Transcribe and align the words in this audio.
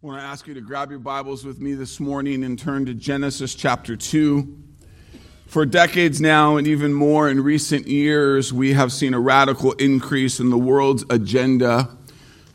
I 0.00 0.06
want 0.06 0.20
to 0.20 0.24
ask 0.24 0.46
you 0.46 0.54
to 0.54 0.60
grab 0.60 0.90
your 0.90 1.00
Bibles 1.00 1.44
with 1.44 1.60
me 1.60 1.74
this 1.74 1.98
morning 1.98 2.44
and 2.44 2.56
turn 2.56 2.86
to 2.86 2.94
Genesis 2.94 3.52
chapter 3.56 3.96
2. 3.96 4.56
For 5.48 5.66
decades 5.66 6.20
now, 6.20 6.56
and 6.56 6.68
even 6.68 6.94
more 6.94 7.28
in 7.28 7.42
recent 7.42 7.88
years, 7.88 8.52
we 8.52 8.74
have 8.74 8.92
seen 8.92 9.12
a 9.12 9.18
radical 9.18 9.72
increase 9.72 10.38
in 10.38 10.50
the 10.50 10.56
world's 10.56 11.04
agenda 11.10 11.96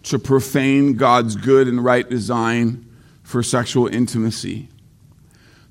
to 0.04 0.20
profane 0.20 0.94
God's 0.94 1.36
good 1.36 1.68
and 1.68 1.84
right 1.84 2.10
design 2.10 2.90
for 3.24 3.44
sexual 3.44 3.88
intimacy. 3.88 4.70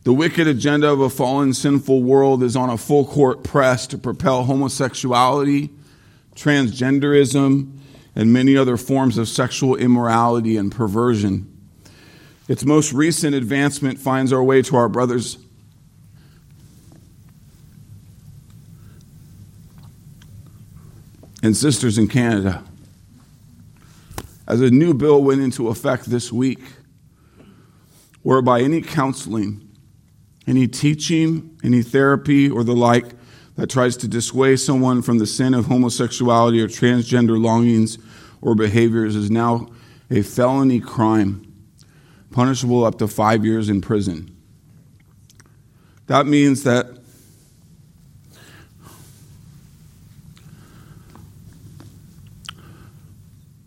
The 0.03 0.13
wicked 0.13 0.47
agenda 0.47 0.91
of 0.91 1.01
a 1.01 1.09
fallen, 1.09 1.55
sinful 1.55 2.03
world 2.03 2.43
is 2.43 2.55
on 2.55 2.69
a 2.69 2.77
full 2.77 3.07
court 3.07 3.45
press 3.45 3.87
to 3.87 3.97
propel 3.97 4.45
homosexuality, 4.45 5.71
transgenderism, 6.37 7.79
and 8.15 8.31
many 8.31 8.59
other 8.59 8.77
forms 8.77 9.17
of 9.17 9.27
sexual 9.27 9.75
immorality 9.75 10.59
and 10.59 10.71
perversion. 10.71 11.49
Its 12.53 12.67
most 12.67 12.93
recent 12.93 13.35
advancement 13.35 13.99
finds 13.99 14.31
our 14.31 14.43
way 14.43 14.61
to 14.61 14.77
our 14.77 14.87
brothers 14.87 15.39
and 21.43 21.57
sisters 21.57 21.97
in 21.97 22.07
Canada. 22.07 22.63
As 24.47 24.61
a 24.61 24.71
new 24.71 24.93
bill 24.93 25.23
went 25.23 25.41
into 25.41 25.69
effect 25.69 26.05
this 26.05 26.31
week, 26.31 26.61
whereby 28.21 28.61
any 28.61 28.83
counseling, 28.83 29.67
any 30.47 30.69
teaching, 30.69 31.59
any 31.65 31.81
therapy, 31.81 32.51
or 32.51 32.63
the 32.65 32.77
like 32.77 33.15
that 33.57 33.71
tries 33.71 33.97
to 33.97 34.07
dissuade 34.07 34.61
someone 34.61 35.01
from 35.01 35.17
the 35.17 35.27
sin 35.27 35.55
of 35.55 35.65
homosexuality 35.65 36.61
or 36.61 36.69
transgender 36.69 37.43
longings 37.43 37.97
or 38.43 38.55
behaviors 38.55 39.17
is 39.17 39.31
now 39.31 39.69
a 40.11 40.21
felony 40.21 40.81
crime 40.81 41.52
punishable 42.33 42.85
up 42.85 42.99
to 42.99 43.09
five 43.09 43.45
years 43.45 43.69
in 43.69 43.81
prison. 43.81 44.37
That 46.07 46.27
means 46.27 46.65
that 46.65 46.99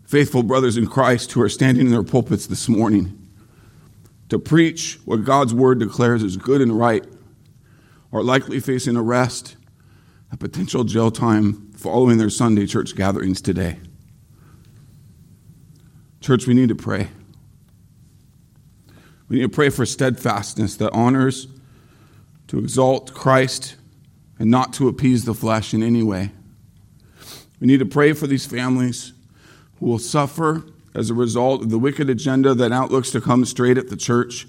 faithful 0.06 0.42
brothers 0.42 0.76
in 0.76 0.86
Christ 0.86 1.32
who 1.32 1.42
are 1.42 1.48
standing 1.48 1.86
in 1.86 1.92
their 1.92 2.02
pulpits 2.02 2.46
this 2.46 2.68
morning 2.68 3.18
to 4.28 4.38
preach 4.38 4.98
what 5.04 5.24
God's 5.24 5.54
word 5.54 5.78
declares 5.78 6.22
is 6.22 6.36
good 6.36 6.60
and 6.60 6.78
right 6.78 7.04
are 8.12 8.22
likely 8.22 8.60
facing 8.60 8.96
arrest, 8.96 9.56
a 10.32 10.36
potential 10.36 10.84
jail 10.84 11.10
time 11.10 11.70
following 11.72 12.18
their 12.18 12.30
Sunday 12.30 12.66
church 12.66 12.96
gatherings 12.96 13.40
today. 13.40 13.78
Church, 16.20 16.46
we 16.46 16.54
need 16.54 16.68
to 16.68 16.74
pray. 16.74 17.08
We 19.28 19.36
need 19.36 19.42
to 19.42 19.48
pray 19.48 19.70
for 19.70 19.84
steadfastness 19.84 20.76
that 20.76 20.92
honors 20.92 21.48
to 22.48 22.58
exalt 22.58 23.12
Christ 23.12 23.76
and 24.38 24.50
not 24.50 24.72
to 24.74 24.88
appease 24.88 25.24
the 25.24 25.34
flesh 25.34 25.74
in 25.74 25.82
any 25.82 26.02
way. 26.02 26.30
We 27.60 27.66
need 27.66 27.80
to 27.80 27.86
pray 27.86 28.12
for 28.12 28.26
these 28.26 28.46
families 28.46 29.12
who 29.78 29.86
will 29.86 29.98
suffer 29.98 30.64
as 30.94 31.10
a 31.10 31.14
result 31.14 31.62
of 31.62 31.70
the 31.70 31.78
wicked 31.78 32.08
agenda 32.08 32.54
that 32.54 32.72
outlooks 32.72 33.10
to 33.10 33.20
come 33.20 33.44
straight 33.44 33.78
at 33.78 33.88
the 33.88 33.96
church 33.96 34.46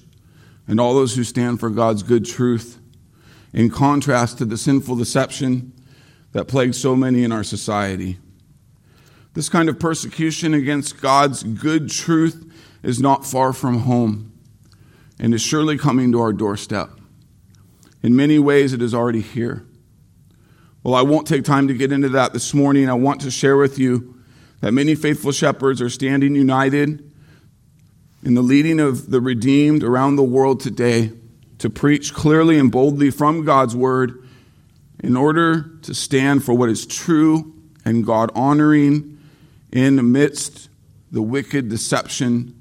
and 0.67 0.79
all 0.79 0.93
those 0.93 1.15
who 1.15 1.23
stand 1.23 1.59
for 1.59 1.69
God's 1.69 2.03
good 2.03 2.25
truth, 2.25 2.79
in 3.53 3.69
contrast 3.69 4.37
to 4.37 4.45
the 4.45 4.57
sinful 4.57 4.97
deception 4.97 5.71
that 6.33 6.47
plagues 6.47 6.77
so 6.77 6.95
many 6.95 7.23
in 7.23 7.31
our 7.31 7.43
society. 7.43 8.17
This 9.33 9.47
kind 9.47 9.69
of 9.69 9.79
persecution 9.79 10.53
against 10.53 11.01
God's 11.01 11.43
good 11.43 11.89
truth 11.89 12.51
is 12.83 12.99
not 12.99 13.25
far 13.25 13.53
from 13.53 13.79
home 13.79 14.26
and 15.19 15.33
is 15.33 15.41
surely 15.41 15.77
coming 15.77 16.11
to 16.11 16.21
our 16.21 16.33
doorstep. 16.33 16.89
In 18.03 18.15
many 18.15 18.39
ways, 18.39 18.73
it 18.73 18.81
is 18.81 18.93
already 18.93 19.21
here. 19.21 19.65
Well, 20.83 20.95
I 20.95 21.01
won't 21.01 21.27
take 21.27 21.43
time 21.43 21.67
to 21.67 21.73
get 21.73 21.91
into 21.91 22.09
that 22.09 22.33
this 22.33 22.53
morning. 22.53 22.89
I 22.89 22.93
want 22.93 23.21
to 23.21 23.31
share 23.31 23.57
with 23.57 23.77
you 23.77 24.15
that 24.61 24.71
many 24.71 24.95
faithful 24.95 25.31
shepherds 25.31 25.81
are 25.81 25.89
standing 25.89 26.35
united 26.35 27.11
in 28.23 28.33
the 28.33 28.41
leading 28.41 28.79
of 28.79 29.11
the 29.11 29.21
redeemed 29.21 29.83
around 29.83 30.15
the 30.15 30.23
world 30.23 30.59
today 30.59 31.11
to 31.59 31.69
preach 31.69 32.13
clearly 32.13 32.57
and 32.57 32.71
boldly 32.71 33.09
from 33.09 33.43
God's 33.43 33.75
word 33.75 34.27
in 35.03 35.15
order 35.15 35.71
to 35.83 35.93
stand 35.93 36.43
for 36.43 36.53
what 36.53 36.69
is 36.69 36.85
true 36.85 37.53
and 37.85 38.05
God 38.05 38.31
honoring 38.35 39.19
in 39.71 39.95
the 39.95 40.01
amidst 40.01 40.69
the 41.11 41.21
wicked 41.21 41.69
deception 41.69 42.56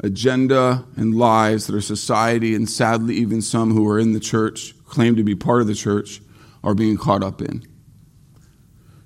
agenda 0.00 0.84
and 0.96 1.14
lies 1.14 1.66
that 1.66 1.74
our 1.74 1.80
society 1.80 2.54
and 2.54 2.68
sadly 2.68 3.14
even 3.16 3.40
some 3.40 3.72
who 3.72 3.88
are 3.88 3.98
in 3.98 4.12
the 4.12 4.20
church, 4.20 4.74
claim 4.84 5.16
to 5.16 5.24
be 5.24 5.34
part 5.34 5.60
of 5.60 5.66
the 5.66 5.74
church, 5.74 6.20
are 6.62 6.74
being 6.74 6.96
caught 6.96 7.22
up 7.22 7.40
in. 7.40 7.62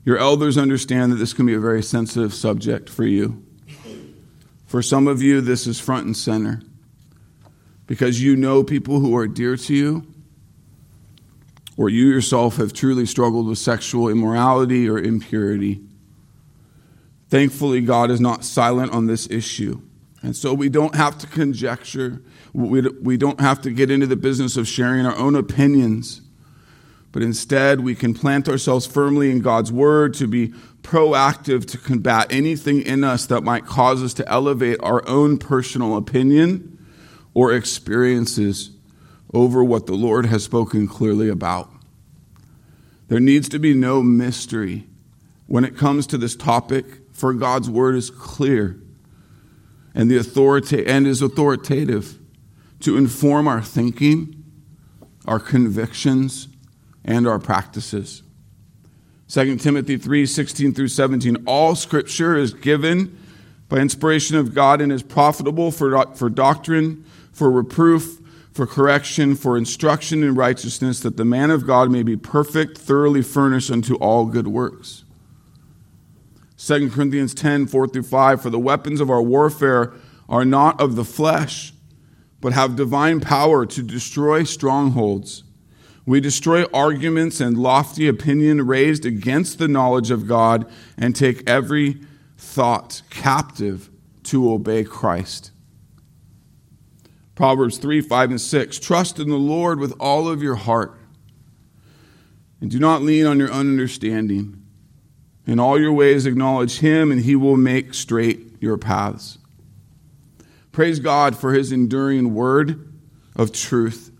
Your 0.04 0.18
elders 0.18 0.58
understand 0.58 1.12
that 1.12 1.16
this 1.16 1.32
can 1.32 1.46
be 1.46 1.54
a 1.54 1.60
very 1.60 1.82
sensitive 1.82 2.34
subject 2.34 2.88
for 2.88 3.04
you. 3.04 3.44
For 4.66 4.82
some 4.82 5.06
of 5.06 5.20
you, 5.20 5.40
this 5.40 5.66
is 5.66 5.80
front 5.80 6.06
and 6.06 6.16
center 6.16 6.62
because 7.86 8.22
you 8.22 8.36
know 8.36 8.62
people 8.62 9.00
who 9.00 9.16
are 9.16 9.26
dear 9.26 9.56
to 9.56 9.74
you, 9.74 10.06
or 11.76 11.88
you 11.88 12.06
yourself 12.06 12.56
have 12.56 12.72
truly 12.72 13.04
struggled 13.04 13.48
with 13.48 13.58
sexual 13.58 14.08
immorality 14.08 14.88
or 14.88 14.98
impurity. 14.98 15.80
Thankfully, 17.30 17.80
God 17.80 18.12
is 18.12 18.20
not 18.20 18.44
silent 18.44 18.92
on 18.92 19.06
this 19.06 19.28
issue. 19.28 19.80
And 20.22 20.36
so 20.36 20.52
we 20.52 20.68
don't 20.68 20.94
have 20.94 21.16
to 21.18 21.26
conjecture. 21.26 22.22
We, 22.52 22.82
we 22.82 23.16
don't 23.16 23.40
have 23.40 23.62
to 23.62 23.70
get 23.70 23.90
into 23.90 24.06
the 24.06 24.16
business 24.16 24.56
of 24.56 24.68
sharing 24.68 25.06
our 25.06 25.16
own 25.16 25.34
opinions. 25.34 26.20
But 27.12 27.22
instead, 27.22 27.80
we 27.80 27.94
can 27.94 28.14
plant 28.14 28.48
ourselves 28.48 28.86
firmly 28.86 29.30
in 29.30 29.40
God's 29.40 29.72
word 29.72 30.14
to 30.14 30.26
be 30.26 30.48
proactive 30.82 31.66
to 31.66 31.78
combat 31.78 32.28
anything 32.30 32.82
in 32.82 33.02
us 33.02 33.26
that 33.26 33.42
might 33.42 33.66
cause 33.66 34.02
us 34.02 34.14
to 34.14 34.28
elevate 34.28 34.78
our 34.82 35.06
own 35.08 35.38
personal 35.38 35.96
opinion 35.96 36.78
or 37.34 37.52
experiences 37.52 38.70
over 39.32 39.64
what 39.64 39.86
the 39.86 39.94
Lord 39.94 40.26
has 40.26 40.44
spoken 40.44 40.86
clearly 40.86 41.28
about. 41.28 41.70
There 43.08 43.20
needs 43.20 43.48
to 43.50 43.58
be 43.58 43.74
no 43.74 44.02
mystery 44.02 44.86
when 45.46 45.64
it 45.64 45.76
comes 45.76 46.06
to 46.08 46.18
this 46.18 46.36
topic, 46.36 46.84
for 47.12 47.34
God's 47.34 47.68
word 47.68 47.96
is 47.96 48.08
clear 48.08 48.79
and 49.94 50.10
the 50.10 50.16
authority 50.16 50.86
and 50.86 51.06
is 51.06 51.22
authoritative 51.22 52.18
to 52.80 52.96
inform 52.96 53.46
our 53.46 53.62
thinking, 53.62 54.44
our 55.26 55.38
convictions, 55.38 56.48
and 57.04 57.26
our 57.26 57.38
practices. 57.38 58.22
2 59.28 59.56
Timothy 59.56 59.96
3 59.96 60.26
16 60.26 60.74
through 60.74 60.88
17. 60.88 61.44
All 61.46 61.74
scripture 61.76 62.36
is 62.36 62.52
given 62.52 63.16
by 63.68 63.78
inspiration 63.78 64.36
of 64.36 64.54
God 64.54 64.80
and 64.80 64.90
is 64.90 65.02
profitable 65.02 65.70
for, 65.70 66.04
for 66.16 66.28
doctrine, 66.28 67.04
for 67.32 67.50
reproof, 67.50 68.18
for 68.52 68.66
correction, 68.66 69.36
for 69.36 69.56
instruction 69.56 70.24
in 70.24 70.34
righteousness, 70.34 71.00
that 71.00 71.16
the 71.16 71.24
man 71.24 71.50
of 71.50 71.66
God 71.66 71.90
may 71.90 72.02
be 72.02 72.16
perfect, 72.16 72.76
thoroughly 72.76 73.22
furnished 73.22 73.70
unto 73.70 73.94
all 73.96 74.26
good 74.26 74.48
works. 74.48 75.04
2 76.62 76.90
Corinthians 76.90 77.32
10, 77.32 77.68
4 77.68 77.88
through 77.88 78.02
5, 78.02 78.42
for 78.42 78.50
the 78.50 78.58
weapons 78.58 79.00
of 79.00 79.08
our 79.08 79.22
warfare 79.22 79.94
are 80.28 80.44
not 80.44 80.78
of 80.78 80.94
the 80.94 81.06
flesh, 81.06 81.72
but 82.40 82.52
have 82.52 82.76
divine 82.76 83.18
power 83.18 83.64
to 83.64 83.82
destroy 83.82 84.44
strongholds. 84.44 85.42
We 86.04 86.20
destroy 86.20 86.64
arguments 86.64 87.40
and 87.40 87.56
lofty 87.56 88.08
opinion 88.08 88.66
raised 88.66 89.06
against 89.06 89.58
the 89.58 89.68
knowledge 89.68 90.10
of 90.10 90.28
God 90.28 90.70
and 90.98 91.16
take 91.16 91.48
every 91.48 92.00
thought 92.36 93.02
captive 93.08 93.88
to 94.24 94.52
obey 94.52 94.84
Christ. 94.84 95.52
Proverbs 97.34 97.78
3, 97.78 98.02
5, 98.02 98.30
and 98.30 98.40
6. 98.40 98.78
Trust 98.78 99.18
in 99.18 99.30
the 99.30 99.36
Lord 99.36 99.80
with 99.80 99.94
all 99.98 100.28
of 100.28 100.42
your 100.42 100.56
heart 100.56 100.98
and 102.60 102.70
do 102.70 102.78
not 102.78 103.00
lean 103.00 103.24
on 103.24 103.38
your 103.38 103.50
own 103.50 103.70
understanding. 103.70 104.59
In 105.50 105.58
all 105.58 105.80
your 105.80 105.92
ways, 105.92 106.26
acknowledge 106.26 106.78
him, 106.78 107.10
and 107.10 107.22
he 107.22 107.34
will 107.34 107.56
make 107.56 107.92
straight 107.92 108.54
your 108.60 108.78
paths. 108.78 109.38
Praise 110.70 111.00
God 111.00 111.36
for 111.36 111.54
his 111.54 111.72
enduring 111.72 112.34
word 112.34 112.88
of 113.34 113.50
truth 113.50 114.12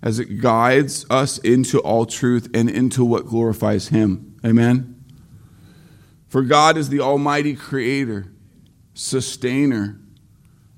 as 0.00 0.20
it 0.20 0.40
guides 0.40 1.04
us 1.10 1.38
into 1.38 1.80
all 1.80 2.06
truth 2.06 2.48
and 2.54 2.70
into 2.70 3.04
what 3.04 3.26
glorifies 3.26 3.88
him. 3.88 4.38
Amen. 4.46 5.04
For 6.28 6.42
God 6.42 6.76
is 6.76 6.88
the 6.88 7.00
Almighty 7.00 7.56
Creator, 7.56 8.32
Sustainer, 8.94 9.98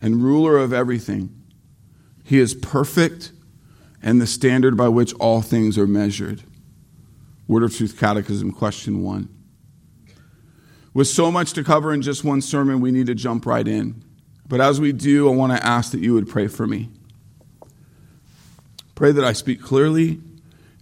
and 0.01 0.23
ruler 0.23 0.57
of 0.57 0.73
everything. 0.73 1.39
He 2.25 2.39
is 2.39 2.55
perfect 2.55 3.31
and 4.03 4.23
the 4.23 4.27
standard 4.27 4.75
by 4.75 4.89
which 4.89 5.13
all 5.17 5.43
things 5.43 5.77
are 5.77 5.87
measured. 5.87 6.45
Word 7.47 7.63
of 7.63 7.77
Truth 7.77 8.01
Catechism, 8.01 8.53
question 8.53 9.03
one. 9.03 9.29
With 10.95 11.09
so 11.09 11.31
much 11.31 11.53
to 11.55 11.65
cover 11.65 11.93
in 11.93 12.03
just 12.03 12.25
one 12.25 12.43
sermon, 12.43 12.81
we 12.81 12.91
need 12.91 13.07
to 13.07 13.15
jump 13.15 13.47
right 13.47 13.67
in. 13.67 14.03
But 14.47 14.61
as 14.61 14.81
we 14.81 14.93
do, 14.93 15.31
I 15.31 15.35
want 15.35 15.53
to 15.53 15.65
ask 15.65 15.93
that 15.93 16.01
you 16.01 16.15
would 16.15 16.29
pray 16.29 16.47
for 16.47 16.67
me. 16.67 16.91
Pray 18.95 19.13
that 19.13 19.25
I 19.25 19.33
speak 19.33 19.63
clearly 19.63 20.21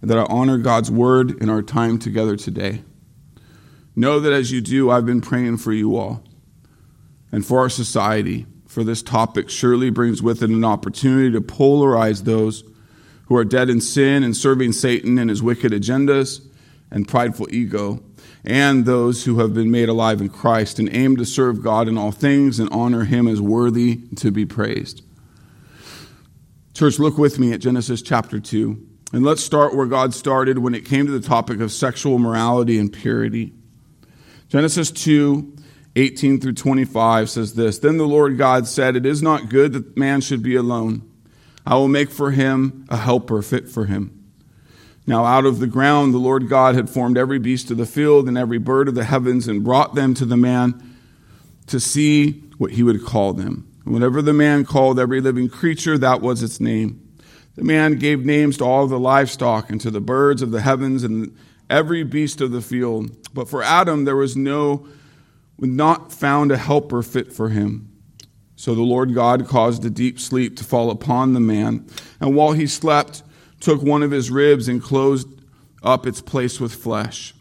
and 0.01 0.09
that 0.09 0.17
I 0.17 0.23
honor 0.23 0.57
God's 0.57 0.91
word 0.91 1.41
in 1.41 1.49
our 1.49 1.61
time 1.61 1.97
together 1.97 2.35
today. 2.35 2.83
Know 3.95 4.19
that 4.19 4.33
as 4.33 4.51
you 4.51 4.61
do, 4.61 4.89
I've 4.89 5.05
been 5.05 5.21
praying 5.21 5.57
for 5.57 5.71
you 5.71 5.95
all 5.95 6.23
and 7.31 7.45
for 7.45 7.59
our 7.59 7.69
society, 7.69 8.45
for 8.67 8.83
this 8.83 9.01
topic 9.01 9.49
surely 9.49 9.89
brings 9.89 10.21
with 10.21 10.43
it 10.43 10.49
an 10.49 10.65
opportunity 10.65 11.31
to 11.31 11.41
polarize 11.41 12.23
those 12.23 12.63
who 13.25 13.35
are 13.37 13.45
dead 13.45 13.69
in 13.69 13.79
sin 13.79 14.23
and 14.23 14.35
serving 14.35 14.73
Satan 14.73 15.17
and 15.17 15.29
his 15.29 15.41
wicked 15.41 15.71
agendas 15.71 16.45
and 16.89 17.07
prideful 17.07 17.47
ego, 17.51 18.03
and 18.43 18.85
those 18.85 19.25
who 19.25 19.39
have 19.39 19.53
been 19.53 19.71
made 19.71 19.89
alive 19.89 20.21
in 20.21 20.29
Christ 20.29 20.79
and 20.79 20.93
aim 20.93 21.17
to 21.17 21.25
serve 21.25 21.63
God 21.63 21.87
in 21.87 21.97
all 21.97 22.11
things 22.11 22.59
and 22.59 22.69
honor 22.71 23.03
him 23.03 23.27
as 23.27 23.39
worthy 23.39 24.01
to 24.17 24.31
be 24.31 24.45
praised. 24.45 25.03
Church, 26.73 26.99
look 26.99 27.17
with 27.17 27.37
me 27.37 27.53
at 27.53 27.59
Genesis 27.59 28.01
chapter 28.01 28.39
2. 28.39 28.87
And 29.13 29.25
let's 29.25 29.43
start 29.43 29.75
where 29.75 29.85
God 29.85 30.13
started 30.13 30.59
when 30.59 30.73
it 30.73 30.85
came 30.85 31.05
to 31.05 31.11
the 31.11 31.27
topic 31.27 31.59
of 31.59 31.71
sexual 31.71 32.17
morality 32.17 32.77
and 32.79 32.91
purity. 32.91 33.53
Genesis 34.47 34.89
2 34.91 35.57
18 35.97 36.39
through 36.39 36.53
25 36.53 37.29
says 37.29 37.53
this 37.53 37.79
Then 37.79 37.97
the 37.97 38.07
Lord 38.07 38.37
God 38.37 38.67
said, 38.67 38.95
It 38.95 39.05
is 39.05 39.21
not 39.21 39.49
good 39.49 39.73
that 39.73 39.97
man 39.97 40.21
should 40.21 40.41
be 40.41 40.55
alone. 40.55 41.09
I 41.65 41.75
will 41.75 41.89
make 41.89 42.09
for 42.09 42.31
him 42.31 42.85
a 42.89 42.97
helper 42.97 43.41
fit 43.41 43.69
for 43.69 43.85
him. 43.85 44.20
Now, 45.07 45.25
out 45.25 45.45
of 45.45 45.59
the 45.59 45.67
ground, 45.67 46.13
the 46.13 46.19
Lord 46.19 46.47
God 46.47 46.75
had 46.75 46.89
formed 46.89 47.17
every 47.17 47.39
beast 47.39 47.71
of 47.71 47.77
the 47.77 47.85
field 47.85 48.27
and 48.27 48.37
every 48.37 48.59
bird 48.59 48.87
of 48.87 48.95
the 48.95 49.03
heavens 49.03 49.47
and 49.47 49.63
brought 49.63 49.95
them 49.95 50.13
to 50.15 50.25
the 50.25 50.37
man 50.37 50.95
to 51.67 51.79
see 51.79 52.31
what 52.57 52.71
he 52.71 52.83
would 52.83 53.03
call 53.03 53.33
them. 53.33 53.67
And 53.83 53.93
whatever 53.93 54.21
the 54.21 54.33
man 54.33 54.63
called 54.63 54.99
every 54.99 55.21
living 55.21 55.49
creature, 55.49 55.97
that 55.97 56.21
was 56.21 56.43
its 56.43 56.59
name. 56.59 57.07
The 57.55 57.63
man 57.63 57.95
gave 57.95 58.25
names 58.25 58.57
to 58.57 58.63
all 58.63 58.87
the 58.87 58.99
livestock 58.99 59.69
and 59.69 59.81
to 59.81 59.91
the 59.91 59.99
birds 59.99 60.41
of 60.41 60.51
the 60.51 60.61
heavens 60.61 61.03
and 61.03 61.35
every 61.69 62.03
beast 62.03 62.39
of 62.41 62.51
the 62.51 62.61
field. 62.61 63.11
But 63.33 63.49
for 63.49 63.63
Adam, 63.63 64.05
there 64.05 64.15
was 64.15 64.37
no, 64.37 64.87
not 65.57 66.11
found 66.11 66.51
a 66.51 66.57
helper 66.57 67.01
fit 67.01 67.33
for 67.33 67.49
him. 67.49 67.91
So 68.55 68.75
the 68.75 68.83
Lord 68.83 69.15
God 69.15 69.47
caused 69.47 69.83
a 69.83 69.89
deep 69.89 70.19
sleep 70.19 70.55
to 70.57 70.63
fall 70.63 70.91
upon 70.91 71.33
the 71.33 71.39
man. 71.39 71.87
And 72.19 72.35
while 72.35 72.51
he 72.51 72.67
slept, 72.67 73.23
took 73.61 73.81
one 73.81 74.03
of 74.03 74.11
his 74.11 74.29
ribs 74.29 74.67
and 74.67 74.83
closed 74.83 75.27
up 75.83 76.05
its 76.05 76.21
place 76.21 76.59
with 76.59 76.73
flesh. 76.73 77.33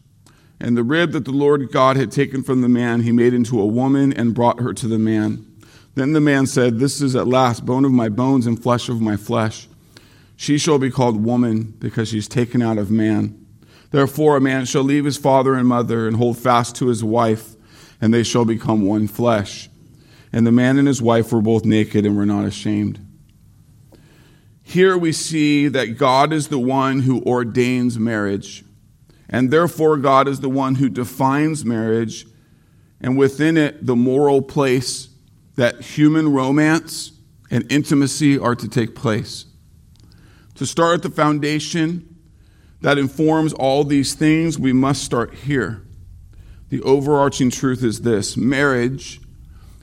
And 0.60 0.76
the 0.76 0.84
rib 0.84 1.12
that 1.12 1.24
the 1.24 1.32
Lord 1.32 1.72
God 1.72 1.96
had 1.96 2.12
taken 2.12 2.42
from 2.42 2.60
the 2.60 2.68
man, 2.68 3.00
he 3.00 3.12
made 3.12 3.32
into 3.32 3.60
a 3.60 3.66
woman 3.66 4.12
and 4.12 4.34
brought 4.34 4.60
her 4.60 4.74
to 4.74 4.86
the 4.86 4.98
man. 4.98 5.46
Then 5.94 6.12
the 6.12 6.20
man 6.20 6.46
said, 6.46 6.78
This 6.78 7.00
is 7.00 7.16
at 7.16 7.26
last 7.26 7.64
bone 7.64 7.84
of 7.84 7.92
my 7.92 8.08
bones 8.08 8.46
and 8.46 8.62
flesh 8.62 8.88
of 8.88 9.00
my 9.00 9.16
flesh. 9.16 9.68
She 10.36 10.58
shall 10.58 10.78
be 10.78 10.90
called 10.90 11.24
woman 11.24 11.74
because 11.78 12.08
she's 12.08 12.28
taken 12.28 12.62
out 12.62 12.78
of 12.78 12.90
man. 12.90 13.36
Therefore, 13.90 14.36
a 14.36 14.40
man 14.40 14.66
shall 14.66 14.84
leave 14.84 15.04
his 15.04 15.16
father 15.16 15.54
and 15.54 15.66
mother 15.66 16.06
and 16.06 16.16
hold 16.16 16.38
fast 16.38 16.76
to 16.76 16.86
his 16.86 17.02
wife, 17.02 17.56
and 18.00 18.14
they 18.14 18.22
shall 18.22 18.44
become 18.44 18.86
one 18.86 19.08
flesh. 19.08 19.68
And 20.32 20.46
the 20.46 20.52
man 20.52 20.78
and 20.78 20.86
his 20.86 21.02
wife 21.02 21.32
were 21.32 21.42
both 21.42 21.64
naked 21.64 22.06
and 22.06 22.16
were 22.16 22.26
not 22.26 22.44
ashamed. 22.44 23.04
Here 24.70 24.96
we 24.96 25.10
see 25.10 25.66
that 25.66 25.98
God 25.98 26.32
is 26.32 26.46
the 26.46 26.58
one 26.58 27.00
who 27.00 27.22
ordains 27.22 27.98
marriage, 27.98 28.64
and 29.28 29.50
therefore 29.50 29.96
God 29.96 30.28
is 30.28 30.38
the 30.38 30.48
one 30.48 30.76
who 30.76 30.88
defines 30.88 31.64
marriage, 31.64 32.24
and 33.00 33.18
within 33.18 33.56
it, 33.56 33.84
the 33.84 33.96
moral 33.96 34.42
place 34.42 35.08
that 35.56 35.80
human 35.80 36.32
romance 36.32 37.10
and 37.50 37.70
intimacy 37.70 38.38
are 38.38 38.54
to 38.54 38.68
take 38.68 38.94
place 38.94 39.46
to 40.54 40.66
start 40.66 40.94
at 40.94 41.02
the 41.02 41.10
foundation 41.10 42.06
that 42.82 42.98
informs 42.98 43.52
all 43.54 43.82
these 43.82 44.14
things, 44.14 44.58
we 44.58 44.72
must 44.72 45.02
start 45.02 45.34
here. 45.34 45.82
The 46.68 46.82
overarching 46.82 47.50
truth 47.50 47.82
is 47.82 48.02
this 48.02 48.36
marriage 48.36 49.20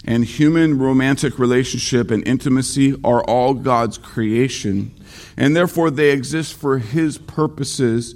and 0.05 0.23
human 0.23 0.77
romantic 0.77 1.39
relationship 1.39 2.11
and 2.11 2.25
intimacy 2.27 2.95
are 3.03 3.23
all 3.23 3.53
God's 3.53 3.97
creation, 3.97 4.93
and 5.35 5.55
therefore 5.55 5.89
they 5.91 6.11
exist 6.11 6.53
for 6.53 6.77
His 6.77 7.17
purposes 7.17 8.15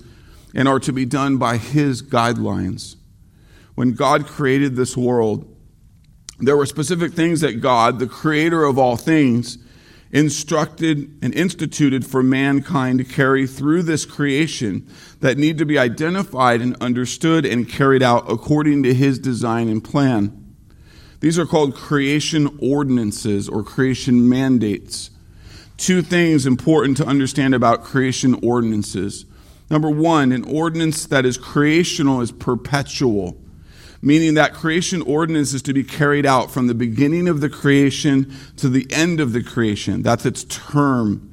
and 0.54 0.68
are 0.68 0.80
to 0.80 0.94
be 0.94 1.06
done 1.06 1.38
by 1.38 1.58
His 1.58 2.02
guidelines. 2.02 2.96
When 3.76 3.94
God 3.94 4.28
created 4.28 4.76
this 4.76 4.96
world, 4.96 5.48
there 6.40 6.58
were 6.58 6.66
specific 6.66 7.14
things 7.14 7.42
that 7.42 7.62
God, 7.62 8.00
the 8.00 8.08
creator 8.08 8.64
of 8.64 8.78
all 8.78 8.98
things, 8.98 9.58
instructed 10.12 11.18
and 11.22 11.34
instituted 11.34 12.06
for 12.06 12.22
mankind 12.22 13.00
to 13.00 13.06
carry 13.06 13.48
through 13.48 13.84
this 13.84 14.06
creation 14.06 14.88
that 15.22 15.38
need 15.38 15.58
to 15.58 15.66
be 15.66 15.78
identified 15.78 16.62
and 16.62 16.76
understood 16.82 17.46
and 17.46 17.70
carried 17.70 18.04
out 18.04 18.30
according 18.30 18.84
to 18.84 18.94
his 18.94 19.20
design 19.20 19.70
and 19.70 19.84
plan. 19.84 20.41
These 21.22 21.40
are 21.40 21.46
called 21.46 21.76
creation 21.76 22.58
ordinances 22.62 23.48
or 23.48 23.64
creation 23.64 24.28
mandates. 24.28 25.10
Two 25.78 26.02
things 26.02 26.46
important 26.46 26.98
to 26.98 27.06
understand 27.06 27.56
about 27.56 27.84
creation 27.84 28.38
ordinances. 28.44 29.26
Number 29.70 29.90
one, 29.90 30.32
an 30.32 30.44
ordinance 30.44 31.06
that 31.06 31.26
is 31.26 31.38
creational 31.38 32.22
is 32.22 32.32
perpetual 32.32 33.38
meaning 34.02 34.34
that 34.34 34.54
creation 34.54 35.02
ordinance 35.04 35.54
is 35.54 35.62
to 35.62 35.74
be 35.74 35.84
carried 35.84 36.26
out 36.26 36.52
from 36.52 36.68
the 36.68 36.74
beginning 36.74 37.28
of 37.28 37.42
the 37.42 37.50
creation 37.50 38.34
to 38.58 38.68
the 38.68 38.88
end 38.92 39.20
of 39.20 39.32
the 39.32 39.44
creation. 39.44 40.02
That's 40.02 40.26
its 40.26 40.44
term. 40.46 41.28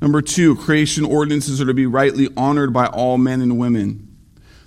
Number 0.00 0.22
two, 0.22 0.56
creation 0.56 1.04
ordinances 1.04 1.60
are 1.60 1.66
to 1.66 1.74
be 1.74 1.86
rightly 1.86 2.28
honored 2.36 2.72
by 2.72 2.86
all 2.86 3.18
men 3.18 3.40
and 3.42 3.58
women. 3.58 4.07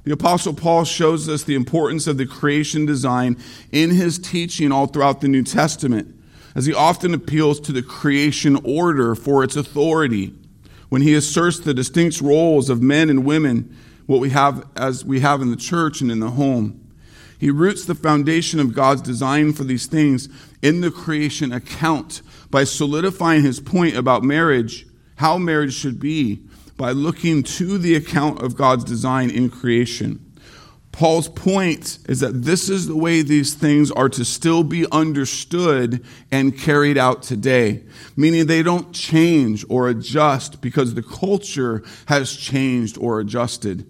The 0.03 0.13
Apostle 0.13 0.53
Paul 0.53 0.83
shows 0.83 1.29
us 1.29 1.43
the 1.43 1.55
importance 1.55 2.07
of 2.07 2.17
the 2.17 2.25
creation 2.25 2.85
design 2.85 3.37
in 3.71 3.91
his 3.91 4.17
teaching 4.17 4.71
all 4.71 4.87
throughout 4.87 5.21
the 5.21 5.27
New 5.27 5.43
Testament, 5.43 6.15
as 6.55 6.65
he 6.65 6.73
often 6.73 7.13
appeals 7.13 7.59
to 7.61 7.71
the 7.71 7.83
creation 7.83 8.59
order 8.63 9.13
for 9.13 9.43
its 9.43 9.55
authority 9.55 10.33
when 10.89 11.03
he 11.03 11.13
asserts 11.13 11.59
the 11.59 11.73
distinct 11.73 12.19
roles 12.19 12.69
of 12.69 12.81
men 12.81 13.09
and 13.09 13.23
women 13.23 13.75
what 14.07 14.19
we 14.19 14.31
have 14.31 14.67
as 14.75 15.05
we 15.05 15.21
have 15.21 15.41
in 15.41 15.51
the 15.51 15.55
church 15.55 16.01
and 16.01 16.11
in 16.11 16.19
the 16.19 16.31
home. 16.31 16.77
He 17.39 17.49
roots 17.49 17.85
the 17.85 17.95
foundation 17.95 18.59
of 18.59 18.73
God's 18.73 19.01
design 19.01 19.53
for 19.53 19.63
these 19.63 19.85
things 19.85 20.27
in 20.61 20.81
the 20.81 20.91
creation 20.91 21.53
account 21.53 22.21
by 22.49 22.65
solidifying 22.65 23.43
his 23.43 23.59
point 23.59 23.95
about 23.95 24.23
marriage, 24.23 24.85
how 25.15 25.37
marriage 25.37 25.73
should 25.73 25.99
be, 25.99 26.41
by 26.81 26.89
looking 26.89 27.43
to 27.43 27.77
the 27.77 27.93
account 27.93 28.41
of 28.41 28.55
God's 28.55 28.83
design 28.83 29.29
in 29.29 29.51
creation. 29.51 30.33
Paul's 30.91 31.29
point 31.29 31.99
is 32.09 32.21
that 32.21 32.41
this 32.41 32.69
is 32.69 32.87
the 32.87 32.95
way 32.95 33.21
these 33.21 33.53
things 33.53 33.91
are 33.91 34.09
to 34.09 34.25
still 34.25 34.63
be 34.63 34.87
understood 34.91 36.03
and 36.31 36.57
carried 36.57 36.97
out 36.97 37.21
today, 37.21 37.83
meaning 38.17 38.47
they 38.47 38.63
don't 38.63 38.95
change 38.95 39.63
or 39.69 39.89
adjust 39.89 40.59
because 40.59 40.95
the 40.95 41.03
culture 41.03 41.83
has 42.07 42.35
changed 42.35 42.97
or 42.97 43.19
adjusted. 43.19 43.85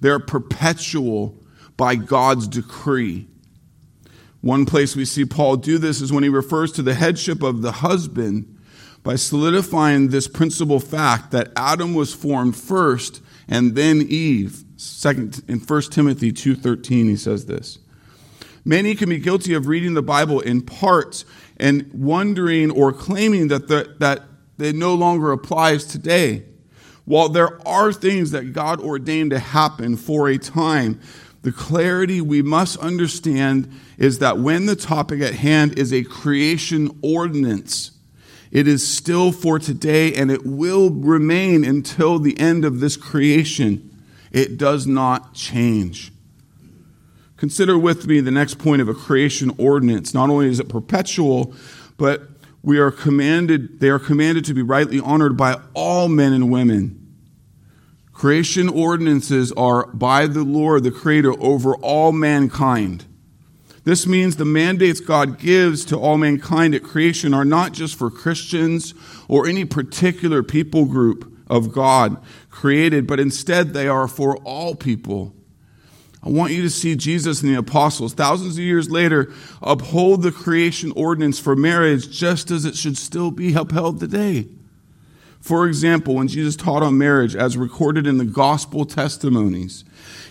They're 0.00 0.18
perpetual 0.18 1.40
by 1.76 1.94
God's 1.94 2.48
decree. 2.48 3.28
One 4.40 4.66
place 4.66 4.96
we 4.96 5.04
see 5.04 5.24
Paul 5.24 5.58
do 5.58 5.78
this 5.78 6.00
is 6.00 6.12
when 6.12 6.24
he 6.24 6.28
refers 6.30 6.72
to 6.72 6.82
the 6.82 6.94
headship 6.94 7.44
of 7.44 7.62
the 7.62 7.70
husband 7.70 8.53
by 9.04 9.14
solidifying 9.14 10.08
this 10.08 10.26
principal 10.26 10.80
fact 10.80 11.30
that 11.30 11.52
Adam 11.54 11.94
was 11.94 12.12
formed 12.12 12.56
first 12.56 13.22
and 13.46 13.76
then 13.76 14.00
Eve. 14.00 14.64
Second 14.76 15.42
in 15.46 15.60
1 15.60 15.82
Timothy 15.92 16.32
2:13 16.32 17.08
he 17.08 17.16
says 17.16 17.44
this. 17.44 17.78
Many 18.64 18.94
can 18.94 19.10
be 19.10 19.18
guilty 19.18 19.52
of 19.52 19.68
reading 19.68 19.92
the 19.92 20.02
Bible 20.02 20.40
in 20.40 20.62
parts 20.62 21.26
and 21.58 21.88
wondering 21.92 22.70
or 22.70 22.92
claiming 22.92 23.48
that 23.48 23.68
the, 23.68 23.94
that 24.00 24.22
it 24.58 24.74
no 24.74 24.94
longer 24.94 25.32
applies 25.32 25.84
today. 25.84 26.44
While 27.04 27.28
there 27.28 27.60
are 27.68 27.92
things 27.92 28.30
that 28.30 28.54
God 28.54 28.80
ordained 28.80 29.32
to 29.32 29.38
happen 29.38 29.98
for 29.98 30.28
a 30.28 30.38
time, 30.38 30.98
the 31.42 31.52
clarity 31.52 32.22
we 32.22 32.40
must 32.40 32.78
understand 32.78 33.70
is 33.98 34.18
that 34.20 34.38
when 34.38 34.64
the 34.64 34.76
topic 34.76 35.20
at 35.20 35.34
hand 35.34 35.78
is 35.78 35.92
a 35.92 36.02
creation 36.02 36.98
ordinance, 37.02 37.90
it 38.54 38.68
is 38.68 38.86
still 38.86 39.32
for 39.32 39.58
today 39.58 40.14
and 40.14 40.30
it 40.30 40.46
will 40.46 40.88
remain 40.88 41.64
until 41.64 42.20
the 42.20 42.38
end 42.38 42.64
of 42.64 42.78
this 42.78 42.96
creation. 42.96 43.90
It 44.30 44.56
does 44.56 44.86
not 44.86 45.34
change. 45.34 46.12
Consider 47.36 47.76
with 47.76 48.06
me 48.06 48.20
the 48.20 48.30
next 48.30 48.60
point 48.60 48.80
of 48.80 48.88
a 48.88 48.94
creation 48.94 49.52
ordinance. 49.58 50.14
Not 50.14 50.30
only 50.30 50.46
is 50.46 50.60
it 50.60 50.68
perpetual, 50.68 51.52
but 51.96 52.28
we 52.62 52.78
are 52.78 52.92
commanded, 52.92 53.80
they 53.80 53.90
are 53.90 53.98
commanded 53.98 54.44
to 54.44 54.54
be 54.54 54.62
rightly 54.62 55.00
honored 55.00 55.36
by 55.36 55.60
all 55.74 56.08
men 56.08 56.32
and 56.32 56.48
women. 56.48 57.00
Creation 58.12 58.68
ordinances 58.68 59.50
are 59.52 59.88
by 59.88 60.28
the 60.28 60.44
Lord, 60.44 60.84
the 60.84 60.92
Creator, 60.92 61.32
over 61.42 61.74
all 61.74 62.12
mankind. 62.12 63.04
This 63.84 64.06
means 64.06 64.36
the 64.36 64.46
mandates 64.46 65.00
God 65.00 65.38
gives 65.38 65.84
to 65.86 65.98
all 65.98 66.16
mankind 66.16 66.74
at 66.74 66.82
creation 66.82 67.34
are 67.34 67.44
not 67.44 67.72
just 67.72 67.96
for 67.96 68.10
Christians 68.10 68.94
or 69.28 69.46
any 69.46 69.66
particular 69.66 70.42
people 70.42 70.86
group 70.86 71.30
of 71.46 71.70
God 71.70 72.16
created, 72.50 73.06
but 73.06 73.20
instead 73.20 73.74
they 73.74 73.86
are 73.86 74.08
for 74.08 74.38
all 74.38 74.74
people. 74.74 75.34
I 76.22 76.30
want 76.30 76.52
you 76.52 76.62
to 76.62 76.70
see 76.70 76.96
Jesus 76.96 77.42
and 77.42 77.54
the 77.54 77.58
apostles, 77.58 78.14
thousands 78.14 78.56
of 78.56 78.64
years 78.64 78.90
later, 78.90 79.30
uphold 79.62 80.22
the 80.22 80.32
creation 80.32 80.90
ordinance 80.96 81.38
for 81.38 81.54
marriage 81.54 82.10
just 82.10 82.50
as 82.50 82.64
it 82.64 82.76
should 82.76 82.96
still 82.96 83.30
be 83.30 83.52
upheld 83.52 84.00
today. 84.00 84.48
For 85.40 85.68
example, 85.68 86.14
when 86.14 86.28
Jesus 86.28 86.56
taught 86.56 86.82
on 86.82 86.96
marriage, 86.96 87.36
as 87.36 87.58
recorded 87.58 88.06
in 88.06 88.16
the 88.16 88.24
gospel 88.24 88.86
testimonies, 88.86 89.84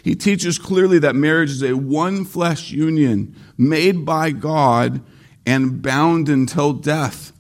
he 0.03 0.15
teaches 0.15 0.59
clearly 0.59 0.99
that 0.99 1.15
marriage 1.15 1.49
is 1.49 1.63
a 1.63 1.77
one 1.77 2.25
flesh 2.25 2.71
union 2.71 3.33
made 3.57 4.05
by 4.05 4.31
God 4.31 5.01
and 5.45 5.81
bound 5.81 6.27
until 6.27 6.73
death. 6.73 7.31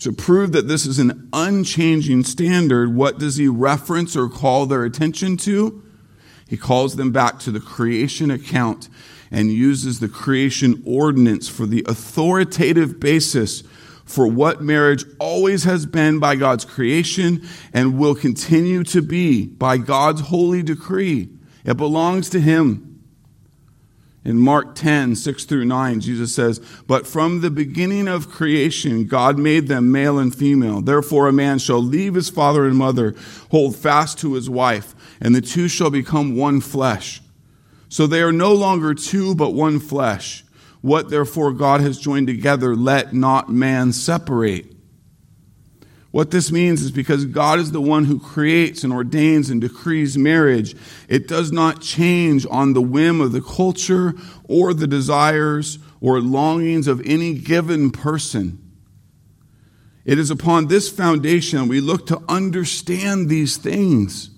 To 0.00 0.12
prove 0.12 0.50
that 0.50 0.66
this 0.66 0.84
is 0.84 0.98
an 0.98 1.28
unchanging 1.32 2.24
standard, 2.24 2.96
what 2.96 3.18
does 3.18 3.36
he 3.36 3.46
reference 3.46 4.16
or 4.16 4.28
call 4.28 4.66
their 4.66 4.84
attention 4.84 5.36
to? 5.38 5.80
He 6.48 6.56
calls 6.56 6.96
them 6.96 7.12
back 7.12 7.38
to 7.40 7.52
the 7.52 7.60
creation 7.60 8.32
account 8.32 8.88
and 9.30 9.52
uses 9.52 10.00
the 10.00 10.08
creation 10.08 10.82
ordinance 10.84 11.48
for 11.48 11.66
the 11.66 11.84
authoritative 11.86 12.98
basis 12.98 13.62
for 14.04 14.26
what 14.26 14.60
marriage 14.60 15.04
always 15.20 15.62
has 15.62 15.86
been 15.86 16.18
by 16.18 16.34
God's 16.34 16.64
creation 16.64 17.46
and 17.72 17.96
will 17.96 18.16
continue 18.16 18.82
to 18.84 19.00
be 19.00 19.46
by 19.46 19.76
God's 19.76 20.22
holy 20.22 20.64
decree. 20.64 21.28
It 21.64 21.76
belongs 21.76 22.30
to 22.30 22.40
Him. 22.40 22.90
In 24.22 24.36
Mark 24.36 24.74
10, 24.74 25.16
6 25.16 25.44
through 25.44 25.64
9, 25.64 26.00
Jesus 26.00 26.34
says, 26.34 26.58
But 26.86 27.06
from 27.06 27.40
the 27.40 27.50
beginning 27.50 28.06
of 28.06 28.30
creation, 28.30 29.06
God 29.06 29.38
made 29.38 29.66
them 29.66 29.90
male 29.90 30.18
and 30.18 30.34
female. 30.34 30.82
Therefore, 30.82 31.26
a 31.26 31.32
man 31.32 31.58
shall 31.58 31.82
leave 31.82 32.14
his 32.14 32.28
father 32.28 32.66
and 32.66 32.76
mother, 32.76 33.14
hold 33.50 33.76
fast 33.76 34.18
to 34.18 34.34
his 34.34 34.50
wife, 34.50 34.94
and 35.22 35.34
the 35.34 35.40
two 35.40 35.68
shall 35.68 35.90
become 35.90 36.36
one 36.36 36.60
flesh. 36.60 37.22
So 37.88 38.06
they 38.06 38.20
are 38.20 38.32
no 38.32 38.52
longer 38.52 38.94
two, 38.94 39.34
but 39.34 39.54
one 39.54 39.80
flesh. 39.80 40.44
What 40.82 41.08
therefore 41.08 41.52
God 41.52 41.80
has 41.80 41.98
joined 41.98 42.26
together, 42.26 42.76
let 42.76 43.14
not 43.14 43.48
man 43.48 43.92
separate. 43.92 44.66
What 46.10 46.32
this 46.32 46.50
means 46.50 46.82
is 46.82 46.90
because 46.90 47.24
God 47.24 47.60
is 47.60 47.70
the 47.70 47.80
one 47.80 48.04
who 48.04 48.18
creates 48.18 48.82
and 48.82 48.92
ordains 48.92 49.48
and 49.48 49.60
decrees 49.60 50.18
marriage, 50.18 50.74
it 51.08 51.28
does 51.28 51.52
not 51.52 51.80
change 51.80 52.44
on 52.50 52.72
the 52.72 52.82
whim 52.82 53.20
of 53.20 53.30
the 53.30 53.40
culture 53.40 54.14
or 54.44 54.74
the 54.74 54.88
desires 54.88 55.78
or 56.00 56.20
longings 56.20 56.88
of 56.88 57.00
any 57.04 57.34
given 57.34 57.90
person. 57.90 58.58
It 60.04 60.18
is 60.18 60.30
upon 60.30 60.66
this 60.66 60.88
foundation 60.88 61.68
we 61.68 61.80
look 61.80 62.06
to 62.08 62.20
understand 62.28 63.28
these 63.28 63.56
things. 63.56 64.30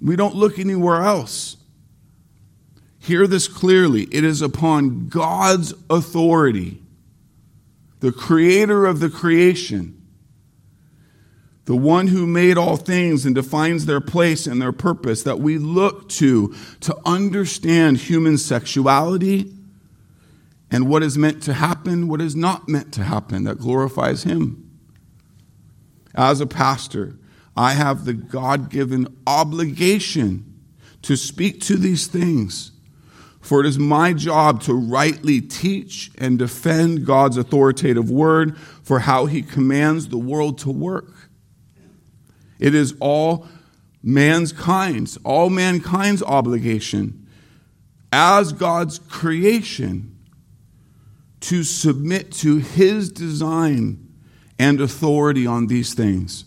We 0.00 0.16
don't 0.16 0.34
look 0.34 0.58
anywhere 0.58 1.02
else. 1.02 1.58
Hear 2.98 3.26
this 3.26 3.46
clearly. 3.46 4.04
It 4.04 4.24
is 4.24 4.40
upon 4.40 5.08
God's 5.08 5.74
authority, 5.90 6.80
the 8.00 8.12
creator 8.12 8.86
of 8.86 9.00
the 9.00 9.10
creation 9.10 10.00
the 11.66 11.76
one 11.76 12.08
who 12.08 12.26
made 12.26 12.58
all 12.58 12.76
things 12.76 13.24
and 13.24 13.34
defines 13.34 13.86
their 13.86 14.00
place 14.00 14.46
and 14.46 14.60
their 14.60 14.72
purpose 14.72 15.22
that 15.22 15.40
we 15.40 15.56
look 15.58 16.08
to 16.10 16.54
to 16.80 16.96
understand 17.06 17.96
human 17.98 18.36
sexuality 18.36 19.50
and 20.70 20.88
what 20.88 21.02
is 21.02 21.16
meant 21.16 21.42
to 21.44 21.54
happen, 21.54 22.08
what 22.08 22.20
is 22.20 22.34
not 22.34 22.68
meant 22.68 22.92
to 22.94 23.04
happen 23.04 23.44
that 23.44 23.58
glorifies 23.58 24.24
Him. 24.24 24.60
As 26.14 26.40
a 26.40 26.46
pastor, 26.46 27.16
I 27.56 27.72
have 27.72 28.04
the 28.04 28.12
God 28.12 28.70
given 28.70 29.06
obligation 29.26 30.52
to 31.02 31.16
speak 31.16 31.60
to 31.62 31.76
these 31.76 32.06
things. 32.06 32.72
For 33.40 33.60
it 33.60 33.66
is 33.66 33.78
my 33.78 34.14
job 34.14 34.62
to 34.62 34.74
rightly 34.74 35.42
teach 35.42 36.10
and 36.18 36.38
defend 36.38 37.04
God's 37.04 37.36
authoritative 37.36 38.10
word 38.10 38.56
for 38.56 39.00
how 39.00 39.26
he 39.26 39.42
commands 39.42 40.08
the 40.08 40.18
world 40.18 40.56
to 40.58 40.70
work. 40.70 41.13
It 42.64 42.74
is 42.74 42.94
all 42.98 43.46
mankind's, 44.02 45.18
all 45.18 45.50
mankind's 45.50 46.22
obligation 46.22 47.28
as 48.10 48.54
God's 48.54 49.00
creation 49.00 50.16
to 51.40 51.62
submit 51.62 52.32
to 52.32 52.56
his 52.56 53.10
design 53.10 54.08
and 54.58 54.80
authority 54.80 55.46
on 55.46 55.66
these 55.66 55.92
things. 55.92 56.46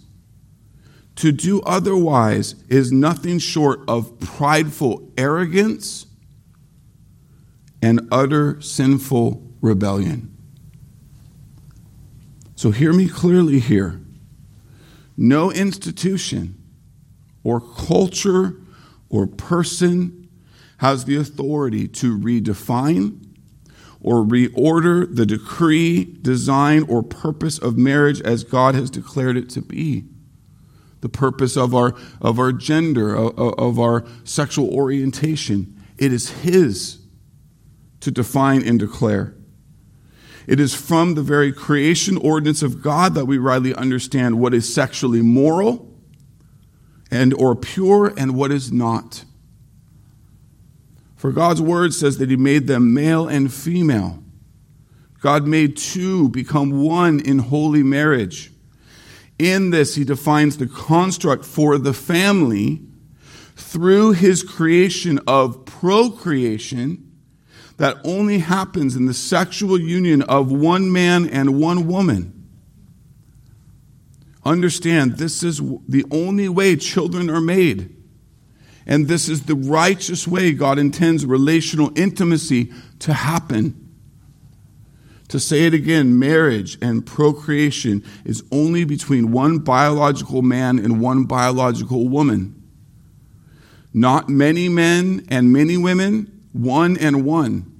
To 1.17 1.31
do 1.31 1.61
otherwise 1.61 2.55
is 2.67 2.91
nothing 2.91 3.37
short 3.37 3.81
of 3.87 4.19
prideful 4.19 5.11
arrogance 5.19 6.07
and 7.79 8.07
utter 8.11 8.59
sinful 8.59 9.43
rebellion. 9.61 10.35
So, 12.55 12.71
hear 12.71 12.91
me 12.91 13.07
clearly 13.07 13.59
here. 13.59 14.01
No 15.17 15.51
institution 15.51 16.61
or 17.43 17.59
culture 17.59 18.61
or 19.09 19.25
person 19.25 20.29
has 20.77 21.05
the 21.05 21.15
authority 21.15 21.87
to 21.87 22.17
redefine 22.17 23.23
or 23.99 24.23
reorder 24.23 25.13
the 25.13 25.25
decree, 25.25 26.05
design, 26.21 26.83
or 26.83 27.01
purpose 27.01 27.57
of 27.57 27.77
marriage 27.77 28.21
as 28.21 28.43
God 28.43 28.75
has 28.75 28.89
declared 28.89 29.37
it 29.37 29.49
to 29.51 29.61
be. 29.61 30.05
The 31.01 31.09
purpose 31.09 31.57
of 31.57 31.73
our, 31.73 31.95
of 32.21 32.39
our 32.39 32.51
gender, 32.51 33.15
of, 33.15 33.37
of 33.37 33.79
our 33.79 34.05
sexual 34.23 34.69
orientation. 34.69 35.81
It 35.97 36.13
is 36.13 36.29
His 36.29 36.99
to 38.01 38.11
define 38.11 38.63
and 38.63 38.79
declare. 38.79 39.36
It 40.47 40.61
is 40.61 40.73
from 40.73 41.13
the 41.13 41.21
very 41.21 41.51
creation 41.51 42.17
ordinance 42.17 42.63
of 42.63 42.81
God 42.81 43.13
that 43.15 43.25
we 43.25 43.37
rightly 43.37 43.75
understand 43.75 44.39
what 44.39 44.53
is 44.53 44.73
sexually 44.73 45.21
moral 45.21 45.93
and 47.11 47.33
or 47.33 47.53
pure 47.53 48.13
and 48.17 48.33
what 48.33 48.51
is 48.51 48.71
not. 48.71 49.25
For 51.17 51.33
God's 51.33 51.61
word 51.61 51.93
says 51.93 52.17
that 52.19 52.29
he 52.29 52.37
made 52.37 52.67
them 52.67 52.93
male 52.93 53.27
and 53.27 53.53
female. 53.53 54.23
God 55.19 55.45
made 55.45 55.75
two 55.75 56.29
become 56.29 56.81
one 56.81 57.19
in 57.19 57.39
holy 57.39 57.83
marriage. 57.83 58.51
In 59.37 59.71
this, 59.71 59.95
he 59.95 60.05
defines 60.05 60.57
the 60.57 60.67
construct 60.67 61.43
for 61.43 61.77
the 61.77 61.93
family 61.93 62.81
through 63.55 64.13
his 64.13 64.43
creation 64.43 65.19
of 65.27 65.65
procreation 65.65 67.06
that 67.77 67.97
only 68.03 68.39
happens 68.39 68.95
in 68.95 69.05
the 69.05 69.13
sexual 69.13 69.79
union 69.79 70.21
of 70.23 70.51
one 70.51 70.91
man 70.91 71.29
and 71.29 71.59
one 71.59 71.87
woman. 71.87 72.33
Understand, 74.43 75.17
this 75.17 75.43
is 75.43 75.61
the 75.87 76.05
only 76.09 76.49
way 76.49 76.75
children 76.75 77.29
are 77.29 77.41
made. 77.41 77.93
And 78.85 79.07
this 79.07 79.27
is 79.27 79.43
the 79.43 79.55
righteous 79.55 80.27
way 80.27 80.53
God 80.53 80.79
intends 80.79 81.25
relational 81.25 81.91
intimacy 81.95 82.71
to 82.99 83.13
happen. 83.13 83.83
To 85.27 85.39
say 85.41 85.65
it 85.65 85.73
again, 85.73 86.17
marriage 86.17 86.77
and 86.81 87.05
procreation 87.05 88.01
is 88.23 88.43
only 88.49 88.85
between 88.85 89.33
one 89.33 89.59
biological 89.59 90.41
man 90.41 90.79
and 90.79 91.01
one 91.01 91.25
biological 91.25 92.07
woman. 92.07 92.53
Not 93.93 94.29
many 94.29 94.69
men 94.69 95.25
and 95.27 95.51
many 95.51 95.75
women, 95.75 96.36
one 96.57 96.97
and 96.97 97.25
one. 97.25 97.73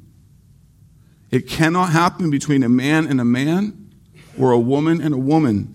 It 1.31 1.47
cannot 1.47 1.91
happen 1.91 2.29
between 2.29 2.63
a 2.63 2.69
man 2.69 3.07
and 3.07 3.19
a 3.19 3.25
man 3.25 3.91
or 4.39 4.51
a 4.51 4.59
woman 4.59 5.01
and 5.01 5.13
a 5.13 5.17
woman. 5.17 5.73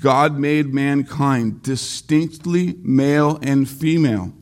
God 0.00 0.38
made 0.38 0.74
mankind 0.74 1.62
distinctly 1.62 2.76
male 2.82 3.38
and 3.42 3.68
female. 3.68 4.32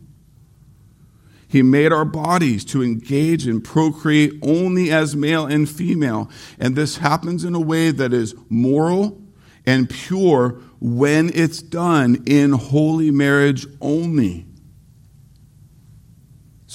He 1.48 1.62
made 1.62 1.92
our 1.92 2.04
bodies 2.04 2.64
to 2.66 2.82
engage 2.82 3.46
and 3.46 3.62
procreate 3.62 4.32
only 4.42 4.90
as 4.90 5.14
male 5.14 5.46
and 5.46 5.68
female. 5.68 6.28
And 6.58 6.74
this 6.74 6.96
happens 6.96 7.44
in 7.44 7.54
a 7.54 7.60
way 7.60 7.92
that 7.92 8.12
is 8.12 8.34
moral 8.48 9.22
and 9.64 9.88
pure 9.88 10.60
when 10.80 11.30
it's 11.34 11.62
done 11.62 12.24
in 12.26 12.52
holy 12.52 13.10
marriage 13.10 13.66
only. 13.80 14.46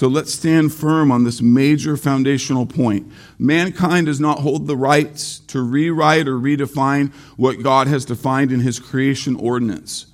So 0.02 0.08
let's 0.08 0.34
stand 0.34 0.74
firm 0.74 1.12
on 1.12 1.26
this 1.26 1.44
major 1.44 1.96
foundational 1.96 2.66
point. 2.66 3.12
Mankind 3.38 4.08
does 4.08 4.20
not 4.20 4.40
hold 4.40 4.66
the 4.66 4.76
rights 4.76 5.38
to 5.50 5.62
rewrite 5.62 6.28
or 6.28 6.40
redefine 6.40 7.14
what 7.38 7.62
God 7.62 7.86
has 7.86 8.04
defined 8.04 8.52
in 8.52 8.62
his 8.62 8.80
creation 8.80 9.36
ordinance, 9.36 10.08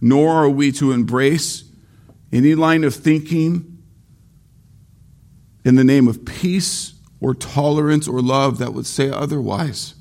nor 0.00 0.30
are 0.30 0.48
we 0.48 0.70
to 0.70 0.92
embrace 0.92 1.64
any 2.32 2.54
line 2.54 2.84
of 2.84 2.94
thinking 2.94 3.82
in 5.64 5.74
the 5.74 5.82
name 5.82 6.06
of 6.06 6.24
peace 6.24 6.94
or 7.20 7.34
tolerance 7.34 8.06
or 8.06 8.22
love 8.22 8.58
that 8.58 8.72
would 8.72 8.86
say 8.86 9.10
otherwise. 9.10 9.96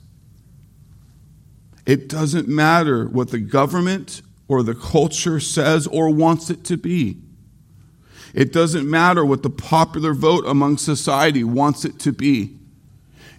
It 1.87 2.07
doesn't 2.07 2.47
matter 2.47 3.07
what 3.07 3.31
the 3.31 3.39
government 3.39 4.21
or 4.47 4.61
the 4.61 4.75
culture 4.75 5.39
says 5.39 5.87
or 5.87 6.11
wants 6.11 6.51
it 6.51 6.63
to 6.65 6.77
be. 6.77 7.22
It 8.33 8.51
doesn't 8.51 8.89
matter 8.89 9.23
what 9.23 9.43
the 9.43 9.49
popular 9.49 10.13
vote 10.13 10.45
among 10.47 10.77
society 10.77 11.43
wants 11.43 11.85
it 11.85 11.99
to 11.99 12.11
be. 12.11 12.57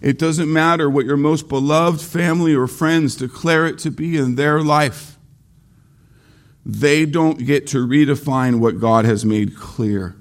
It 0.01 0.17
doesn't 0.17 0.51
matter 0.51 0.89
what 0.89 1.05
your 1.05 1.17
most 1.17 1.49
beloved 1.49 2.01
family 2.01 2.53
or 2.53 2.67
friends 2.67 3.15
declare 3.15 3.65
it 3.65 3.77
to 3.79 3.91
be 3.91 4.17
in 4.17 4.35
their 4.35 4.61
life. 4.61 5.17
They 6.65 7.05
don't 7.05 7.45
get 7.45 7.67
to 7.67 7.85
redefine 7.85 8.59
what 8.59 8.79
God 8.79 9.05
has 9.05 9.25
made 9.25 9.55
clear. 9.55 10.15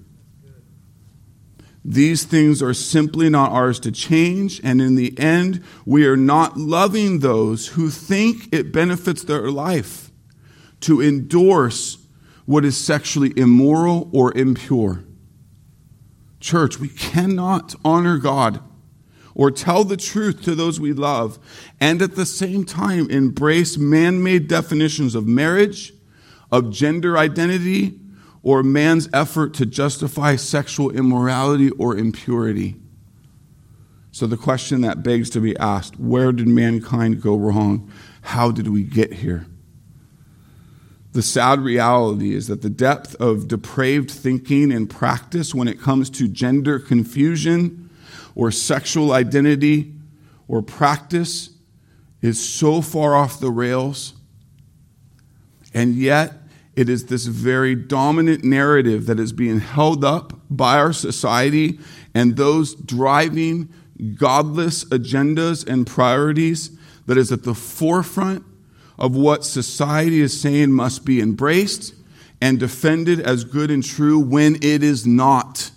These 1.84 2.24
things 2.24 2.62
are 2.62 2.74
simply 2.74 3.28
not 3.28 3.52
ours 3.52 3.78
to 3.80 3.92
change, 3.92 4.60
and 4.64 4.80
in 4.80 4.94
the 4.94 5.18
end, 5.18 5.62
we 5.84 6.06
are 6.06 6.16
not 6.16 6.56
loving 6.56 7.18
those 7.18 7.68
who 7.68 7.90
think 7.90 8.48
it 8.52 8.72
benefits 8.72 9.22
their 9.22 9.50
life 9.50 10.10
to 10.80 11.02
endorse 11.02 12.03
what 12.46 12.64
is 12.64 12.82
sexually 12.82 13.32
immoral 13.36 14.08
or 14.12 14.36
impure. 14.36 15.04
Church, 16.40 16.78
we 16.78 16.88
cannot 16.88 17.74
honor 17.84 18.18
God 18.18 18.60
or 19.34 19.50
tell 19.50 19.84
the 19.84 19.96
truth 19.96 20.42
to 20.42 20.54
those 20.54 20.78
we 20.78 20.92
love 20.92 21.38
and 21.80 22.00
at 22.02 22.14
the 22.14 22.26
same 22.26 22.64
time 22.64 23.10
embrace 23.10 23.76
man 23.76 24.22
made 24.22 24.46
definitions 24.46 25.14
of 25.14 25.26
marriage, 25.26 25.92
of 26.52 26.70
gender 26.70 27.18
identity, 27.18 27.98
or 28.42 28.62
man's 28.62 29.08
effort 29.12 29.54
to 29.54 29.64
justify 29.66 30.36
sexual 30.36 30.90
immorality 30.90 31.70
or 31.70 31.96
impurity. 31.96 32.76
So, 34.12 34.26
the 34.26 34.36
question 34.36 34.82
that 34.82 35.02
begs 35.02 35.30
to 35.30 35.40
be 35.40 35.56
asked 35.56 35.98
where 35.98 36.30
did 36.30 36.46
mankind 36.46 37.20
go 37.20 37.36
wrong? 37.36 37.90
How 38.20 38.52
did 38.52 38.68
we 38.68 38.84
get 38.84 39.14
here? 39.14 39.46
The 41.14 41.22
sad 41.22 41.60
reality 41.60 42.34
is 42.34 42.48
that 42.48 42.62
the 42.62 42.68
depth 42.68 43.14
of 43.20 43.46
depraved 43.46 44.10
thinking 44.10 44.72
and 44.72 44.90
practice 44.90 45.54
when 45.54 45.68
it 45.68 45.80
comes 45.80 46.10
to 46.10 46.26
gender 46.26 46.80
confusion 46.80 47.88
or 48.34 48.50
sexual 48.50 49.12
identity 49.12 49.94
or 50.48 50.60
practice 50.60 51.50
is 52.20 52.44
so 52.44 52.82
far 52.82 53.14
off 53.14 53.38
the 53.38 53.52
rails. 53.52 54.14
And 55.72 55.94
yet, 55.94 56.32
it 56.74 56.88
is 56.88 57.06
this 57.06 57.26
very 57.26 57.76
dominant 57.76 58.42
narrative 58.42 59.06
that 59.06 59.20
is 59.20 59.32
being 59.32 59.60
held 59.60 60.04
up 60.04 60.32
by 60.50 60.78
our 60.78 60.92
society 60.92 61.78
and 62.12 62.36
those 62.36 62.74
driving 62.74 63.72
godless 64.16 64.82
agendas 64.86 65.64
and 65.64 65.86
priorities 65.86 66.76
that 67.06 67.16
is 67.16 67.30
at 67.30 67.44
the 67.44 67.54
forefront 67.54 68.44
of 68.98 69.16
what 69.16 69.44
society 69.44 70.20
is 70.20 70.40
saying 70.40 70.72
must 70.72 71.04
be 71.04 71.20
embraced 71.20 71.94
and 72.40 72.58
defended 72.58 73.20
as 73.20 73.44
good 73.44 73.70
and 73.70 73.82
true 73.82 74.18
when 74.18 74.56
it 74.56 74.82
is 74.82 75.06
not. 75.06 75.70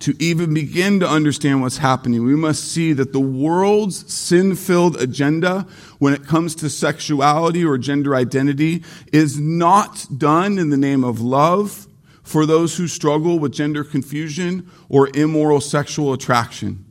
To 0.00 0.14
even 0.20 0.54
begin 0.54 1.00
to 1.00 1.08
understand 1.08 1.60
what's 1.60 1.78
happening, 1.78 2.24
we 2.24 2.36
must 2.36 2.70
see 2.70 2.92
that 2.92 3.12
the 3.12 3.20
world's 3.20 4.10
sin 4.12 4.54
filled 4.54 5.00
agenda 5.00 5.66
when 5.98 6.14
it 6.14 6.24
comes 6.24 6.54
to 6.56 6.70
sexuality 6.70 7.64
or 7.64 7.76
gender 7.76 8.14
identity 8.14 8.84
is 9.12 9.40
not 9.40 10.06
done 10.16 10.58
in 10.58 10.70
the 10.70 10.76
name 10.76 11.02
of 11.02 11.20
love 11.20 11.88
for 12.22 12.46
those 12.46 12.76
who 12.76 12.86
struggle 12.86 13.38
with 13.38 13.52
gender 13.52 13.82
confusion 13.82 14.70
or 14.88 15.10
immoral 15.14 15.60
sexual 15.60 16.12
attraction 16.12 16.87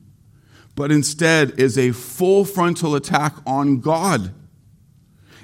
but 0.77 0.91
instead 0.91 1.59
is 1.59 1.75
a 1.75 1.91
full 1.91 2.45
frontal 2.45 2.95
attack 2.95 3.33
on 3.47 3.79
God 3.79 4.31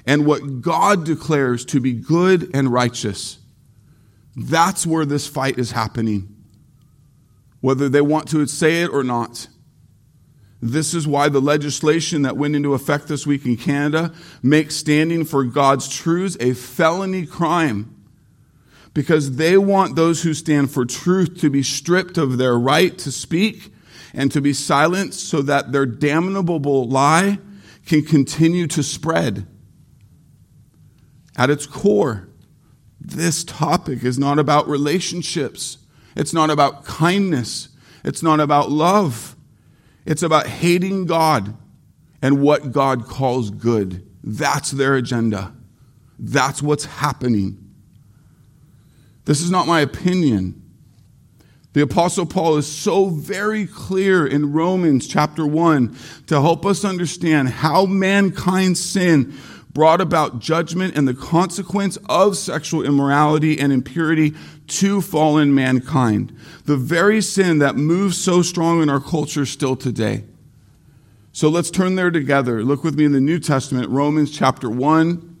and 0.06 0.24
what 0.24 0.60
God 0.60 1.04
declares 1.04 1.64
to 1.66 1.80
be 1.80 1.92
good 1.92 2.54
and 2.54 2.72
righteous. 2.72 3.40
That's 4.36 4.86
where 4.86 5.04
this 5.04 5.26
fight 5.26 5.58
is 5.58 5.72
happening, 5.72 6.32
whether 7.60 7.88
they 7.88 8.00
want 8.00 8.28
to 8.28 8.46
say 8.46 8.82
it 8.82 8.90
or 8.90 9.02
not. 9.02 9.48
This 10.62 10.94
is 10.94 11.04
why 11.04 11.28
the 11.28 11.40
legislation 11.40 12.22
that 12.22 12.36
went 12.36 12.54
into 12.54 12.72
effect 12.72 13.08
this 13.08 13.26
week 13.26 13.44
in 13.44 13.56
Canada 13.56 14.14
makes 14.40 14.76
standing 14.76 15.24
for 15.24 15.42
God's 15.42 15.88
truths 15.88 16.36
a 16.38 16.54
felony 16.54 17.26
crime. 17.26 17.90
Because 18.94 19.34
they 19.34 19.58
want 19.58 19.96
those 19.96 20.22
who 20.22 20.32
stand 20.32 20.70
for 20.70 20.84
truth 20.84 21.40
to 21.40 21.50
be 21.50 21.64
stripped 21.64 22.18
of 22.18 22.38
their 22.38 22.56
right 22.56 22.96
to 22.98 23.10
speak 23.10 23.73
and 24.14 24.30
to 24.32 24.40
be 24.40 24.52
silenced 24.52 25.28
so 25.28 25.42
that 25.42 25.72
their 25.72 25.86
damnable 25.86 26.88
lie 26.88 27.38
can 27.84 28.02
continue 28.02 28.66
to 28.68 28.82
spread. 28.82 29.46
At 31.36 31.50
its 31.50 31.66
core, 31.66 32.28
this 33.00 33.44
topic 33.44 34.04
is 34.04 34.18
not 34.18 34.38
about 34.38 34.68
relationships. 34.68 35.78
It's 36.16 36.32
not 36.32 36.48
about 36.48 36.84
kindness. 36.84 37.68
It's 38.04 38.22
not 38.22 38.40
about 38.40 38.70
love. 38.70 39.36
It's 40.06 40.22
about 40.22 40.46
hating 40.46 41.06
God 41.06 41.56
and 42.22 42.40
what 42.40 42.72
God 42.72 43.04
calls 43.04 43.50
good. 43.50 44.08
That's 44.22 44.70
their 44.70 44.94
agenda. 44.94 45.54
That's 46.18 46.62
what's 46.62 46.84
happening. 46.84 47.58
This 49.24 49.40
is 49.40 49.50
not 49.50 49.66
my 49.66 49.80
opinion. 49.80 50.62
The 51.74 51.82
Apostle 51.82 52.24
Paul 52.24 52.56
is 52.56 52.70
so 52.70 53.06
very 53.06 53.66
clear 53.66 54.24
in 54.24 54.52
Romans 54.52 55.08
chapter 55.08 55.44
1 55.44 55.96
to 56.28 56.40
help 56.40 56.64
us 56.64 56.84
understand 56.84 57.48
how 57.48 57.84
mankind's 57.84 58.80
sin 58.80 59.34
brought 59.72 60.00
about 60.00 60.38
judgment 60.38 60.96
and 60.96 61.08
the 61.08 61.14
consequence 61.14 61.98
of 62.08 62.36
sexual 62.36 62.84
immorality 62.84 63.58
and 63.58 63.72
impurity 63.72 64.34
to 64.68 65.00
fallen 65.00 65.52
mankind. 65.52 66.32
The 66.64 66.76
very 66.76 67.20
sin 67.20 67.58
that 67.58 67.74
moves 67.74 68.16
so 68.16 68.40
strong 68.42 68.80
in 68.80 68.88
our 68.88 69.00
culture 69.00 69.44
still 69.44 69.74
today. 69.74 70.22
So 71.32 71.48
let's 71.48 71.72
turn 71.72 71.96
there 71.96 72.12
together. 72.12 72.62
Look 72.62 72.84
with 72.84 72.94
me 72.94 73.04
in 73.04 73.10
the 73.10 73.20
New 73.20 73.40
Testament, 73.40 73.88
Romans 73.88 74.30
chapter 74.30 74.70
1, 74.70 75.40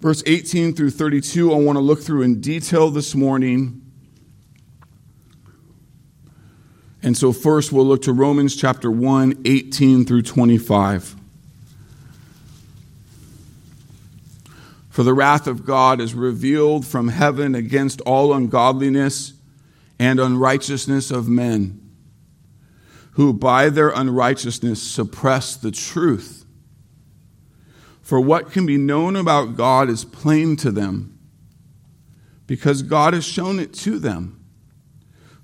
verse 0.00 0.22
18 0.24 0.74
through 0.74 0.92
32. 0.92 1.52
I 1.52 1.56
want 1.56 1.76
to 1.76 1.80
look 1.80 2.00
through 2.00 2.22
in 2.22 2.40
detail 2.40 2.88
this 2.88 3.14
morning. 3.14 3.82
And 7.02 7.16
so, 7.16 7.32
first, 7.32 7.72
we'll 7.72 7.86
look 7.86 8.02
to 8.02 8.12
Romans 8.12 8.56
chapter 8.56 8.90
1, 8.90 9.42
18 9.44 10.04
through 10.04 10.22
25. 10.22 11.14
For 14.90 15.04
the 15.04 15.14
wrath 15.14 15.46
of 15.46 15.64
God 15.64 16.00
is 16.00 16.12
revealed 16.12 16.84
from 16.84 17.06
heaven 17.06 17.54
against 17.54 18.00
all 18.00 18.34
ungodliness 18.34 19.32
and 19.96 20.18
unrighteousness 20.18 21.12
of 21.12 21.28
men, 21.28 21.80
who 23.12 23.32
by 23.32 23.68
their 23.68 23.90
unrighteousness 23.90 24.82
suppress 24.82 25.54
the 25.54 25.70
truth. 25.70 26.44
For 28.02 28.20
what 28.20 28.50
can 28.50 28.66
be 28.66 28.76
known 28.76 29.14
about 29.14 29.56
God 29.56 29.88
is 29.88 30.04
plain 30.04 30.56
to 30.56 30.72
them, 30.72 31.16
because 32.48 32.82
God 32.82 33.14
has 33.14 33.24
shown 33.24 33.60
it 33.60 33.72
to 33.74 34.00
them. 34.00 34.37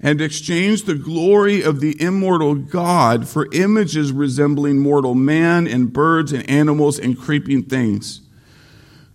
and 0.00 0.20
exchanged 0.20 0.86
the 0.86 0.94
glory 0.94 1.62
of 1.62 1.80
the 1.80 2.00
immortal 2.00 2.54
God 2.54 3.28
for 3.28 3.48
images 3.52 4.12
resembling 4.12 4.78
mortal 4.78 5.14
man 5.14 5.66
and 5.66 5.92
birds 5.92 6.32
and 6.32 6.48
animals 6.48 6.98
and 6.98 7.18
creeping 7.18 7.62
things. 7.62 8.20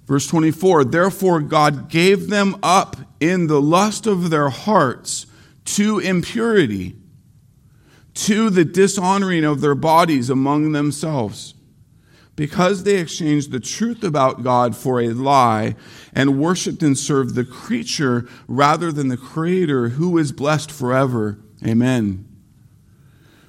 Verse 0.06 0.28
24 0.28 0.86
Therefore, 0.86 1.40
God 1.42 1.90
gave 1.90 2.30
them 2.30 2.58
up 2.64 2.98
in 3.20 3.48
the 3.48 3.62
lust 3.62 4.08
of 4.08 4.30
their 4.30 4.50
hearts 4.50 5.28
to 5.66 6.00
impurity, 6.00 6.96
to 8.14 8.50
the 8.50 8.66
dishonoring 8.66 9.46
of 9.46 9.62
their 9.62 9.76
bodies 9.76 10.30
among 10.30 10.72
themselves 10.72 11.54
because 12.42 12.86
they 12.86 12.98
exchanged 12.98 13.52
the 13.52 13.60
truth 13.60 14.04
about 14.04 14.42
God 14.42 14.76
for 14.76 15.00
a 15.00 15.10
lie 15.10 15.76
and 16.12 16.40
worshiped 16.40 16.82
and 16.82 16.98
served 16.98 17.36
the 17.36 17.46
creature 17.46 18.28
rather 18.48 18.92
than 18.92 19.10
the 19.10 19.16
Creator 19.16 19.90
who 19.90 20.18
is 20.18 20.32
blessed 20.32 20.72
forever. 20.72 21.38
Amen. 21.64 22.28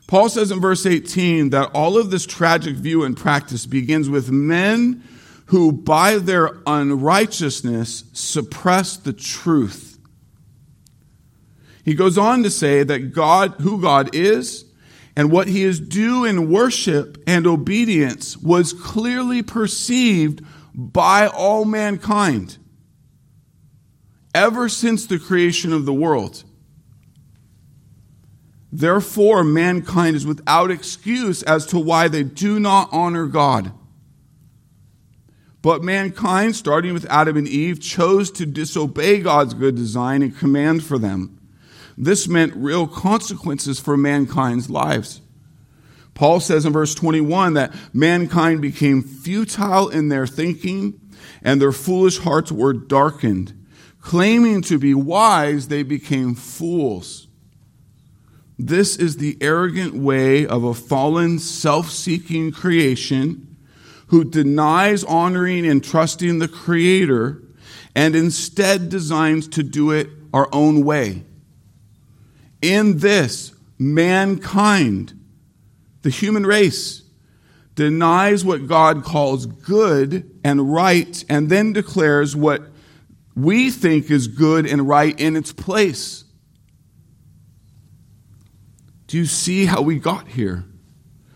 Paul 0.07 0.29
says 0.29 0.51
in 0.51 0.61
verse 0.61 0.85
18 0.85 1.49
that 1.49 1.71
all 1.73 1.97
of 1.97 2.11
this 2.11 2.27
tragic 2.27 2.75
view 2.75 3.03
and 3.03 3.17
practice 3.17 3.65
begins 3.65 4.11
with 4.11 4.31
men 4.31 5.03
who, 5.47 5.73
by 5.73 6.19
their 6.19 6.59
unrighteousness, 6.67 8.05
suppress 8.13 8.99
the 8.99 9.15
truth. 9.15 9.99
He 11.83 11.95
goes 11.95 12.19
on 12.19 12.43
to 12.43 12.51
say 12.51 12.83
that 12.83 13.15
God, 13.15 13.55
who 13.63 13.81
God 13.81 14.15
is, 14.15 14.67
and 15.17 15.31
what 15.31 15.49
he 15.49 15.63
is 15.63 15.79
due 15.81 16.25
in 16.25 16.51
worship 16.51 17.23
and 17.27 17.47
obedience 17.47 18.37
was 18.37 18.73
clearly 18.73 19.43
perceived 19.43 20.43
by 20.75 21.27
all 21.27 21.65
mankind 21.65 22.59
ever 24.35 24.69
since 24.69 25.07
the 25.07 25.19
creation 25.19 25.73
of 25.73 25.85
the 25.85 25.93
world. 25.93 26.45
Therefore, 28.71 29.45
mankind 29.45 30.17
is 30.17 30.27
without 30.27 30.71
excuse 30.71 31.43
as 31.43 31.67
to 31.67 31.79
why 31.79 32.09
they 32.09 32.23
do 32.23 32.59
not 32.59 32.89
honor 32.91 33.27
God. 33.27 33.73
But 35.61 35.85
mankind, 35.85 36.57
starting 36.57 36.95
with 36.95 37.05
Adam 37.11 37.37
and 37.37 37.47
Eve, 37.47 37.81
chose 37.81 38.31
to 38.33 38.47
disobey 38.47 39.21
God's 39.21 39.53
good 39.53 39.77
design 39.77 40.23
and 40.23 40.37
command 40.37 40.83
for 40.83 40.99
them. 40.99 41.39
This 41.97 42.29
meant 42.29 42.55
real 42.57 42.87
consequences 42.87 43.79
for 43.81 43.97
mankind's 43.97 44.71
lives. 44.71 45.21
Paul 46.15 46.41
says 46.41 46.67
in 46.67 46.73
verse 46.73 46.95
21 46.95 47.55
that 47.55 47.75
mankind 47.93 48.61
became 48.61 49.03
futile 49.03 49.89
in 49.89 50.09
their 50.09 50.27
thinking 50.27 51.01
and 51.43 51.61
their 51.61 51.73
foolish 51.73 52.19
hearts 52.19 52.53
were 52.53 52.73
darkened. 52.73 53.53
Claiming 54.01 54.63
to 54.63 54.79
be 54.79 54.95
wise, 54.95 55.69
they 55.69 55.83
became 55.83 56.35
fools. 56.35 57.29
This 58.59 58.97
is 58.97 59.17
the 59.17 59.39
arrogant 59.41 59.95
way 59.95 60.47
of 60.47 60.65
a 60.65 60.75
fallen, 60.75 61.39
self 61.39 61.91
seeking 61.91 62.53
creation 62.53 63.57
who 64.09 64.25
denies 64.25 65.05
honoring 65.05 65.67
and 65.67 65.83
trusting 65.83 66.39
the 66.39 66.49
Creator 66.49 67.43
and 67.95 68.15
instead 68.15 68.89
designs 68.89 69.49
to 69.49 69.63
do 69.63 69.91
it 69.91 70.09
our 70.35 70.49
own 70.53 70.85
way. 70.85 71.25
In 72.63 72.99
this, 72.99 73.53
mankind, 73.79 75.13
the 76.03 76.11
human 76.11 76.47
race, 76.47 77.03
denies 77.75 78.45
what 78.45 78.67
God 78.67 79.03
calls 79.03 79.47
good 79.47 80.31
and 80.45 80.73
right 80.73 81.25
and 81.29 81.49
then 81.49 81.73
declares 81.73 82.37
what 82.37 82.63
we 83.35 83.71
think 83.71 84.11
is 84.11 84.29
good 84.29 84.67
and 84.67 84.87
right 84.87 85.19
in 85.19 85.37
its 85.37 85.53
place. 85.53 86.25
Do 89.07 89.19
you 89.19 89.27
see 89.27 89.67
how 89.67 89.83
we 89.83 89.99
got 89.99 90.29
here? 90.29 90.65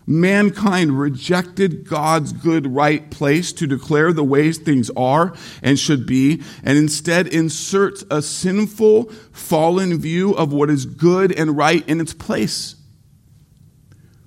Mankind 0.07 0.99
rejected 0.99 1.89
God's 1.89 2.33
good, 2.33 2.75
right 2.75 3.11
place 3.11 3.53
to 3.55 3.67
declare 3.67 4.13
the 4.13 4.23
ways 4.23 4.57
things 4.57 4.89
are 4.97 5.35
and 5.63 5.77
should 5.79 6.07
be, 6.07 6.43
and 6.63 6.79
instead 6.79 7.27
inserts 7.27 8.05
a 8.09 8.23
sinful, 8.23 9.11
fallen 9.33 9.99
view 9.99 10.33
of 10.33 10.53
what 10.53 10.71
is 10.71 10.87
good 10.87 11.33
and 11.33 11.57
right 11.57 11.87
in 11.89 12.01
its 12.01 12.15
place. 12.15 12.77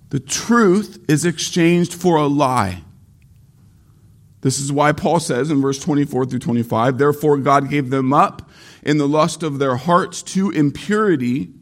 The 0.10 0.20
truth 0.20 1.04
is 1.08 1.24
exchanged 1.24 1.94
for 1.94 2.18
a 2.18 2.28
lie. 2.28 2.84
This 4.42 4.60
is 4.60 4.72
why 4.72 4.92
Paul 4.92 5.20
says 5.20 5.50
in 5.50 5.62
verse 5.62 5.80
24 5.80 6.26
through 6.26 6.40
25, 6.40 6.98
Therefore 6.98 7.38
God 7.38 7.70
gave 7.70 7.90
them 7.90 8.12
up 8.12 8.50
in 8.84 8.98
the 8.98 9.08
lust 9.08 9.44
of 9.44 9.60
their 9.60 9.76
hearts 9.76 10.24
to 10.24 10.50
impurity 10.50 11.54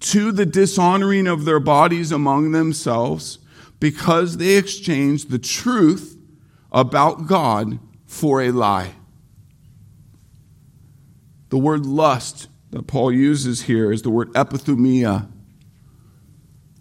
to 0.00 0.32
the 0.32 0.46
dishonoring 0.46 1.26
of 1.26 1.44
their 1.44 1.60
bodies 1.60 2.12
among 2.12 2.52
themselves 2.52 3.38
because 3.80 4.36
they 4.36 4.56
exchanged 4.56 5.30
the 5.30 5.38
truth 5.38 6.18
about 6.72 7.26
God 7.26 7.78
for 8.06 8.42
a 8.42 8.50
lie. 8.50 8.92
The 11.48 11.58
word 11.58 11.86
lust 11.86 12.48
that 12.70 12.86
Paul 12.86 13.12
uses 13.12 13.62
here 13.62 13.92
is 13.92 14.02
the 14.02 14.10
word 14.10 14.32
epithumia. 14.32 15.28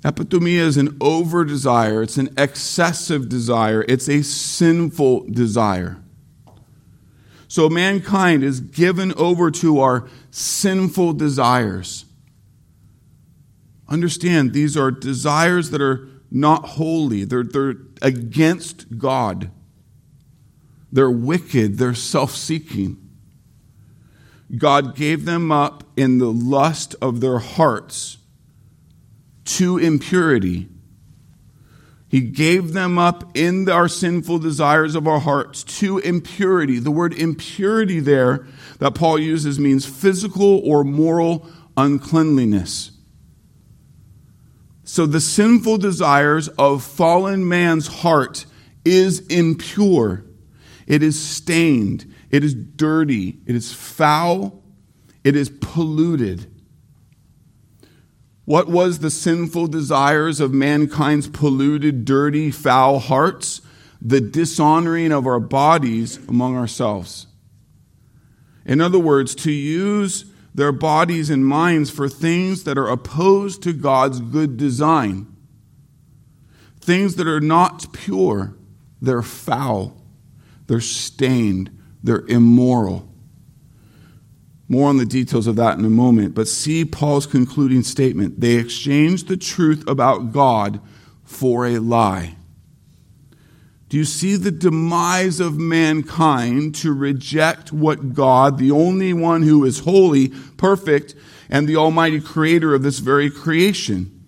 Epithumia 0.03 0.59
is 0.59 0.77
an 0.77 0.97
over 1.01 1.45
desire, 1.45 2.03
it's 2.03 2.17
an 2.17 2.29
excessive 2.37 3.27
desire, 3.27 3.83
it's 3.87 4.07
a 4.07 4.21
sinful 4.21 5.27
desire. 5.29 5.97
So 7.47 7.69
mankind 7.69 8.43
is 8.43 8.59
given 8.59 9.13
over 9.13 9.49
to 9.51 9.79
our 9.79 10.07
sinful 10.29 11.13
desires. 11.13 12.05
Understand, 13.87 14.53
these 14.53 14.75
are 14.75 14.91
desires 14.91 15.69
that 15.69 15.81
are 15.81 16.07
not 16.31 16.65
holy, 16.65 17.23
they're, 17.23 17.43
they're 17.43 17.75
against 18.01 18.97
God. 18.97 19.51
They're 20.91 21.11
wicked, 21.11 21.77
they're 21.77 21.93
self 21.93 22.31
seeking. 22.31 22.97
God 24.57 24.95
gave 24.95 25.25
them 25.25 25.51
up 25.51 25.83
in 25.97 26.19
the 26.19 26.31
lust 26.31 26.95
of 27.01 27.19
their 27.19 27.39
hearts 27.39 28.17
to 29.45 29.77
impurity. 29.77 30.69
He 32.07 32.21
gave 32.21 32.73
them 32.73 32.97
up 32.97 33.35
in 33.35 33.69
our 33.69 33.87
sinful 33.87 34.39
desires 34.39 34.95
of 34.95 35.07
our 35.07 35.19
hearts 35.19 35.63
to 35.79 35.97
impurity. 35.97 36.79
The 36.79 36.91
word 36.91 37.13
impurity 37.13 37.99
there 37.99 38.47
that 38.79 38.95
Paul 38.95 39.19
uses 39.19 39.59
means 39.59 39.85
physical 39.85 40.61
or 40.63 40.83
moral 40.83 41.47
uncleanliness. 41.75 42.91
So 44.85 45.07
the 45.07 45.19
sinful 45.19 45.79
desires 45.79 46.47
of 46.47 46.83
fallen 46.83 47.47
man's 47.47 47.87
heart 47.87 48.45
is 48.85 49.19
impure. 49.27 50.23
It 50.85 51.01
is 51.01 51.19
stained. 51.19 52.13
It 52.29 52.43
is 52.43 52.53
dirty. 52.53 53.39
It 53.47 53.55
is 53.55 53.73
foul. 53.73 54.63
It 55.23 55.35
is 55.35 55.49
polluted. 55.49 56.51
What 58.45 58.67
was 58.67 58.99
the 58.99 59.09
sinful 59.09 59.67
desires 59.67 60.39
of 60.39 60.53
mankind's 60.53 61.27
polluted, 61.27 62.05
dirty, 62.05 62.51
foul 62.51 62.99
hearts? 62.99 63.61
The 63.99 64.21
dishonoring 64.21 65.11
of 65.11 65.25
our 65.25 65.39
bodies 65.39 66.17
among 66.27 66.55
ourselves. 66.55 67.25
In 68.65 68.81
other 68.81 68.99
words, 68.99 69.33
to 69.35 69.51
use 69.51 70.25
their 70.55 70.71
bodies 70.71 71.29
and 71.29 71.45
minds 71.45 71.89
for 71.89 72.07
things 72.07 72.63
that 72.63 72.77
are 72.77 72.87
opposed 72.87 73.61
to 73.61 73.73
God's 73.73 74.21
good 74.21 74.55
design. 74.55 75.27
Things 76.79 77.15
that 77.15 77.27
are 77.27 77.41
not 77.41 77.91
pure, 77.91 78.55
they're 79.01 79.21
foul, 79.21 80.01
they're 80.67 80.79
stained, 80.79 81.77
they're 82.01 82.25
immoral. 82.27 83.11
More 84.69 84.87
on 84.87 84.95
the 84.95 85.05
details 85.05 85.45
of 85.45 85.57
that 85.57 85.77
in 85.77 85.83
a 85.83 85.89
moment, 85.89 86.33
but 86.33 86.47
see 86.47 86.85
Paul's 86.85 87.27
concluding 87.27 87.83
statement. 87.83 88.39
They 88.39 88.55
exchanged 88.55 89.27
the 89.27 89.37
truth 89.37 89.83
about 89.87 90.31
God 90.31 90.79
for 91.25 91.67
a 91.67 91.79
lie. 91.79 92.37
Do 93.95 93.99
you 93.99 94.03
see 94.03 94.35
the 94.35 94.51
demise 94.51 95.39
of 95.39 95.57
mankind 95.57 96.75
to 96.75 96.91
reject 96.91 97.71
what 97.71 98.13
God, 98.13 98.57
the 98.57 98.71
only 98.71 99.13
one 99.13 99.43
who 99.43 99.63
is 99.63 99.79
holy, 99.79 100.33
perfect, 100.57 101.15
and 101.49 101.65
the 101.65 101.77
almighty 101.77 102.19
creator 102.19 102.73
of 102.73 102.83
this 102.83 102.99
very 102.99 103.29
creation? 103.29 104.21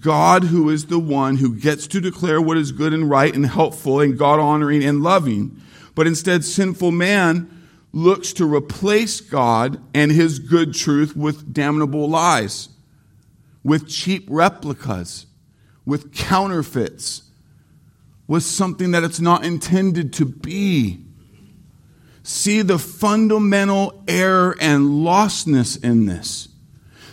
God, 0.00 0.42
who 0.42 0.70
is 0.70 0.86
the 0.86 0.98
one 0.98 1.36
who 1.36 1.54
gets 1.54 1.86
to 1.86 2.00
declare 2.00 2.42
what 2.42 2.56
is 2.56 2.72
good 2.72 2.92
and 2.92 3.08
right 3.08 3.32
and 3.32 3.46
helpful 3.46 4.00
and 4.00 4.18
God 4.18 4.40
honoring 4.40 4.82
and 4.82 5.00
loving, 5.00 5.62
but 5.94 6.08
instead 6.08 6.44
sinful 6.44 6.90
man 6.90 7.48
looks 7.92 8.32
to 8.32 8.44
replace 8.52 9.20
God 9.20 9.80
and 9.94 10.10
his 10.10 10.40
good 10.40 10.74
truth 10.74 11.14
with 11.14 11.54
damnable 11.54 12.10
lies, 12.10 12.70
with 13.62 13.88
cheap 13.88 14.26
replicas, 14.28 15.26
with 15.86 16.12
counterfeits 16.12 17.30
was 18.26 18.46
something 18.46 18.92
that 18.92 19.04
it's 19.04 19.20
not 19.20 19.44
intended 19.44 20.12
to 20.14 20.24
be. 20.24 21.04
See 22.22 22.62
the 22.62 22.78
fundamental 22.78 24.02
error 24.08 24.56
and 24.60 25.04
lostness 25.04 25.82
in 25.82 26.06
this. 26.06 26.48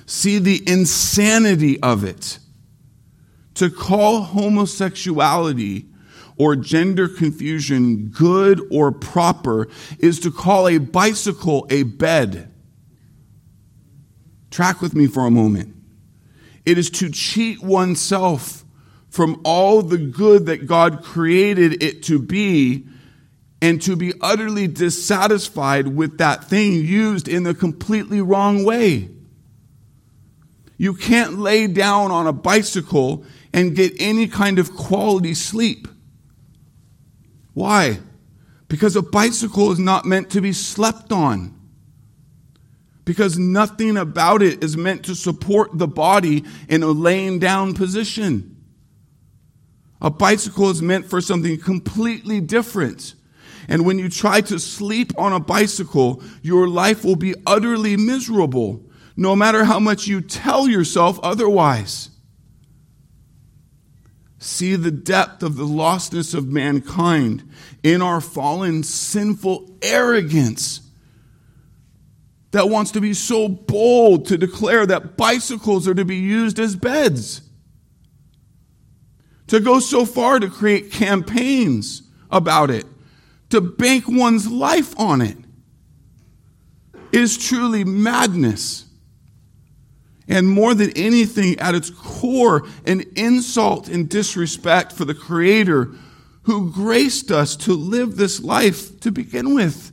See 0.05 0.39
the 0.39 0.63
insanity 0.65 1.81
of 1.81 2.03
it. 2.03 2.39
To 3.55 3.69
call 3.69 4.21
homosexuality 4.21 5.87
or 6.37 6.55
gender 6.55 7.07
confusion 7.07 8.07
good 8.07 8.61
or 8.71 8.91
proper 8.91 9.67
is 9.99 10.19
to 10.21 10.31
call 10.31 10.67
a 10.67 10.77
bicycle 10.77 11.67
a 11.69 11.83
bed. 11.83 12.51
Track 14.49 14.81
with 14.81 14.95
me 14.95 15.07
for 15.07 15.25
a 15.25 15.31
moment. 15.31 15.75
It 16.65 16.77
is 16.77 16.89
to 16.91 17.09
cheat 17.09 17.61
oneself 17.61 18.65
from 19.11 19.41
all 19.43 19.81
the 19.81 19.97
good 19.97 20.45
that 20.45 20.65
God 20.65 21.03
created 21.03 21.83
it 21.83 22.01
to 22.03 22.17
be 22.17 22.85
and 23.61 23.81
to 23.83 23.95
be 23.95 24.13
utterly 24.21 24.67
dissatisfied 24.67 25.89
with 25.89 26.17
that 26.17 26.45
thing 26.45 26.73
used 26.73 27.27
in 27.27 27.43
the 27.43 27.53
completely 27.53 28.21
wrong 28.21 28.63
way. 28.63 29.09
You 30.77 30.95
can't 30.95 31.37
lay 31.37 31.67
down 31.67 32.09
on 32.09 32.25
a 32.25 32.33
bicycle 32.33 33.25
and 33.53 33.75
get 33.75 33.93
any 33.99 34.27
kind 34.27 34.57
of 34.57 34.73
quality 34.73 35.33
sleep. 35.33 35.89
Why? 37.53 37.99
Because 38.69 38.95
a 38.95 39.01
bicycle 39.01 39.73
is 39.73 39.77
not 39.77 40.05
meant 40.05 40.31
to 40.31 40.41
be 40.41 40.53
slept 40.53 41.11
on. 41.11 41.53
Because 43.03 43.37
nothing 43.37 43.97
about 43.97 44.41
it 44.41 44.63
is 44.63 44.77
meant 44.77 45.03
to 45.05 45.15
support 45.15 45.77
the 45.77 45.87
body 45.87 46.45
in 46.69 46.81
a 46.81 46.87
laying 46.87 47.39
down 47.39 47.73
position. 47.73 48.50
A 50.01 50.09
bicycle 50.09 50.69
is 50.69 50.81
meant 50.81 51.05
for 51.05 51.21
something 51.21 51.59
completely 51.59 52.41
different. 52.41 53.15
And 53.67 53.85
when 53.85 53.99
you 53.99 54.09
try 54.09 54.41
to 54.41 54.59
sleep 54.59 55.11
on 55.17 55.33
a 55.33 55.39
bicycle, 55.39 56.23
your 56.41 56.67
life 56.67 57.05
will 57.05 57.15
be 57.15 57.35
utterly 57.45 57.95
miserable, 57.95 58.83
no 59.15 59.35
matter 59.35 59.65
how 59.65 59.79
much 59.79 60.07
you 60.07 60.21
tell 60.21 60.67
yourself 60.67 61.19
otherwise 61.21 62.09
see 64.41 64.75
the 64.75 64.91
depth 64.91 65.43
of 65.43 65.55
the 65.55 65.63
lostness 65.63 66.33
of 66.33 66.47
mankind 66.47 67.47
in 67.83 68.01
our 68.01 68.19
fallen, 68.19 68.81
sinful 68.81 69.77
arrogance 69.83 70.81
that 72.49 72.67
wants 72.67 72.91
to 72.91 72.99
be 72.99 73.13
so 73.13 73.47
bold 73.47 74.25
to 74.25 74.37
declare 74.37 74.85
that 74.85 75.15
bicycles 75.15 75.87
are 75.87 75.93
to 75.93 76.03
be 76.03 76.15
used 76.15 76.59
as 76.59 76.75
beds. 76.75 77.41
To 79.51 79.59
go 79.59 79.81
so 79.81 80.05
far 80.05 80.39
to 80.39 80.49
create 80.49 80.93
campaigns 80.93 82.03
about 82.31 82.69
it, 82.69 82.85
to 83.49 83.59
bank 83.59 84.05
one's 84.07 84.49
life 84.49 84.97
on 84.97 85.19
it, 85.19 85.35
is 87.11 87.37
truly 87.37 87.83
madness 87.83 88.85
and 90.29 90.47
more 90.47 90.73
than 90.73 90.91
anything, 90.91 91.59
at 91.59 91.75
its 91.75 91.89
core, 91.89 92.65
an 92.85 93.03
insult 93.17 93.89
and 93.89 94.07
disrespect 94.07 94.93
for 94.93 95.03
the 95.03 95.13
Creator 95.13 95.91
who 96.43 96.71
graced 96.71 97.29
us 97.29 97.57
to 97.57 97.73
live 97.73 98.15
this 98.15 98.39
life 98.39 99.01
to 99.01 99.11
begin 99.11 99.53
with. 99.53 99.91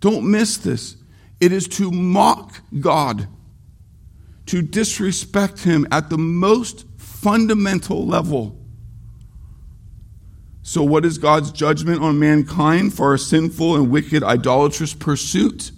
Don't 0.00 0.30
miss 0.30 0.58
this. 0.58 0.96
It 1.40 1.52
is 1.52 1.66
to 1.68 1.90
mock 1.90 2.60
God, 2.78 3.26
to 4.44 4.60
disrespect 4.60 5.60
Him 5.60 5.86
at 5.90 6.10
the 6.10 6.18
most 6.18 6.84
fundamental 7.16 8.06
level. 8.06 8.56
So, 10.62 10.82
what 10.82 11.04
is 11.04 11.18
God's 11.18 11.52
judgment 11.52 12.02
on 12.02 12.18
mankind 12.18 12.92
for 12.92 13.10
our 13.10 13.18
sinful 13.18 13.76
and 13.76 13.90
wicked 13.90 14.22
idolatrous 14.22 14.94
pursuit? 14.94 15.70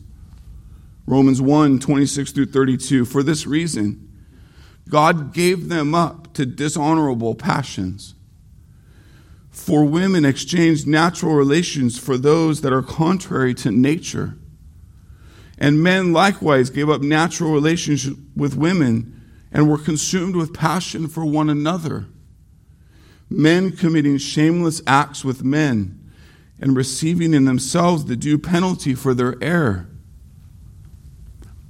Romans 1.06 1.40
1 1.40 1.78
26 1.78 2.32
through 2.32 2.46
32. 2.46 3.04
For 3.04 3.22
this 3.22 3.46
reason, 3.46 4.08
God 4.88 5.32
gave 5.32 5.68
them 5.68 5.94
up 5.94 6.32
to 6.34 6.46
dishonorable 6.46 7.34
passions. 7.34 8.14
For 9.50 9.84
women 9.84 10.24
exchanged 10.24 10.86
natural 10.86 11.34
relations 11.34 11.98
for 11.98 12.16
those 12.16 12.62
that 12.62 12.72
are 12.72 12.82
contrary 12.82 13.54
to 13.54 13.70
nature. 13.70 14.36
And 15.58 15.82
men 15.82 16.12
likewise 16.12 16.70
gave 16.70 16.88
up 16.88 17.02
natural 17.02 17.52
relations 17.52 18.08
with 18.36 18.56
women 18.56 19.17
and 19.52 19.68
were 19.68 19.78
consumed 19.78 20.36
with 20.36 20.54
passion 20.54 21.08
for 21.08 21.24
one 21.24 21.48
another. 21.48 22.06
Men 23.30 23.72
committing 23.72 24.18
shameless 24.18 24.80
acts 24.86 25.24
with 25.24 25.44
men 25.44 26.12
and 26.60 26.76
receiving 26.76 27.34
in 27.34 27.44
themselves 27.44 28.06
the 28.06 28.16
due 28.16 28.38
penalty 28.38 28.94
for 28.94 29.14
their 29.14 29.36
error 29.42 29.88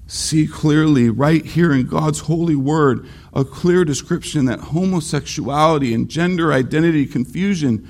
see 0.09 0.47
clearly 0.47 1.11
right 1.11 1.45
here 1.45 1.71
in 1.71 1.87
God's 1.87 2.21
holy 2.21 2.57
word 2.57 3.07
a 3.35 3.45
clear 3.45 3.85
description 3.85 4.47
that 4.47 4.59
homosexuality 4.59 5.93
and 5.93 6.09
gender 6.09 6.51
identity 6.51 7.05
confusion 7.07 7.87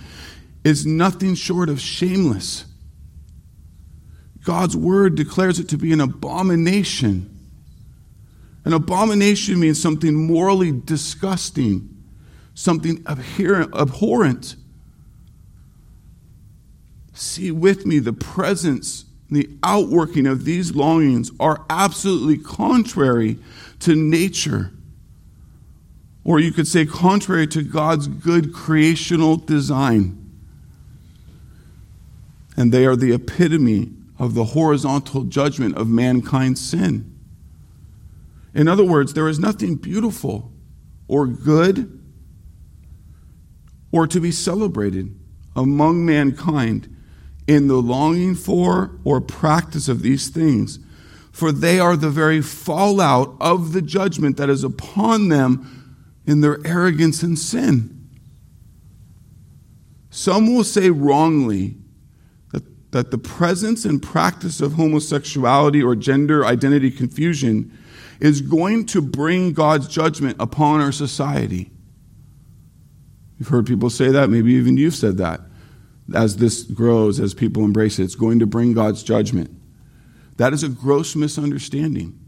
is 0.64 0.84
nothing 0.84 1.36
short 1.36 1.68
of 1.68 1.80
shameless. 1.80 2.66
God's 4.42 4.76
word 4.76 5.14
declares 5.14 5.60
it 5.60 5.68
to 5.68 5.78
be 5.78 5.92
an 5.92 6.00
abomination. 6.00 7.37
An 8.64 8.72
abomination 8.72 9.60
means 9.60 9.80
something 9.80 10.14
morally 10.14 10.72
disgusting, 10.72 11.96
something 12.54 13.02
abhorrent. 13.06 14.56
See 17.14 17.50
with 17.50 17.86
me 17.86 17.98
the 17.98 18.12
presence 18.12 19.04
the 19.30 19.48
outworking 19.62 20.26
of 20.26 20.44
these 20.44 20.74
longings 20.74 21.30
are 21.38 21.64
absolutely 21.68 22.38
contrary 22.38 23.38
to 23.80 23.94
nature. 23.94 24.72
Or 26.24 26.40
you 26.40 26.52
could 26.52 26.66
say, 26.66 26.86
contrary 26.86 27.46
to 27.48 27.62
God's 27.62 28.06
good 28.06 28.52
creational 28.52 29.36
design. 29.36 30.14
And 32.56 32.72
they 32.72 32.86
are 32.86 32.96
the 32.96 33.12
epitome 33.12 33.92
of 34.18 34.34
the 34.34 34.44
horizontal 34.44 35.24
judgment 35.24 35.76
of 35.76 35.88
mankind's 35.88 36.60
sin. 36.60 37.17
In 38.58 38.66
other 38.66 38.82
words, 38.82 39.14
there 39.14 39.28
is 39.28 39.38
nothing 39.38 39.76
beautiful 39.76 40.52
or 41.06 41.28
good 41.28 42.02
or 43.92 44.08
to 44.08 44.18
be 44.18 44.32
celebrated 44.32 45.16
among 45.54 46.04
mankind 46.04 46.92
in 47.46 47.68
the 47.68 47.76
longing 47.76 48.34
for 48.34 48.98
or 49.04 49.20
practice 49.20 49.86
of 49.86 50.02
these 50.02 50.28
things, 50.28 50.80
for 51.30 51.52
they 51.52 51.78
are 51.78 51.96
the 51.96 52.10
very 52.10 52.42
fallout 52.42 53.36
of 53.40 53.72
the 53.72 53.80
judgment 53.80 54.36
that 54.38 54.50
is 54.50 54.64
upon 54.64 55.28
them 55.28 55.94
in 56.26 56.40
their 56.40 56.58
arrogance 56.66 57.22
and 57.22 57.38
sin. 57.38 58.08
Some 60.10 60.52
will 60.52 60.64
say 60.64 60.90
wrongly 60.90 61.76
that, 62.52 62.90
that 62.90 63.12
the 63.12 63.18
presence 63.18 63.84
and 63.84 64.02
practice 64.02 64.60
of 64.60 64.72
homosexuality 64.72 65.80
or 65.80 65.94
gender 65.94 66.44
identity 66.44 66.90
confusion 66.90 67.72
is 68.20 68.40
going 68.40 68.86
to 68.86 69.00
bring 69.00 69.52
God's 69.52 69.88
judgment 69.88 70.36
upon 70.40 70.80
our 70.80 70.92
society. 70.92 71.70
You've 73.38 73.48
heard 73.48 73.66
people 73.66 73.90
say 73.90 74.08
that, 74.10 74.30
maybe 74.30 74.52
even 74.54 74.76
you've 74.76 74.94
said 74.94 75.18
that 75.18 75.40
as 76.14 76.36
this 76.36 76.62
grows, 76.62 77.20
as 77.20 77.34
people 77.34 77.64
embrace 77.64 77.98
it, 77.98 78.04
it's 78.04 78.14
going 78.14 78.38
to 78.38 78.46
bring 78.46 78.72
God's 78.72 79.02
judgment. 79.02 79.50
That 80.36 80.52
is 80.52 80.62
a 80.62 80.68
gross 80.68 81.14
misunderstanding. 81.14 82.18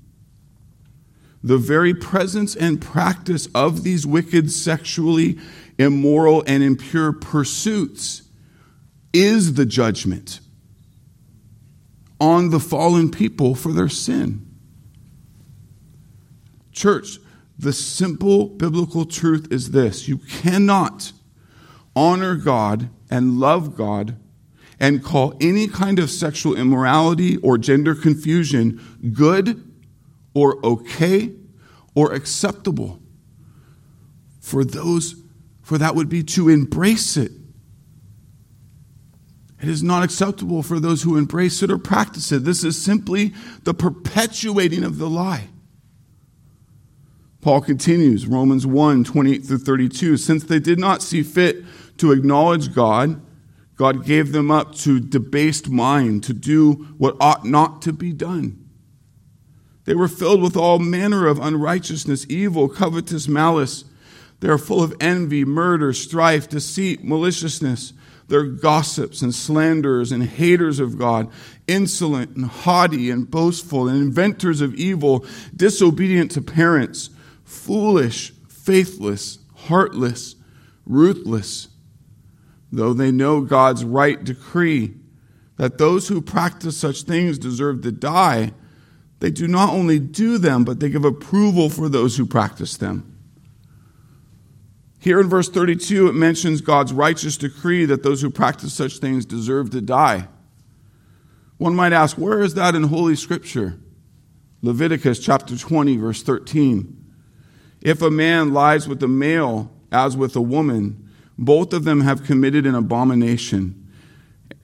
The 1.43 1.57
very 1.57 1.95
presence 1.95 2.55
and 2.55 2.81
practice 2.81 3.49
of 3.55 3.83
these 3.83 4.07
wicked, 4.07 4.51
sexually 4.51 5.39
immoral, 5.79 6.45
and 6.47 6.63
impure 6.63 7.13
pursuits 7.13 8.23
is 9.13 9.55
the 9.55 9.65
judgment 9.65 10.41
on 12.21 12.51
the 12.51 12.61
fallen 12.61 13.11
people 13.11 13.55
for 13.55 13.73
their 13.73 13.89
sin. 13.89 14.47
Church, 16.73 17.19
the 17.59 17.73
simple 17.73 18.49
biblical 18.49 19.05
truth 19.05 19.49
is 19.51 19.73
this 19.73 20.09
you 20.09 20.19
cannot 20.19 21.13
honor 21.95 22.35
God 22.37 22.89
and 23.11 23.39
love 23.39 23.77
God 23.77 24.17
and 24.79 25.05
call 25.05 25.37
any 25.41 25.69
kind 25.69 25.99
of 25.99 26.11
sexual 26.11 26.57
immorality 26.57 27.37
or 27.39 27.59
gender 27.59 27.95
confusion 27.95 28.81
good 29.13 29.63
or 30.33 30.65
okay 30.65 31.33
or 31.95 32.15
acceptable. 32.15 33.01
For 34.41 34.65
those, 34.65 35.17
for 35.61 35.77
that 35.77 35.95
would 35.95 36.09
be 36.09 36.23
to 36.25 36.49
embrace 36.49 37.19
it. 37.19 37.33
It 39.63 39.69
is 39.69 39.83
not 39.83 40.03
acceptable 40.03 40.63
for 40.63 40.81
those 40.81 41.03
who 41.03 41.19
embrace 41.19 41.63
it 41.63 41.71
or 41.71 41.77
practice 41.77 42.33
it. 42.33 42.45
This 42.45 42.65
is 42.65 42.81
simply 42.81 43.35
the 43.65 43.75
perpetuating 43.75 44.83
of 44.83 44.97
the 44.97 45.11
lie. 45.11 45.50
Paul 47.41 47.63
continues, 47.63 48.27
Romans 48.27 48.67
1 48.67 49.05
28 49.05 49.45
through 49.45 49.59
32. 49.59 50.17
Since 50.17 50.45
they 50.45 50.59
did 50.59 50.79
not 50.79 51.03
see 51.03 51.23
fit 51.23 51.65
to 51.99 52.13
acknowledge 52.13 52.75
God, 52.75 53.21
God 53.77 54.05
gave 54.05 54.33
them 54.33 54.51
up 54.51 54.75
to 54.77 55.01
debased 55.01 55.71
mind 55.71 56.23
to 56.25 56.35
do 56.35 56.73
what 56.99 57.17
ought 57.19 57.47
not 57.47 57.81
to 57.83 57.93
be 57.95 58.13
done. 58.13 58.69
They 59.85 59.95
were 59.95 60.09
filled 60.09 60.43
with 60.43 60.57
all 60.57 60.79
manner 60.79 61.27
of 61.27 61.39
unrighteousness, 61.39 62.27
evil, 62.29 62.69
covetous 62.69 63.27
malice. 63.27 63.85
They 64.41 64.49
are 64.49 64.59
full 64.59 64.83
of 64.83 64.95
envy, 65.01 65.45
murder, 65.47 65.95
strife, 65.95 66.49
deceit, 66.49 67.03
maliciousness. 67.03 67.95
They're 68.29 68.45
gossips 68.45 69.23
and 69.23 69.35
slanderers 69.35 70.13
and 70.13 70.23
haters 70.23 70.79
of 70.79 70.99
God, 70.99 71.31
insolent 71.67 72.37
and 72.37 72.47
haughty 72.47 73.11
and 73.11 73.29
boastful 73.29 73.89
and 73.89 74.01
inventors 74.01 74.61
of 74.61 74.75
evil, 74.75 75.25
disobedient 75.57 76.31
to 76.33 76.43
parents, 76.43 77.11
foolish 77.51 78.33
faithless, 78.49 79.39
heartless, 79.55 80.37
ruthless, 80.87 81.69
though 82.71 82.93
they 82.93 83.11
know 83.11 83.41
God's 83.41 83.85
right 83.85 84.23
decree 84.23 84.95
that 85.57 85.77
those 85.77 86.09
who 86.09 86.21
practice 86.23 86.77
such 86.77 87.03
things 87.03 87.39
deserve 87.39 87.83
to 87.83 87.91
die, 87.91 88.53
they 89.19 89.31
do 89.31 89.49
not 89.49 89.71
only 89.71 89.99
do 89.99 90.39
them, 90.39 90.65
but 90.65 90.79
they 90.79 90.89
give 90.89 91.05
approval 91.05 91.69
for 91.69 91.89
those 91.89 92.17
who 92.17 92.25
practice 92.25 92.77
them. 92.77 93.19
Here 95.01 95.19
in 95.19 95.29
verse 95.29 95.49
32, 95.49 96.09
it 96.09 96.15
mentions 96.15 96.61
God's 96.61 96.93
righteous 96.93 97.37
decree 97.37 97.87
that 97.87 98.03
those 98.03 98.23
who 98.23 98.31
practice 98.31 98.73
such 98.73 98.99
things 98.99 99.27
deserve 99.27 99.71
to 99.71 99.81
die. 99.81 100.29
One 101.57 101.75
might 101.75 101.93
ask, 101.93 102.17
where 102.17 102.41
is 102.41 102.55
that 102.55 102.75
in 102.75 102.85
Holy 102.85 103.17
Scripture? 103.17 103.81
Leviticus 104.63 105.19
chapter 105.19 105.57
20, 105.57 105.97
verse 105.97 106.23
13. 106.23 107.00
If 107.81 108.03
a 108.03 108.11
man 108.11 108.53
lies 108.53 108.87
with 108.87 109.03
a 109.03 109.09
male 109.09 109.71
as 109.91 110.17
with 110.17 110.37
a 110.37 110.41
woman, 110.41 111.09
both 111.39 111.73
of 111.73 111.85
them 111.85 112.03
have 112.03 112.25
committed 112.25 112.67
an 112.67 112.75
abomination 112.75 113.89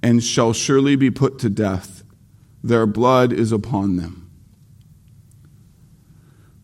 and 0.02 0.22
shall 0.22 0.52
surely 0.52 0.96
be 0.96 1.10
put 1.10 1.38
to 1.38 1.48
death. 1.48 2.04
Their 2.62 2.86
blood 2.86 3.32
is 3.32 3.52
upon 3.52 3.96
them. 3.96 4.30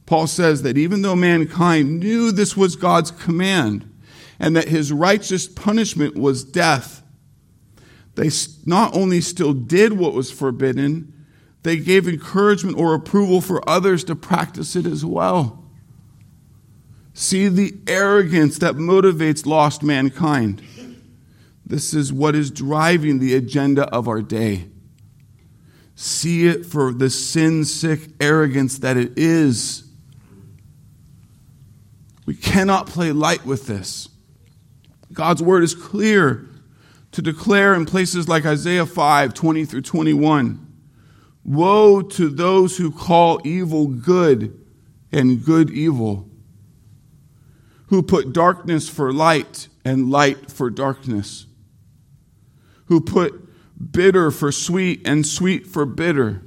Paul 0.05 0.27
says 0.27 0.63
that 0.63 0.77
even 0.77 1.03
though 1.03 1.17
mankind 1.17 2.01
knew 2.01 2.33
this 2.33 2.57
was 2.57 2.77
God's 2.77 3.11
command 3.11 3.89
and 4.39 4.55
that 4.55 4.69
his 4.69 4.93
righteous 4.93 5.47
punishment 5.47 6.17
was 6.17 6.45
death, 6.45 7.03
they 8.15 8.29
not 8.67 8.95
only 8.95 9.23
still 9.23 9.55
did 9.55 9.95
what 9.95 10.13
was 10.13 10.31
forbidden, 10.31 11.15
they 11.63 11.79
gave 11.79 12.07
encouragement 12.07 12.77
or 12.77 12.93
approval 12.93 13.41
for 13.41 13.67
others 13.67 14.05
to 14.05 14.15
practice 14.15 14.77
it 14.77 14.85
as 14.85 15.05
well. 15.05 15.62
See 17.15 17.49
the 17.49 17.75
arrogance 17.87 18.59
that 18.59 18.75
motivates 18.75 19.47
lost 19.47 19.83
mankind. 19.83 20.63
This 21.65 21.95
is 21.95 22.13
what 22.13 22.35
is 22.35 22.51
driving 22.51 23.19
the 23.19 23.35
agenda 23.35 23.89
of 23.89 24.09
our 24.09 24.23
day. 24.23 24.69
See 25.95 26.47
it 26.47 26.67
for 26.67 26.93
the 26.93 27.11
sin 27.11 27.65
sick 27.65 28.01
arrogance 28.21 28.79
that 28.79 28.97
it 28.97 29.13
is. 29.17 29.85
We 32.25 32.35
cannot 32.35 32.87
play 32.87 33.13
light 33.13 33.45
with 33.45 33.67
this. 33.67 34.09
God's 35.13 35.43
word 35.43 35.63
is 35.63 35.75
clear 35.75 36.49
to 37.13 37.23
declare 37.23 37.75
in 37.75 37.85
places 37.85 38.29
like 38.29 38.47
Isaiah 38.47 38.87
5 38.87 39.35
20 39.35 39.65
through 39.65 39.83
21 39.83 40.73
Woe 41.45 42.03
to 42.03 42.29
those 42.29 42.77
who 42.77 42.91
call 42.91 43.41
evil 43.45 43.89
good 43.89 44.59
and 45.11 45.45
good 45.45 45.71
evil, 45.71 46.29
who 47.93 48.03
put 48.03 48.33
darkness 48.33 48.89
for 48.89 49.13
light 49.13 49.69
and 49.85 50.11
light 50.11 50.51
for 50.51 50.71
darkness, 50.71 51.45
who 52.87 53.03
put 53.03 53.35
bitter 53.93 54.31
for 54.31 54.51
sweet 54.51 55.07
and 55.07 55.27
sweet 55.27 55.67
for 55.67 55.85
bitter. 55.85 56.41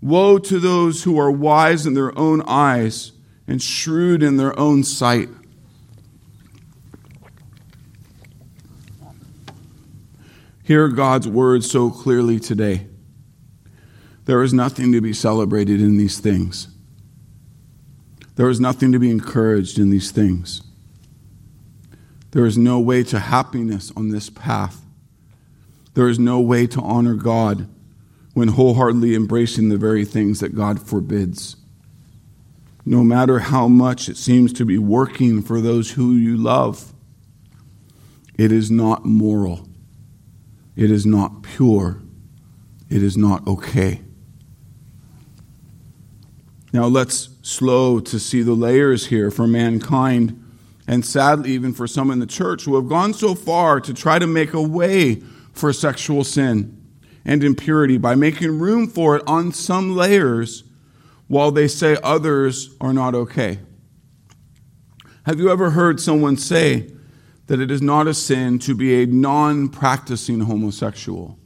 Woe 0.00 0.38
to 0.38 0.58
those 0.58 1.04
who 1.04 1.18
are 1.18 1.30
wise 1.30 1.84
in 1.84 1.92
their 1.92 2.18
own 2.18 2.40
eyes 2.46 3.12
and 3.46 3.60
shrewd 3.60 4.22
in 4.22 4.38
their 4.38 4.58
own 4.58 4.84
sight. 4.84 5.28
Hear 10.62 10.88
God's 10.88 11.28
word 11.28 11.62
so 11.62 11.90
clearly 11.90 12.40
today. 12.40 12.86
There 14.24 14.42
is 14.42 14.54
nothing 14.54 14.92
to 14.92 15.02
be 15.02 15.12
celebrated 15.12 15.82
in 15.82 15.98
these 15.98 16.20
things. 16.20 16.68
There 18.40 18.48
is 18.48 18.58
nothing 18.58 18.90
to 18.92 18.98
be 18.98 19.10
encouraged 19.10 19.78
in 19.78 19.90
these 19.90 20.10
things. 20.10 20.62
There 22.30 22.46
is 22.46 22.56
no 22.56 22.80
way 22.80 23.02
to 23.02 23.18
happiness 23.18 23.92
on 23.94 24.08
this 24.08 24.30
path. 24.30 24.80
There 25.92 26.08
is 26.08 26.18
no 26.18 26.40
way 26.40 26.66
to 26.68 26.80
honor 26.80 27.16
God 27.16 27.68
when 28.32 28.48
wholeheartedly 28.48 29.14
embracing 29.14 29.68
the 29.68 29.76
very 29.76 30.06
things 30.06 30.40
that 30.40 30.54
God 30.54 30.80
forbids 30.80 31.56
no 32.86 33.04
matter 33.04 33.40
how 33.40 33.68
much 33.68 34.08
it 34.08 34.16
seems 34.16 34.54
to 34.54 34.64
be 34.64 34.78
working 34.78 35.42
for 35.42 35.60
those 35.60 35.90
who 35.90 36.14
you 36.14 36.34
love. 36.34 36.94
It 38.38 38.50
is 38.50 38.70
not 38.70 39.04
moral. 39.04 39.68
It 40.76 40.90
is 40.90 41.04
not 41.04 41.42
pure. 41.42 42.00
It 42.88 43.02
is 43.02 43.18
not 43.18 43.46
okay. 43.46 44.00
Now 46.72 46.86
let's 46.86 47.30
slow 47.42 47.98
to 48.00 48.18
see 48.18 48.42
the 48.42 48.54
layers 48.54 49.06
here 49.06 49.30
for 49.30 49.46
mankind, 49.46 50.42
and 50.86 51.04
sadly, 51.04 51.50
even 51.50 51.72
for 51.72 51.86
some 51.86 52.10
in 52.10 52.20
the 52.20 52.26
church 52.26 52.64
who 52.64 52.76
have 52.76 52.88
gone 52.88 53.12
so 53.12 53.34
far 53.34 53.80
to 53.80 53.92
try 53.92 54.18
to 54.18 54.26
make 54.26 54.52
a 54.52 54.62
way 54.62 55.16
for 55.52 55.72
sexual 55.72 56.22
sin 56.22 56.76
and 57.24 57.42
impurity 57.42 57.98
by 57.98 58.14
making 58.14 58.58
room 58.60 58.86
for 58.86 59.16
it 59.16 59.22
on 59.26 59.52
some 59.52 59.96
layers 59.96 60.64
while 61.26 61.50
they 61.50 61.68
say 61.68 61.96
others 62.02 62.74
are 62.80 62.92
not 62.92 63.14
okay. 63.14 63.58
Have 65.24 65.38
you 65.38 65.50
ever 65.50 65.70
heard 65.70 66.00
someone 66.00 66.36
say 66.36 66.90
that 67.46 67.60
it 67.60 67.70
is 67.70 67.82
not 67.82 68.06
a 68.06 68.14
sin 68.14 68.58
to 68.60 68.74
be 68.74 69.02
a 69.02 69.06
non 69.06 69.68
practicing 69.68 70.40
homosexual? 70.40 71.39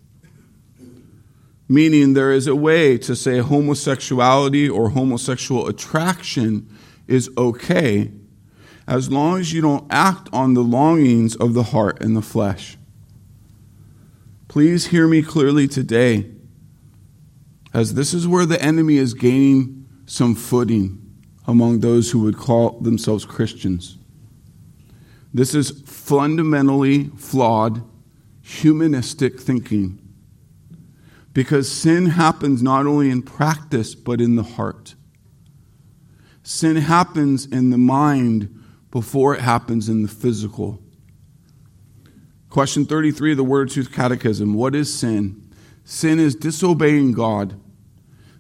Meaning, 1.69 2.13
there 2.13 2.33
is 2.33 2.47
a 2.47 2.55
way 2.55 2.99
to 2.99 3.17
say 3.17 3.39
homosexuality 3.39 4.69
or 4.69 4.91
homosexual 4.91 5.67
attraction 5.67 6.69
is 7.07 7.31
okay 7.37 8.11
as 8.87 9.11
long 9.11 9.41
as 9.41 9.53
you 9.53 9.63
don't 9.63 9.87
act 9.91 10.29
on 10.33 10.55
the 10.55 10.63
longings 10.63 11.35
of 11.37 11.55
the 11.55 11.65
heart 11.65 12.03
and 12.03 12.15
the 12.15 12.23
flesh. 12.23 12.77
Please 14.49 14.89
hear 14.89 15.09
me 15.09 15.23
clearly 15.23 15.67
today 15.67 16.31
as 17.73 17.95
this 17.95 18.15
is 18.15 18.29
where 18.29 18.47
the 18.47 18.61
enemy 18.63 18.99
is 18.99 19.15
gaining 19.15 19.87
some 20.07 20.35
footing 20.35 21.01
among 21.47 21.81
those 21.81 22.11
who 22.11 22.21
would 22.21 22.37
call 22.37 22.79
themselves 22.81 23.25
Christians. 23.25 23.99
This 25.33 25.55
is 25.55 25.83
fundamentally 25.85 27.09
flawed, 27.17 27.83
humanistic 28.43 29.41
thinking. 29.41 29.99
Because 31.35 31.71
sin 31.71 32.07
happens 32.07 32.63
not 32.63 32.87
only 32.87 33.11
in 33.11 33.21
practice, 33.21 33.95
but 33.95 34.21
in 34.21 34.37
the 34.37 34.43
heart. 34.43 34.95
Sin 36.43 36.77
happens 36.77 37.45
in 37.45 37.69
the 37.69 37.79
mind 37.79 38.65
before 38.91 39.35
it 39.35 39.43
happens 39.43 39.91
in 39.91 40.03
the 40.03 40.09
physical. 40.09 40.81
Question 42.49 42.87
33 42.87 43.33
of 43.33 43.37
the 43.37 43.45
Word 43.45 43.69
of 43.69 43.75
Truth 43.75 43.93
Catechism 43.93 44.55
What 44.55 44.75
is 44.75 44.95
sin? 44.95 45.51
Sin 45.85 46.19
is 46.19 46.35
disobeying 46.35 47.13
God 47.13 47.61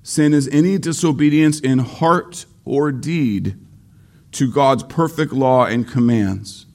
Sin 0.04 0.34
is 0.34 0.48
any 0.48 0.76
disobedience 0.76 1.58
in 1.58 1.78
heart 1.78 2.44
or 2.66 2.92
deed 2.92 3.56
to 4.32 4.52
God's 4.52 4.82
perfect 4.82 5.32
law 5.32 5.64
and 5.64 5.88
commands. 5.88 6.66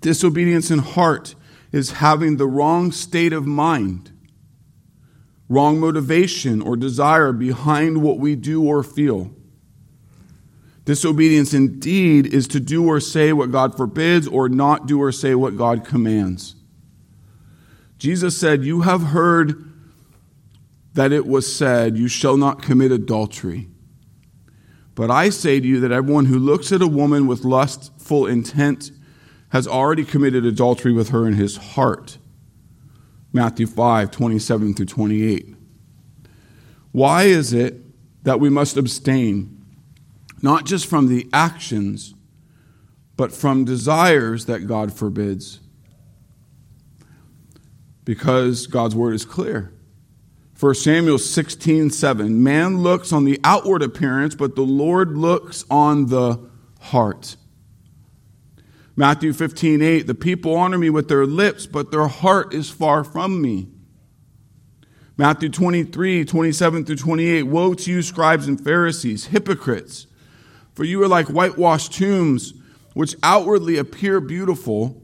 Disobedience 0.00 0.70
in 0.70 0.78
heart 0.78 1.34
is 1.72 1.92
having 1.92 2.36
the 2.36 2.46
wrong 2.46 2.92
state 2.92 3.32
of 3.32 3.46
mind, 3.46 4.10
wrong 5.48 5.78
motivation 5.78 6.60
or 6.62 6.76
desire 6.76 7.32
behind 7.32 8.02
what 8.02 8.18
we 8.18 8.34
do 8.34 8.64
or 8.64 8.82
feel. 8.82 9.30
Disobedience 10.84 11.52
in 11.52 11.78
deed 11.78 12.26
is 12.26 12.48
to 12.48 12.60
do 12.60 12.86
or 12.86 12.98
say 12.98 13.32
what 13.32 13.52
God 13.52 13.76
forbids 13.76 14.26
or 14.26 14.48
not 14.48 14.86
do 14.86 15.02
or 15.02 15.12
say 15.12 15.34
what 15.34 15.56
God 15.56 15.84
commands. 15.84 16.56
Jesus 17.98 18.38
said, 18.38 18.64
You 18.64 18.82
have 18.82 19.02
heard 19.02 19.70
that 20.94 21.12
it 21.12 21.26
was 21.26 21.54
said, 21.54 21.98
You 21.98 22.08
shall 22.08 22.38
not 22.38 22.62
commit 22.62 22.90
adultery. 22.90 23.68
But 24.94 25.10
I 25.10 25.28
say 25.28 25.60
to 25.60 25.66
you 25.66 25.78
that 25.80 25.92
everyone 25.92 26.24
who 26.24 26.38
looks 26.38 26.72
at 26.72 26.82
a 26.82 26.88
woman 26.88 27.26
with 27.26 27.44
lustful 27.44 28.26
intent 28.26 28.90
has 29.50 29.66
already 29.66 30.04
committed 30.04 30.44
adultery 30.44 30.92
with 30.92 31.10
her 31.10 31.26
in 31.26 31.34
his 31.34 31.56
heart. 31.56 32.18
Matthew 33.32 33.66
5, 33.66 34.10
27 34.10 34.74
through 34.74 34.86
28. 34.86 35.54
Why 36.92 37.24
is 37.24 37.52
it 37.52 37.76
that 38.24 38.40
we 38.40 38.48
must 38.48 38.76
abstain, 38.76 39.64
not 40.42 40.64
just 40.64 40.86
from 40.86 41.08
the 41.08 41.28
actions, 41.32 42.14
but 43.16 43.32
from 43.32 43.64
desires 43.64 44.46
that 44.46 44.66
God 44.66 44.92
forbids? 44.92 45.60
Because 48.04 48.66
God's 48.66 48.94
word 48.94 49.14
is 49.14 49.24
clear. 49.24 49.72
1 50.58 50.74
Samuel 50.74 51.18
16, 51.18 51.90
7. 51.90 52.42
Man 52.42 52.78
looks 52.78 53.12
on 53.12 53.24
the 53.24 53.38
outward 53.44 53.82
appearance, 53.82 54.34
but 54.34 54.56
the 54.56 54.62
Lord 54.62 55.16
looks 55.16 55.64
on 55.70 56.06
the 56.06 56.40
heart. 56.80 57.36
Matthew 58.98 59.32
15, 59.32 59.80
8. 59.80 60.06
The 60.08 60.14
people 60.16 60.56
honor 60.56 60.76
me 60.76 60.90
with 60.90 61.06
their 61.06 61.24
lips, 61.24 61.66
but 61.66 61.92
their 61.92 62.08
heart 62.08 62.52
is 62.52 62.68
far 62.68 63.04
from 63.04 63.40
me. 63.40 63.68
Matthew 65.16 65.50
23, 65.50 66.24
27 66.24 66.84
through 66.84 66.96
28. 66.96 67.44
Woe 67.44 67.74
to 67.74 67.90
you, 67.92 68.02
scribes 68.02 68.48
and 68.48 68.60
Pharisees, 68.60 69.26
hypocrites! 69.26 70.08
For 70.74 70.82
you 70.82 71.00
are 71.04 71.06
like 71.06 71.28
whitewashed 71.28 71.92
tombs, 71.92 72.54
which 72.94 73.14
outwardly 73.22 73.76
appear 73.76 74.20
beautiful, 74.20 75.00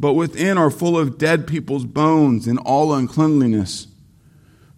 but 0.00 0.14
within 0.14 0.56
are 0.56 0.70
full 0.70 0.96
of 0.96 1.18
dead 1.18 1.46
people's 1.46 1.84
bones 1.84 2.46
and 2.46 2.58
all 2.60 2.94
uncleanliness. 2.94 3.86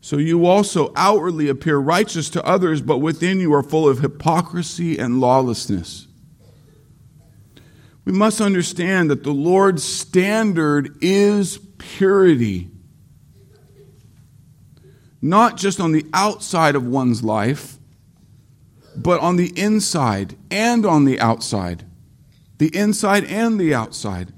So 0.01 0.17
you 0.17 0.47
also 0.47 0.93
outwardly 0.97 1.49
appear 1.49 1.79
righteous 1.79 2.29
to 2.31 2.45
others, 2.45 2.81
but 2.81 2.99
within 2.99 3.39
you 3.39 3.55
are 3.55 3.63
full 3.63 3.89
of 3.89 4.01
hypocrisy 4.01 4.99
and 4.99 5.21
lawlessness. 5.21 6.06
We 8.07 8.13
must 8.13 8.41
understand 8.41 9.11
that 9.11 9.25
the 9.25 9.33
Lord's 9.33 9.83
standard 9.83 10.97
is 11.03 11.59
purity. 11.77 12.71
Not 15.21 15.57
just 15.57 15.81
on 15.81 15.91
the 15.91 16.07
outside 16.15 16.77
of 16.77 16.87
one's 16.87 17.25
life, 17.25 17.79
but 18.95 19.21
on 19.21 19.35
the 19.35 19.53
inside 19.61 20.37
and 20.53 20.87
on 20.87 21.05
the 21.05 21.19
outside. 21.19 21.85
The 22.59 22.75
inside 22.75 23.25
and 23.25 23.59
the 23.59 23.75
outside. 23.75 24.33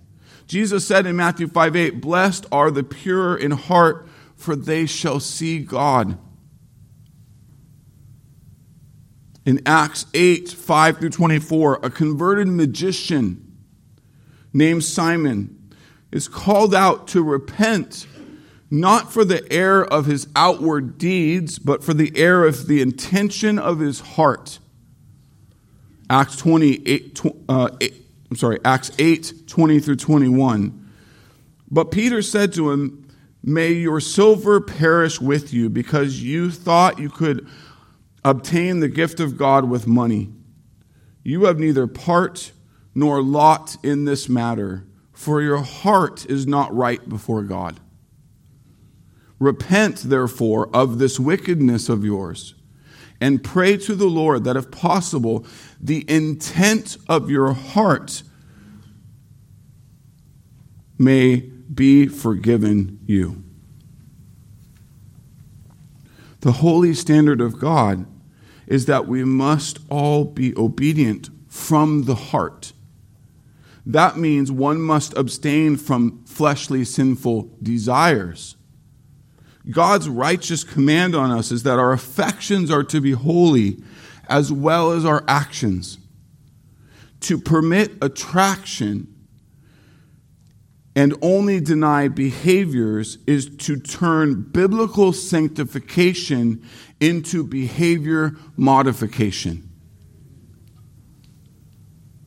Jesus 0.47 0.87
said 0.87 1.05
in 1.05 1.15
Matthew 1.15 1.47
5 1.47 1.77
8, 1.77 2.01
Blessed 2.01 2.47
are 2.51 2.71
the 2.71 2.83
pure 2.83 3.37
in 3.37 3.51
heart, 3.51 4.09
for 4.35 4.57
they 4.57 4.87
shall 4.87 5.21
see 5.21 5.59
God. 5.59 6.17
In 9.45 9.61
Acts 9.67 10.07
8 10.15 10.49
5 10.49 10.99
through 10.99 11.11
24, 11.11 11.81
a 11.83 11.91
converted 11.91 12.49
magician 12.49 13.45
named 14.53 14.85
Simon 14.85 15.73
is 16.11 16.29
called 16.29 16.75
out 16.75 17.09
to 17.09 17.23
repent 17.23 18.07
not 18.71 19.13
for 19.13 19.25
the 19.25 19.51
error 19.51 19.85
of 19.85 20.07
his 20.07 20.29
outward 20.37 20.99
deeds, 20.99 21.59
but 21.59 21.83
for 21.83 21.95
the 21.95 22.13
error 22.17 22.47
of 22.47 22.67
the 22.67 22.83
intention 22.83 23.59
of 23.59 23.79
his 23.79 24.01
heart. 24.01 24.59
Acts 26.11 26.37
28, 26.37 27.21
uh, 27.49 27.69
8, 27.81 27.95
I'm 28.31 28.37
sorry, 28.37 28.59
Acts 28.65 28.91
8, 28.99 29.47
20 29.47 29.81
through 29.81 29.97
21. 29.97 30.91
But 31.71 31.91
Peter 31.91 32.23
said 32.23 32.53
to 32.55 32.71
him, 32.71 33.05
May 33.43 33.73
your 33.73 34.01
silver 34.01 34.61
perish 34.61 35.21
with 35.21 35.55
you, 35.55 35.71
because 35.71 36.23
you 36.23 36.51
thought 36.51 36.99
you 36.99 37.09
could 37.09 37.47
obtain 38.25 38.81
the 38.81 38.89
gift 38.89 39.21
of 39.21 39.39
God 39.39 39.65
with 39.65 39.87
money. 39.87 40.31
You 41.23 41.45
have 41.45 41.59
neither 41.59 41.87
part 41.87 42.53
nor 42.99 43.23
lot 43.23 43.77
in 43.85 44.07
this 44.07 44.29
matter, 44.29 44.85
for 45.13 45.41
your 45.41 45.63
heart 45.63 46.27
is 46.27 46.49
not 46.49 46.75
right 46.75 47.09
before 47.09 47.45
God. 47.45 47.79
Repent, 49.39 49.99
therefore, 49.99 50.69
of 50.75 50.99
this 50.99 51.21
wickedness 51.21 51.89
of 51.89 52.05
yours, 52.05 52.57
and 53.21 53.45
pray 53.45 53.77
to 53.77 53.95
the 53.95 54.09
Lord 54.09 54.43
that, 54.43 54.57
if 54.57 54.73
possible, 54.73 55.47
the 55.81 56.05
intent 56.11 56.97
of 57.09 57.31
your 57.31 57.53
heart 57.53 58.25
may 60.99 61.37
be 61.37 62.09
forgiven 62.09 62.99
you. 63.07 63.45
The 66.41 66.51
holy 66.51 66.95
standard 66.95 67.41
of 67.41 67.61
God 67.61 68.07
is 68.67 68.87
that 68.87 69.07
we 69.07 69.23
must 69.23 69.79
all 69.89 70.25
be 70.25 70.53
obedient 70.57 71.31
from 71.47 72.03
the 72.07 72.17
heart. 72.17 72.73
That 73.89 74.17
means 74.17 74.53
one 74.53 74.81
must 74.81 75.17
abstain 75.17 75.77
from 75.77 76.25
fleshly 76.27 76.85
sinful 76.85 77.51
desires 77.63 78.55
God's 79.71 80.09
righteous 80.09 80.65
command 80.65 81.15
on 81.15 81.31
us 81.31 81.53
is 81.53 81.63
that 81.65 81.79
our 81.79 81.93
affections 81.93 82.71
are 82.71 82.85
to 82.85 83.01
be 83.01 83.13
holy 83.13 83.83
as 84.29 84.51
well 84.51 84.93
as 84.93 85.05
our 85.05 85.25
actions. 85.29 85.99
To 87.21 87.39
permit 87.39 87.93
attraction 88.01 89.15
and 90.97 91.15
only 91.21 91.61
deny 91.61 92.09
behaviors 92.09 93.19
is 93.27 93.55
to 93.59 93.79
turn 93.79 94.43
biblical 94.43 95.13
sanctification 95.13 96.65
into 96.99 97.45
behavior 97.45 98.37
modification. 98.57 99.69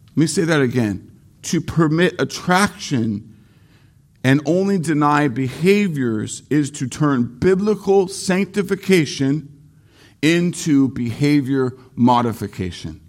Let 0.09 0.17
me 0.17 0.27
say 0.27 0.43
that 0.43 0.61
again. 0.61 1.10
To 1.43 1.61
permit 1.61 2.19
attraction 2.19 3.35
and 4.23 4.41
only 4.45 4.77
deny 4.77 5.27
behaviors 5.27 6.43
is 6.49 6.69
to 6.71 6.87
turn 6.87 7.39
biblical 7.39 8.07
sanctification 8.07 9.61
into 10.21 10.89
behavior 10.89 11.73
modification. 11.95 13.01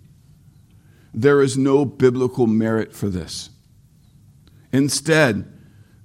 There 1.13 1.43
is 1.43 1.59
no 1.59 1.85
biblical 1.85 2.47
merit 2.47 2.95
for 2.95 3.09
this. 3.09 3.51
Instead, 4.73 5.53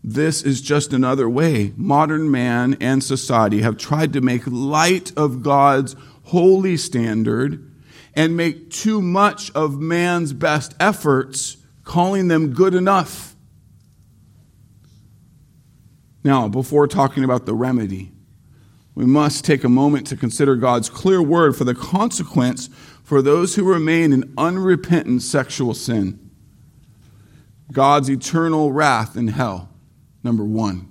this 0.03 0.43
is 0.43 0.61
just 0.61 0.93
another 0.93 1.29
way 1.29 1.73
modern 1.75 2.29
man 2.29 2.77
and 2.81 3.03
society 3.03 3.61
have 3.61 3.77
tried 3.77 4.13
to 4.13 4.21
make 4.21 4.43
light 4.45 5.11
of 5.17 5.41
God's 5.41 5.95
holy 6.23 6.75
standard 6.77 7.71
and 8.13 8.35
make 8.35 8.69
too 8.69 9.01
much 9.01 9.51
of 9.51 9.79
man's 9.79 10.33
best 10.33 10.75
efforts, 10.79 11.57
calling 11.87 12.27
them 12.27 12.53
good 12.53 12.75
enough. 12.75 13.35
Now, 16.23 16.49
before 16.49 16.87
talking 16.87 17.23
about 17.23 17.45
the 17.45 17.53
remedy, 17.53 18.11
we 18.93 19.05
must 19.05 19.45
take 19.45 19.63
a 19.63 19.69
moment 19.69 20.05
to 20.07 20.17
consider 20.17 20.55
God's 20.57 20.89
clear 20.89 21.21
word 21.21 21.55
for 21.55 21.63
the 21.63 21.73
consequence 21.73 22.69
for 23.03 23.21
those 23.21 23.55
who 23.55 23.63
remain 23.63 24.11
in 24.11 24.33
unrepentant 24.37 25.21
sexual 25.21 25.73
sin. 25.73 26.19
God's 27.71 28.09
eternal 28.09 28.73
wrath 28.73 29.15
in 29.15 29.29
hell, 29.29 29.69
number 30.23 30.43
one. 30.43 30.89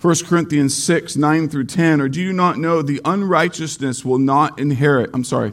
1 0.00 0.14
Corinthians 0.24 0.82
6, 0.82 1.16
9 1.16 1.48
through 1.48 1.66
10. 1.66 2.00
Or 2.00 2.08
do 2.08 2.20
you 2.20 2.32
not 2.32 2.58
know 2.58 2.80
the 2.80 3.00
unrighteousness 3.04 4.04
will 4.04 4.18
not 4.18 4.58
inherit? 4.58 5.10
I'm 5.14 5.24
sorry. 5.24 5.52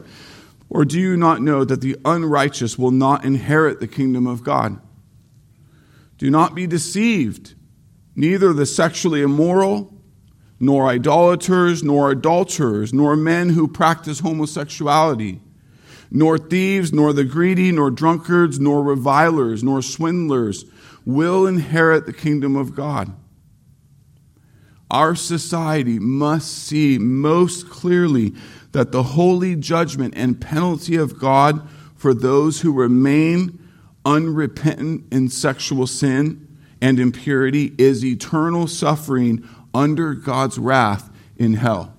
Or 0.70 0.84
do 0.84 1.00
you 1.00 1.16
not 1.16 1.42
know 1.42 1.64
that 1.64 1.80
the 1.80 1.96
unrighteous 2.04 2.78
will 2.78 2.92
not 2.92 3.24
inherit 3.24 3.80
the 3.80 3.88
kingdom 3.88 4.26
of 4.28 4.44
God? 4.44 4.80
Do 6.16 6.30
not 6.30 6.54
be 6.54 6.66
deceived. 6.66 7.54
Neither 8.14 8.52
the 8.52 8.66
sexually 8.66 9.20
immoral, 9.20 9.92
nor 10.60 10.86
idolaters, 10.86 11.82
nor 11.82 12.12
adulterers, 12.12 12.92
nor 12.92 13.16
men 13.16 13.50
who 13.50 13.66
practice 13.66 14.20
homosexuality, 14.20 15.40
nor 16.10 16.38
thieves, 16.38 16.92
nor 16.92 17.12
the 17.12 17.24
greedy, 17.24 17.72
nor 17.72 17.90
drunkards, 17.90 18.60
nor 18.60 18.82
revilers, 18.82 19.64
nor 19.64 19.82
swindlers 19.82 20.64
will 21.04 21.46
inherit 21.46 22.06
the 22.06 22.12
kingdom 22.12 22.54
of 22.54 22.74
God. 22.74 23.12
Our 24.90 25.14
society 25.14 25.98
must 25.98 26.50
see 26.50 26.98
most 26.98 27.70
clearly 27.70 28.34
that 28.72 28.92
the 28.92 29.02
holy 29.02 29.56
judgment 29.56 30.14
and 30.16 30.40
penalty 30.40 30.96
of 30.96 31.18
God 31.18 31.68
for 31.96 32.14
those 32.14 32.60
who 32.60 32.72
remain 32.72 33.58
unrepentant 34.04 35.12
in 35.12 35.28
sexual 35.28 35.86
sin 35.86 36.46
and 36.80 36.98
impurity 36.98 37.74
is 37.78 38.04
eternal 38.04 38.66
suffering 38.66 39.46
under 39.74 40.14
God's 40.14 40.58
wrath 40.58 41.10
in 41.36 41.54
hell. 41.54 41.94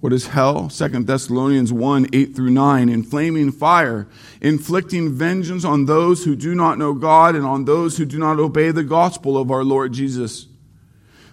What 0.00 0.14
is 0.14 0.28
hell? 0.28 0.70
2 0.70 0.88
Thessalonians 1.04 1.72
1 1.72 2.06
8 2.12 2.34
through 2.34 2.50
9. 2.50 2.88
In 2.88 3.02
flaming 3.02 3.52
fire, 3.52 4.08
inflicting 4.40 5.12
vengeance 5.12 5.64
on 5.64 5.84
those 5.84 6.24
who 6.24 6.34
do 6.34 6.54
not 6.54 6.78
know 6.78 6.94
God 6.94 7.36
and 7.36 7.44
on 7.44 7.66
those 7.66 7.98
who 7.98 8.06
do 8.06 8.18
not 8.18 8.38
obey 8.38 8.70
the 8.70 8.82
gospel 8.82 9.36
of 9.36 9.50
our 9.50 9.62
Lord 9.62 9.92
Jesus. 9.92 10.46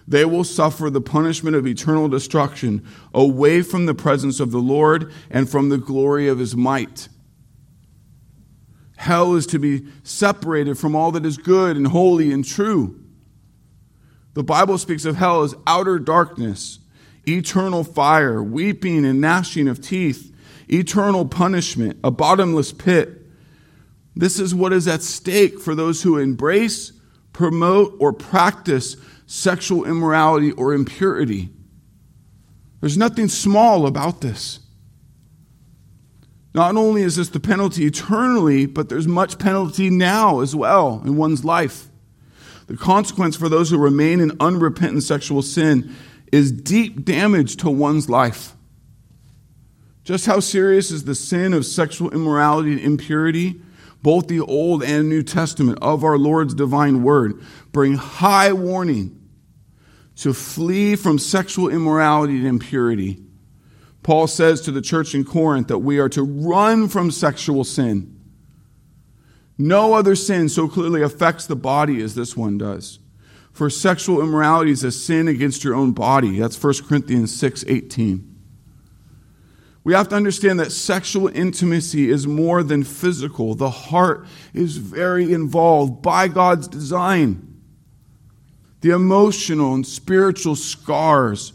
They 0.08 0.24
will 0.24 0.44
suffer 0.44 0.88
the 0.88 1.02
punishment 1.02 1.54
of 1.54 1.66
eternal 1.66 2.08
destruction 2.08 2.82
away 3.12 3.60
from 3.60 3.84
the 3.84 3.94
presence 3.94 4.40
of 4.40 4.52
the 4.52 4.58
Lord 4.58 5.12
and 5.30 5.50
from 5.50 5.68
the 5.68 5.76
glory 5.76 6.28
of 6.28 6.38
his 6.38 6.56
might. 6.56 7.10
Hell 8.96 9.34
is 9.34 9.46
to 9.48 9.58
be 9.58 9.86
separated 10.02 10.78
from 10.78 10.96
all 10.96 11.12
that 11.12 11.26
is 11.26 11.36
good 11.36 11.76
and 11.76 11.88
holy 11.88 12.32
and 12.32 12.42
true. 12.42 12.98
The 14.32 14.42
Bible 14.42 14.78
speaks 14.78 15.04
of 15.04 15.16
hell 15.16 15.42
as 15.42 15.54
outer 15.66 15.98
darkness, 15.98 16.78
eternal 17.28 17.84
fire, 17.84 18.42
weeping 18.42 19.04
and 19.04 19.20
gnashing 19.20 19.68
of 19.68 19.82
teeth, 19.82 20.34
eternal 20.72 21.26
punishment, 21.26 21.98
a 22.02 22.10
bottomless 22.10 22.72
pit. 22.72 23.26
This 24.16 24.40
is 24.40 24.54
what 24.54 24.72
is 24.72 24.88
at 24.88 25.02
stake 25.02 25.60
for 25.60 25.74
those 25.74 26.02
who 26.02 26.16
embrace, 26.16 26.92
promote, 27.34 27.94
or 28.00 28.14
practice 28.14 28.96
sexual 29.28 29.84
immorality 29.84 30.50
or 30.52 30.72
impurity. 30.72 31.50
There's 32.80 32.96
nothing 32.96 33.28
small 33.28 33.86
about 33.86 34.22
this. 34.22 34.60
Not 36.54 36.76
only 36.76 37.02
is 37.02 37.16
this 37.16 37.28
the 37.28 37.38
penalty 37.38 37.84
eternally, 37.84 38.64
but 38.64 38.88
there's 38.88 39.06
much 39.06 39.38
penalty 39.38 39.90
now 39.90 40.40
as 40.40 40.56
well 40.56 41.02
in 41.04 41.16
one's 41.16 41.44
life. 41.44 41.88
The 42.68 42.76
consequence 42.76 43.36
for 43.36 43.50
those 43.50 43.68
who 43.70 43.76
remain 43.78 44.20
in 44.20 44.32
unrepentant 44.40 45.02
sexual 45.02 45.42
sin 45.42 45.94
is 46.32 46.50
deep 46.50 47.04
damage 47.04 47.56
to 47.58 47.70
one's 47.70 48.08
life. 48.08 48.54
Just 50.04 50.24
how 50.24 50.40
serious 50.40 50.90
is 50.90 51.04
the 51.04 51.14
sin 51.14 51.52
of 51.52 51.66
sexual 51.66 52.10
immorality 52.12 52.72
and 52.72 52.80
impurity? 52.80 53.60
Both 54.02 54.28
the 54.28 54.40
Old 54.40 54.82
and 54.82 55.08
New 55.10 55.22
Testament 55.22 55.80
of 55.82 56.02
our 56.02 56.16
Lord's 56.16 56.54
divine 56.54 57.02
word 57.02 57.42
bring 57.72 57.94
high 57.94 58.54
warning 58.54 59.17
to 60.18 60.34
flee 60.34 60.96
from 60.96 61.18
sexual 61.18 61.68
immorality 61.68 62.36
and 62.38 62.46
impurity. 62.46 63.22
Paul 64.02 64.26
says 64.26 64.60
to 64.62 64.72
the 64.72 64.80
church 64.80 65.14
in 65.14 65.24
Corinth 65.24 65.68
that 65.68 65.78
we 65.78 65.98
are 65.98 66.08
to 66.10 66.22
run 66.22 66.88
from 66.88 67.10
sexual 67.10 67.62
sin. 67.62 68.18
No 69.56 69.94
other 69.94 70.16
sin 70.16 70.48
so 70.48 70.68
clearly 70.68 71.02
affects 71.02 71.46
the 71.46 71.56
body 71.56 72.02
as 72.02 72.14
this 72.14 72.36
one 72.36 72.58
does. 72.58 72.98
For 73.52 73.70
sexual 73.70 74.20
immorality 74.20 74.70
is 74.70 74.84
a 74.84 74.90
sin 74.90 75.28
against 75.28 75.62
your 75.62 75.74
own 75.74 75.92
body. 75.92 76.38
That's 76.38 76.62
1 76.62 76.74
Corinthians 76.88 77.34
6 77.34 77.64
18. 77.66 78.36
We 79.84 79.94
have 79.94 80.08
to 80.08 80.16
understand 80.16 80.60
that 80.60 80.72
sexual 80.72 81.28
intimacy 81.28 82.10
is 82.10 82.26
more 82.26 82.62
than 82.62 82.84
physical. 82.84 83.54
The 83.54 83.70
heart 83.70 84.26
is 84.52 84.76
very 84.76 85.32
involved 85.32 86.02
by 86.02 86.28
God's 86.28 86.68
design. 86.68 87.47
The 88.80 88.90
emotional 88.90 89.74
and 89.74 89.86
spiritual 89.86 90.56
scars 90.56 91.52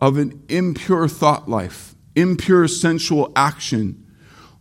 of 0.00 0.16
an 0.18 0.44
impure 0.48 1.08
thought 1.08 1.48
life, 1.48 1.94
impure 2.14 2.68
sensual 2.68 3.32
action, 3.34 4.06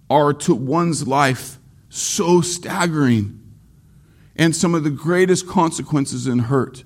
are 0.10 0.34
to 0.34 0.56
one's 0.56 1.08
life 1.08 1.58
so 1.90 2.42
staggering 2.42 3.40
and 4.36 4.56
some 4.56 4.74
of 4.74 4.84
the 4.84 4.90
greatest 4.90 5.48
consequences 5.48 6.26
and 6.26 6.42
hurt. 6.42 6.84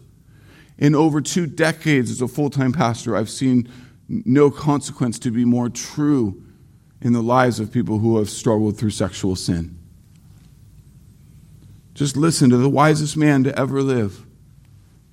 In 0.77 0.93
over 0.93 1.21
two 1.21 1.47
decades 1.47 2.11
as 2.11 2.21
a 2.21 2.27
full 2.27 2.49
time 2.49 2.73
pastor, 2.73 3.15
I've 3.15 3.29
seen 3.29 3.69
no 4.07 4.51
consequence 4.51 5.17
to 5.19 5.31
be 5.31 5.45
more 5.45 5.69
true 5.69 6.43
in 7.01 7.13
the 7.13 7.23
lives 7.23 7.59
of 7.59 7.71
people 7.71 7.99
who 7.99 8.17
have 8.17 8.29
struggled 8.29 8.77
through 8.77 8.91
sexual 8.91 9.35
sin. 9.35 9.77
Just 11.93 12.15
listen 12.15 12.49
to 12.49 12.57
the 12.57 12.69
wisest 12.69 13.17
man 13.17 13.43
to 13.43 13.57
ever 13.57 13.81
live. 13.81 14.26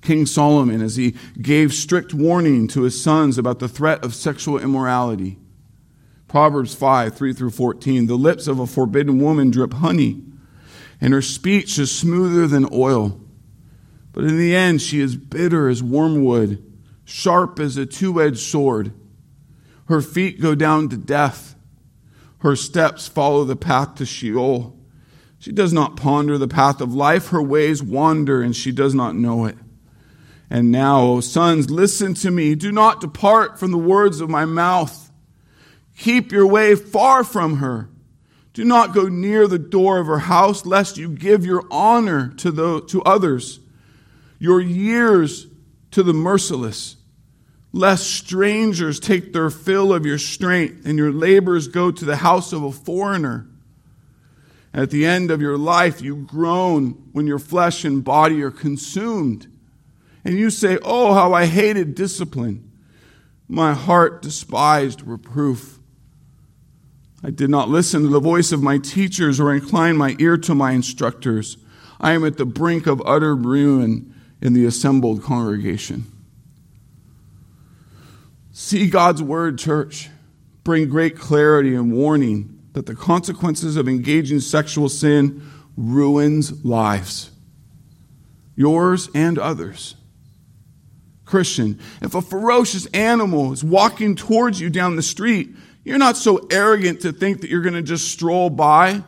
King 0.05 0.25
Solomon, 0.25 0.81
as 0.81 0.95
he 0.95 1.15
gave 1.41 1.73
strict 1.73 2.13
warning 2.13 2.67
to 2.69 2.83
his 2.83 3.01
sons 3.01 3.37
about 3.37 3.59
the 3.59 3.67
threat 3.67 4.03
of 4.03 4.15
sexual 4.15 4.59
immorality. 4.59 5.37
Proverbs 6.27 6.73
5 6.73 7.15
3 7.15 7.33
through 7.33 7.51
14. 7.51 8.07
The 8.07 8.15
lips 8.15 8.47
of 8.47 8.59
a 8.59 8.67
forbidden 8.67 9.19
woman 9.19 9.51
drip 9.51 9.73
honey, 9.73 10.21
and 11.01 11.13
her 11.13 11.21
speech 11.21 11.77
is 11.77 11.91
smoother 11.91 12.47
than 12.47 12.69
oil. 12.71 13.19
But 14.13 14.23
in 14.23 14.37
the 14.37 14.55
end, 14.55 14.81
she 14.81 15.01
is 15.01 15.15
bitter 15.15 15.67
as 15.67 15.83
wormwood 15.83 16.63
sharp 17.05 17.59
as 17.59 17.77
a 17.77 17.85
two 17.85 18.21
edged 18.21 18.39
sword. 18.39 18.91
Her 19.85 20.01
feet 20.01 20.41
go 20.41 20.55
down 20.55 20.89
to 20.89 20.97
death. 20.97 21.55
Her 22.39 22.55
steps 22.55 23.07
follow 23.07 23.43
the 23.43 23.55
path 23.55 23.95
to 23.95 24.05
Sheol. 24.05 24.77
She 25.37 25.51
does 25.51 25.71
not 25.71 25.95
ponder 25.95 26.37
the 26.37 26.47
path 26.47 26.81
of 26.81 26.93
life. 26.93 27.29
Her 27.29 27.41
ways 27.41 27.83
wander, 27.83 28.41
and 28.41 28.55
she 28.55 28.71
does 28.71 28.95
not 28.95 29.15
know 29.15 29.45
it. 29.45 29.57
And 30.55 30.71
now, 30.71 31.01
O 31.01 31.19
sons, 31.19 31.69
listen 31.69 32.13
to 32.13 32.31
me. 32.31 32.55
Do 32.55 32.71
not 32.71 33.01
depart 33.01 33.59
from 33.59 33.71
the 33.71 33.77
words 33.77 34.21
of 34.21 34.29
my 34.29 34.45
mouth. 34.45 35.11
Keep 35.97 36.31
your 36.31 36.47
way 36.47 36.75
far 36.75 37.25
from 37.25 37.57
her. 37.57 37.89
Do 38.53 38.63
not 38.63 38.93
go 38.93 39.09
near 39.09 39.49
the 39.49 39.59
door 39.59 39.99
of 39.99 40.07
her 40.07 40.19
house, 40.19 40.65
lest 40.65 40.95
you 40.95 41.09
give 41.09 41.45
your 41.45 41.65
honor 41.69 42.29
to, 42.37 42.51
the, 42.51 42.79
to 42.83 43.03
others, 43.03 43.59
your 44.39 44.61
years 44.61 45.47
to 45.91 46.03
the 46.03 46.13
merciless 46.13 46.95
lest 47.73 48.09
strangers 48.09 49.01
take 49.01 49.33
their 49.33 49.49
fill 49.49 49.91
of 49.91 50.05
your 50.05 50.17
strength 50.17 50.85
and 50.85 50.97
your 50.97 51.11
labors 51.11 51.67
go 51.67 51.91
to 51.91 52.05
the 52.05 52.15
house 52.15 52.53
of 52.53 52.63
a 52.63 52.71
foreigner. 52.71 53.45
At 54.73 54.91
the 54.91 55.05
end 55.05 55.29
of 55.29 55.41
your 55.41 55.57
life, 55.57 56.01
you 56.01 56.15
groan 56.15 56.91
when 57.11 57.27
your 57.27 57.39
flesh 57.39 57.83
and 57.83 58.01
body 58.01 58.41
are 58.43 58.51
consumed. 58.51 59.47
And 60.25 60.37
you 60.37 60.49
say, 60.49 60.79
Oh, 60.83 61.13
how 61.13 61.33
I 61.33 61.45
hated 61.45 61.95
discipline. 61.95 62.71
My 63.47 63.73
heart 63.73 64.23
despised 64.23 65.03
reproof. 65.03 65.79
I 67.23 67.29
did 67.29 67.49
not 67.49 67.69
listen 67.69 68.01
to 68.01 68.09
the 68.09 68.19
voice 68.19 68.51
of 68.51 68.61
my 68.61 68.79
teachers 68.79 69.39
or 69.39 69.53
incline 69.53 69.97
my 69.97 70.15
ear 70.19 70.37
to 70.37 70.55
my 70.55 70.71
instructors. 70.71 71.57
I 71.99 72.11
am 72.11 72.25
at 72.25 72.37
the 72.37 72.45
brink 72.45 72.87
of 72.87 73.01
utter 73.05 73.35
ruin 73.35 74.13
in 74.41 74.53
the 74.53 74.65
assembled 74.65 75.23
congregation. 75.23 76.05
See 78.51 78.89
God's 78.89 79.21
word, 79.21 79.57
church, 79.59 80.09
bring 80.63 80.89
great 80.89 81.17
clarity 81.17 81.75
and 81.75 81.91
warning 81.91 82.63
that 82.73 82.85
the 82.85 82.95
consequences 82.95 83.77
of 83.77 83.87
engaging 83.87 84.39
sexual 84.39 84.89
sin 84.89 85.49
ruins 85.77 86.63
lives, 86.65 87.31
yours 88.55 89.09
and 89.13 89.37
others. 89.37 89.95
Christian, 91.35 91.81
if 92.01 92.15
a 92.15 92.21
ferocious 92.21 92.85
animal 92.93 93.51
is 93.51 93.61
walking 93.61 94.15
towards 94.15 94.61
you 94.61 94.69
down 94.69 94.95
the 94.95 95.01
street, 95.01 95.49
you're 95.83 95.97
not 95.97 96.15
so 96.15 96.47
arrogant 96.49 97.01
to 97.01 97.11
think 97.11 97.41
that 97.41 97.49
you're 97.49 97.61
going 97.61 97.73
to 97.73 97.81
just 97.81 98.07
stroll 98.07 98.49
by 98.49 99.03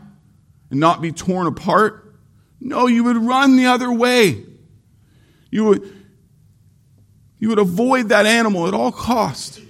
and 0.69 0.77
not 0.81 1.01
be 1.01 1.13
torn 1.13 1.47
apart. 1.47 2.19
No, 2.59 2.87
you 2.87 3.05
would 3.05 3.15
run 3.15 3.55
the 3.55 3.67
other 3.67 3.89
way. 3.89 4.43
You 5.51 5.63
would, 5.67 6.05
you 7.39 7.47
would 7.47 7.59
avoid 7.59 8.09
that 8.09 8.25
animal 8.25 8.67
at 8.67 8.73
all 8.73 8.91
cost. 8.91 9.61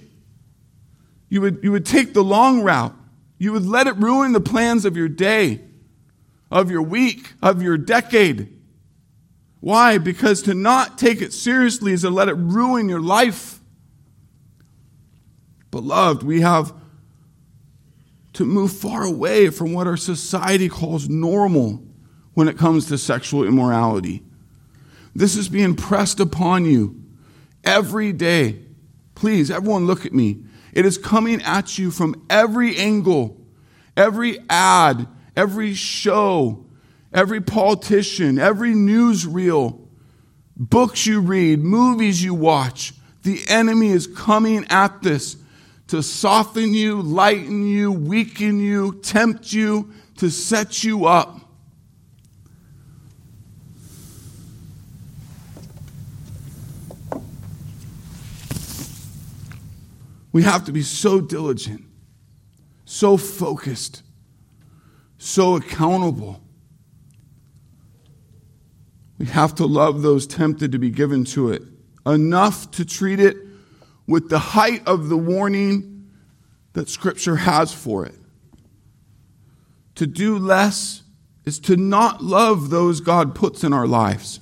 You 1.28 1.42
would, 1.42 1.60
you 1.62 1.70
would 1.70 1.86
take 1.86 2.12
the 2.12 2.24
long 2.24 2.62
route. 2.62 2.96
You 3.38 3.52
would 3.52 3.66
let 3.66 3.86
it 3.86 3.94
ruin 3.98 4.32
the 4.32 4.40
plans 4.40 4.84
of 4.84 4.96
your 4.96 5.08
day, 5.08 5.60
of 6.50 6.72
your 6.72 6.82
week, 6.82 7.34
of 7.40 7.62
your 7.62 7.78
decade. 7.78 8.57
Why? 9.60 9.98
Because 9.98 10.42
to 10.42 10.54
not 10.54 10.98
take 10.98 11.20
it 11.20 11.32
seriously 11.32 11.92
is 11.92 12.02
to 12.02 12.10
let 12.10 12.28
it 12.28 12.34
ruin 12.34 12.88
your 12.88 13.00
life. 13.00 13.60
Beloved, 15.70 16.22
we 16.22 16.40
have 16.40 16.72
to 18.34 18.44
move 18.44 18.72
far 18.72 19.02
away 19.02 19.50
from 19.50 19.72
what 19.72 19.86
our 19.86 19.96
society 19.96 20.68
calls 20.68 21.08
normal 21.08 21.82
when 22.34 22.46
it 22.46 22.56
comes 22.56 22.86
to 22.86 22.96
sexual 22.96 23.44
immorality. 23.44 24.22
This 25.14 25.34
is 25.34 25.48
being 25.48 25.74
pressed 25.74 26.20
upon 26.20 26.64
you 26.64 27.02
every 27.64 28.12
day. 28.12 28.60
Please, 29.16 29.50
everyone, 29.50 29.86
look 29.86 30.06
at 30.06 30.12
me. 30.14 30.44
It 30.72 30.86
is 30.86 30.96
coming 30.96 31.42
at 31.42 31.78
you 31.78 31.90
from 31.90 32.24
every 32.30 32.76
angle, 32.76 33.36
every 33.96 34.38
ad, 34.48 35.08
every 35.36 35.74
show, 35.74 36.64
every 37.12 37.40
politician, 37.40 38.38
every 38.38 38.72
newsreel, 38.72 39.86
books 40.56 41.06
you 41.06 41.20
read, 41.20 41.60
movies 41.60 42.22
you 42.22 42.34
watch. 42.34 42.94
The 43.22 43.42
enemy 43.48 43.88
is 43.88 44.06
coming 44.06 44.66
at 44.70 45.02
this 45.02 45.36
to 45.88 46.02
soften 46.02 46.74
you, 46.74 47.00
lighten 47.00 47.66
you, 47.66 47.90
weaken 47.92 48.60
you, 48.60 49.00
tempt 49.02 49.52
you, 49.52 49.92
to 50.18 50.30
set 50.30 50.84
you 50.84 51.06
up. 51.06 51.40
We 60.30 60.42
have 60.42 60.66
to 60.66 60.72
be 60.72 60.82
so 60.82 61.20
diligent, 61.20 61.84
so 62.84 63.16
focused, 63.16 64.02
so 65.16 65.56
accountable. 65.56 66.42
We 69.18 69.26
have 69.26 69.54
to 69.56 69.66
love 69.66 70.02
those 70.02 70.26
tempted 70.26 70.72
to 70.72 70.78
be 70.78 70.90
given 70.90 71.24
to 71.26 71.50
it 71.52 71.62
enough 72.06 72.70
to 72.72 72.84
treat 72.84 73.20
it 73.20 73.36
with 74.06 74.30
the 74.30 74.38
height 74.38 74.86
of 74.86 75.08
the 75.08 75.16
warning 75.16 76.10
that 76.72 76.88
Scripture 76.88 77.36
has 77.36 77.72
for 77.72 78.06
it. 78.06 78.14
To 79.96 80.06
do 80.06 80.38
less 80.38 81.02
is 81.44 81.58
to 81.60 81.76
not 81.76 82.22
love 82.22 82.70
those 82.70 83.00
God 83.00 83.34
puts 83.34 83.64
in 83.64 83.72
our 83.72 83.86
lives. 83.86 84.40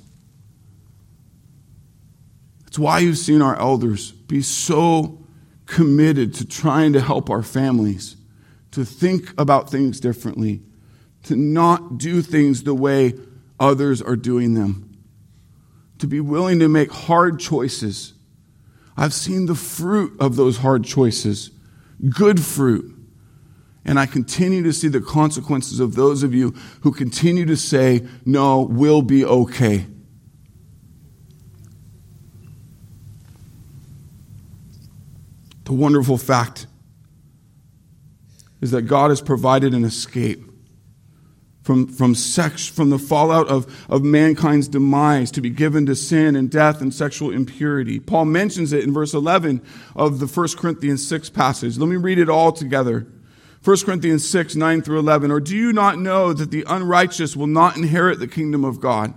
That's 2.64 2.78
why 2.78 2.98
you've 2.98 3.18
seen 3.18 3.42
our 3.42 3.58
elders 3.58 4.12
be 4.12 4.42
so 4.42 5.24
committed 5.64 6.34
to 6.34 6.46
trying 6.46 6.92
to 6.92 7.00
help 7.00 7.30
our 7.30 7.42
families, 7.42 8.16
to 8.72 8.84
think 8.84 9.32
about 9.38 9.70
things 9.70 9.98
differently, 9.98 10.62
to 11.24 11.34
not 11.34 11.98
do 11.98 12.22
things 12.22 12.62
the 12.62 12.74
way 12.74 13.14
others 13.58 14.02
are 14.02 14.16
doing 14.16 14.54
them, 14.54 14.96
to 15.98 16.06
be 16.06 16.20
willing 16.20 16.58
to 16.58 16.68
make 16.68 16.90
hard 16.90 17.40
choices. 17.40 18.14
I've 18.96 19.14
seen 19.14 19.46
the 19.46 19.54
fruit 19.54 20.16
of 20.20 20.36
those 20.36 20.58
hard 20.58 20.84
choices, 20.84 21.50
good 22.08 22.40
fruit. 22.40 22.92
And 23.84 24.00
I 24.00 24.06
continue 24.06 24.64
to 24.64 24.72
see 24.72 24.88
the 24.88 25.00
consequences 25.00 25.78
of 25.78 25.94
those 25.94 26.24
of 26.24 26.34
you 26.34 26.50
who 26.80 26.92
continue 26.92 27.46
to 27.46 27.56
say, 27.56 28.04
no, 28.24 28.62
we'll 28.62 29.02
be 29.02 29.24
okay. 29.24 29.86
The 35.64 35.72
wonderful 35.72 36.18
fact 36.18 36.66
is 38.60 38.72
that 38.72 38.82
God 38.82 39.10
has 39.10 39.20
provided 39.20 39.72
an 39.74 39.84
escape 39.84 40.42
from, 41.66 41.88
from 41.88 42.14
sex, 42.14 42.64
from 42.64 42.90
the 42.90 42.98
fallout 42.98 43.48
of, 43.48 43.66
of 43.90 44.04
mankind's 44.04 44.68
demise 44.68 45.32
to 45.32 45.40
be 45.40 45.50
given 45.50 45.84
to 45.84 45.96
sin 45.96 46.36
and 46.36 46.48
death 46.48 46.80
and 46.80 46.94
sexual 46.94 47.32
impurity. 47.32 47.98
Paul 47.98 48.26
mentions 48.26 48.72
it 48.72 48.84
in 48.84 48.94
verse 48.94 49.12
11 49.12 49.60
of 49.96 50.20
the 50.20 50.28
1 50.28 50.48
Corinthians 50.56 51.04
6 51.08 51.28
passage. 51.30 51.76
Let 51.76 51.88
me 51.88 51.96
read 51.96 52.20
it 52.20 52.28
all 52.28 52.52
together. 52.52 53.08
1 53.64 53.76
Corinthians 53.78 54.28
6, 54.30 54.54
9 54.54 54.80
through 54.80 55.00
11. 55.00 55.32
Or 55.32 55.40
do 55.40 55.56
you 55.56 55.72
not 55.72 55.98
know 55.98 56.32
that 56.32 56.52
the 56.52 56.64
unrighteous 56.68 57.34
will 57.34 57.48
not 57.48 57.76
inherit 57.76 58.20
the 58.20 58.28
kingdom 58.28 58.64
of 58.64 58.78
God? 58.78 59.12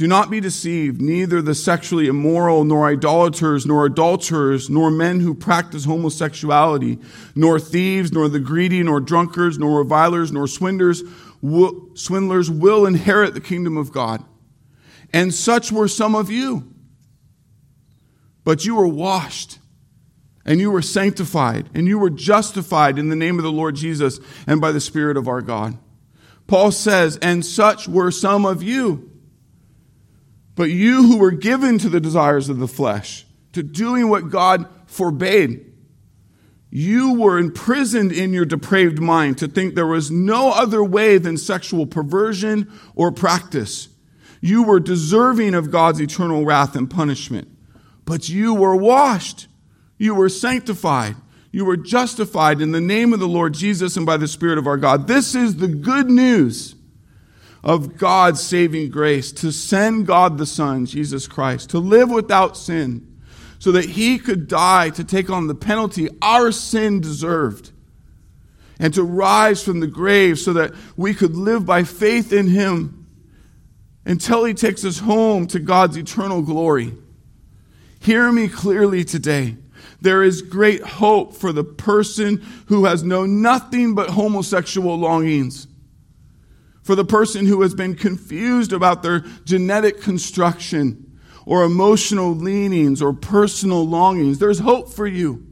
Do 0.00 0.06
not 0.06 0.30
be 0.30 0.40
deceived, 0.40 1.02
neither 1.02 1.42
the 1.42 1.54
sexually 1.54 2.06
immoral, 2.06 2.64
nor 2.64 2.88
idolaters, 2.88 3.66
nor 3.66 3.84
adulterers, 3.84 4.70
nor 4.70 4.90
men 4.90 5.20
who 5.20 5.34
practice 5.34 5.84
homosexuality, 5.84 6.98
nor 7.34 7.60
thieves, 7.60 8.10
nor 8.10 8.26
the 8.30 8.40
greedy, 8.40 8.82
nor 8.82 9.00
drunkards, 9.00 9.58
nor 9.58 9.76
revilers, 9.76 10.32
nor 10.32 10.46
swindlers 10.46 11.02
will, 11.42 11.90
swindlers 11.92 12.50
will 12.50 12.86
inherit 12.86 13.34
the 13.34 13.42
kingdom 13.42 13.76
of 13.76 13.92
God. 13.92 14.24
And 15.12 15.34
such 15.34 15.70
were 15.70 15.86
some 15.86 16.14
of 16.14 16.30
you. 16.30 16.72
But 18.42 18.64
you 18.64 18.76
were 18.76 18.88
washed, 18.88 19.58
and 20.46 20.60
you 20.60 20.70
were 20.70 20.80
sanctified, 20.80 21.68
and 21.74 21.86
you 21.86 21.98
were 21.98 22.08
justified 22.08 22.98
in 22.98 23.10
the 23.10 23.16
name 23.16 23.38
of 23.38 23.42
the 23.42 23.52
Lord 23.52 23.76
Jesus 23.76 24.18
and 24.46 24.62
by 24.62 24.72
the 24.72 24.80
Spirit 24.80 25.18
of 25.18 25.28
our 25.28 25.42
God. 25.42 25.76
Paul 26.46 26.70
says, 26.70 27.18
and 27.18 27.44
such 27.44 27.86
were 27.86 28.10
some 28.10 28.46
of 28.46 28.62
you. 28.62 29.09
But 30.54 30.70
you 30.70 31.02
who 31.02 31.18
were 31.18 31.30
given 31.30 31.78
to 31.78 31.88
the 31.88 32.00
desires 32.00 32.48
of 32.48 32.58
the 32.58 32.68
flesh, 32.68 33.26
to 33.52 33.62
doing 33.62 34.08
what 34.08 34.30
God 34.30 34.68
forbade, 34.86 35.66
you 36.70 37.14
were 37.14 37.38
imprisoned 37.38 38.12
in 38.12 38.32
your 38.32 38.44
depraved 38.44 39.00
mind 39.00 39.38
to 39.38 39.48
think 39.48 39.74
there 39.74 39.86
was 39.86 40.10
no 40.10 40.50
other 40.50 40.84
way 40.84 41.18
than 41.18 41.36
sexual 41.36 41.84
perversion 41.84 42.70
or 42.94 43.10
practice. 43.10 43.88
You 44.40 44.62
were 44.62 44.80
deserving 44.80 45.54
of 45.54 45.70
God's 45.70 46.00
eternal 46.00 46.44
wrath 46.44 46.76
and 46.76 46.88
punishment. 46.88 47.48
But 48.04 48.28
you 48.28 48.54
were 48.54 48.76
washed. 48.76 49.48
You 49.98 50.14
were 50.14 50.28
sanctified. 50.28 51.16
You 51.52 51.64
were 51.64 51.76
justified 51.76 52.60
in 52.60 52.70
the 52.70 52.80
name 52.80 53.12
of 53.12 53.20
the 53.20 53.28
Lord 53.28 53.54
Jesus 53.54 53.96
and 53.96 54.06
by 54.06 54.16
the 54.16 54.28
Spirit 54.28 54.56
of 54.56 54.66
our 54.66 54.76
God. 54.76 55.08
This 55.08 55.34
is 55.34 55.56
the 55.56 55.68
good 55.68 56.08
news 56.08 56.76
of 57.62 57.98
God's 57.98 58.40
saving 58.40 58.90
grace 58.90 59.32
to 59.32 59.52
send 59.52 60.06
God 60.06 60.38
the 60.38 60.46
Son, 60.46 60.86
Jesus 60.86 61.26
Christ, 61.26 61.70
to 61.70 61.78
live 61.78 62.10
without 62.10 62.56
sin, 62.56 63.06
so 63.58 63.72
that 63.72 63.84
he 63.84 64.18
could 64.18 64.48
die 64.48 64.90
to 64.90 65.04
take 65.04 65.28
on 65.28 65.46
the 65.46 65.54
penalty 65.54 66.08
our 66.22 66.50
sin 66.50 67.00
deserved, 67.00 67.72
and 68.78 68.94
to 68.94 69.02
rise 69.02 69.62
from 69.62 69.80
the 69.80 69.86
grave 69.86 70.38
so 70.38 70.54
that 70.54 70.72
we 70.96 71.12
could 71.12 71.36
live 71.36 71.66
by 71.66 71.84
faith 71.84 72.32
in 72.32 72.48
him 72.48 73.06
until 74.06 74.44
he 74.44 74.54
takes 74.54 74.84
us 74.84 75.00
home 75.00 75.46
to 75.46 75.58
God's 75.58 75.98
eternal 75.98 76.40
glory. 76.40 76.94
Hear 78.00 78.32
me 78.32 78.48
clearly 78.48 79.04
today. 79.04 79.56
There 80.00 80.22
is 80.22 80.40
great 80.40 80.80
hope 80.80 81.34
for 81.34 81.52
the 81.52 81.62
person 81.62 82.42
who 82.68 82.86
has 82.86 83.04
known 83.04 83.42
nothing 83.42 83.94
but 83.94 84.08
homosexual 84.08 84.96
longings 84.96 85.66
for 86.90 86.96
the 86.96 87.04
person 87.04 87.46
who 87.46 87.62
has 87.62 87.72
been 87.72 87.94
confused 87.94 88.72
about 88.72 89.00
their 89.00 89.20
genetic 89.44 90.00
construction 90.00 91.20
or 91.46 91.62
emotional 91.62 92.34
leanings 92.34 93.00
or 93.00 93.12
personal 93.12 93.86
longings. 93.86 94.40
There's 94.40 94.58
hope 94.58 94.92
for 94.92 95.06
you. 95.06 95.46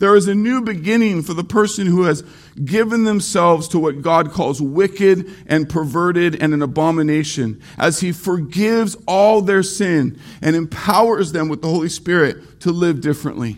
There 0.00 0.14
is 0.14 0.28
a 0.28 0.34
new 0.34 0.60
beginning 0.60 1.22
for 1.22 1.32
the 1.32 1.42
person 1.42 1.86
who 1.86 2.02
has 2.02 2.20
given 2.62 3.04
themselves 3.04 3.66
to 3.68 3.78
what 3.78 4.02
God 4.02 4.30
calls 4.30 4.60
wicked 4.60 5.26
and 5.46 5.70
perverted 5.70 6.34
and 6.42 6.52
an 6.52 6.60
abomination 6.60 7.62
as 7.78 8.00
He 8.00 8.12
forgives 8.12 8.98
all 9.08 9.40
their 9.40 9.62
sin 9.62 10.20
and 10.42 10.54
empowers 10.54 11.32
them 11.32 11.48
with 11.48 11.62
the 11.62 11.68
Holy 11.68 11.88
Spirit 11.88 12.60
to 12.60 12.72
live 12.72 13.00
differently. 13.00 13.56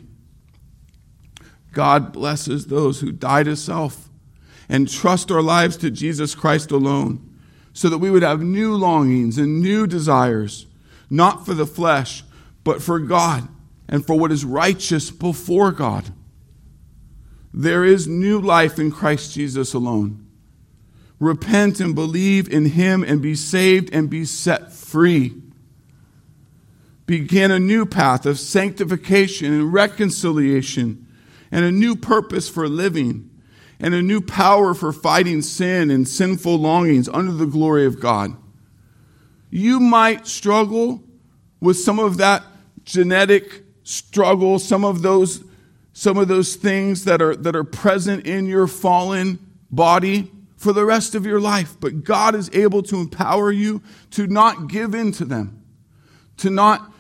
God 1.73 2.13
blesses 2.13 2.69
those 2.69 3.01
who 3.01 3.11
die 3.11 3.43
to 3.43 3.57
self 3.57 4.06
and 4.69 4.91
trust 4.91 5.31
our 5.31 5.43
lives 5.43 5.77
to 5.79 5.91
Jesus 5.91 6.35
Christ 6.35 6.71
alone, 6.71 7.39
so 7.73 7.89
that 7.89 7.99
we 7.99 8.11
would 8.11 8.23
have 8.23 8.43
new 8.43 8.75
longings 8.75 9.39
and 9.39 9.61
new 9.61 9.87
desires, 9.87 10.67
not 11.11 11.45
for 11.45 11.55
the 11.55 11.67
flesh, 11.67 12.25
but 12.65 12.83
for 12.83 12.99
God 12.99 13.49
and 13.89 14.05
for 14.05 14.19
what 14.19 14.33
is 14.33 14.45
righteous 14.45 15.11
before 15.11 15.71
God. 15.71 16.13
There 17.53 17.85
is 17.85 18.07
new 18.07 18.41
life 18.41 18.79
in 18.79 18.91
Christ 18.91 19.33
Jesus 19.33 19.73
alone. 19.73 20.27
Repent 21.19 21.81
and 21.81 21.95
believe 21.95 22.53
in 22.53 22.67
Him 22.67 23.03
and 23.03 23.23
be 23.23 23.35
saved 23.35 23.89
and 23.93 24.11
be 24.11 24.25
set 24.25 24.73
free. 24.73 25.35
Begin 27.07 27.51
a 27.51 27.59
new 27.59 27.87
path 27.87 28.27
of 28.27 28.39
sanctification 28.39 29.53
and 29.53 29.73
reconciliation 29.73 31.07
and 31.51 31.65
a 31.65 31.71
new 31.71 31.97
purpose 31.97 32.49
for 32.49 32.69
living 32.69 33.31
and 33.81 33.95
a 33.95 34.03
new 34.03 34.21
power 34.21 34.75
for 34.75 34.93
fighting 34.93 35.43
sin 35.43 35.91
and 35.91 36.09
sinful 36.09 36.57
longings 36.57 37.09
under 37.09 37.33
the 37.33 37.47
glory 37.47 37.85
of 37.85 38.01
God. 38.01 38.37
You 39.51 39.81
might 39.81 40.27
struggle 40.27 41.03
with 41.61 41.79
some 41.79 41.99
of 41.99 42.17
that 42.19 42.45
genetic 42.85 43.65
struggle, 43.83 44.59
some 44.59 44.85
of 44.85 45.03
those, 45.03 45.45
some 45.93 46.17
of 46.19 46.29
those 46.29 46.57
things 46.57 47.05
that 47.05 47.21
are, 47.21 47.37
that 47.37 47.55
are 47.55 47.65
present 47.65 48.27
in 48.27 48.47
your 48.47 48.67
fallen 48.67 49.39
body 49.71 50.31
for 50.57 50.73
the 50.73 50.85
rest 50.85 51.15
of 51.15 51.27
your 51.27 51.41
life. 51.41 51.77
But 51.79 52.05
God 52.05 52.35
is 52.35 52.51
able 52.53 52.83
to 52.85 52.97
empower 52.97 53.53
you 53.53 53.83
to 54.13 54.27
not 54.27 54.69
give 54.69 54.95
in 54.95 55.13
to 55.13 55.25
them, 55.25 55.63
to 56.39 56.51
not 56.51 56.93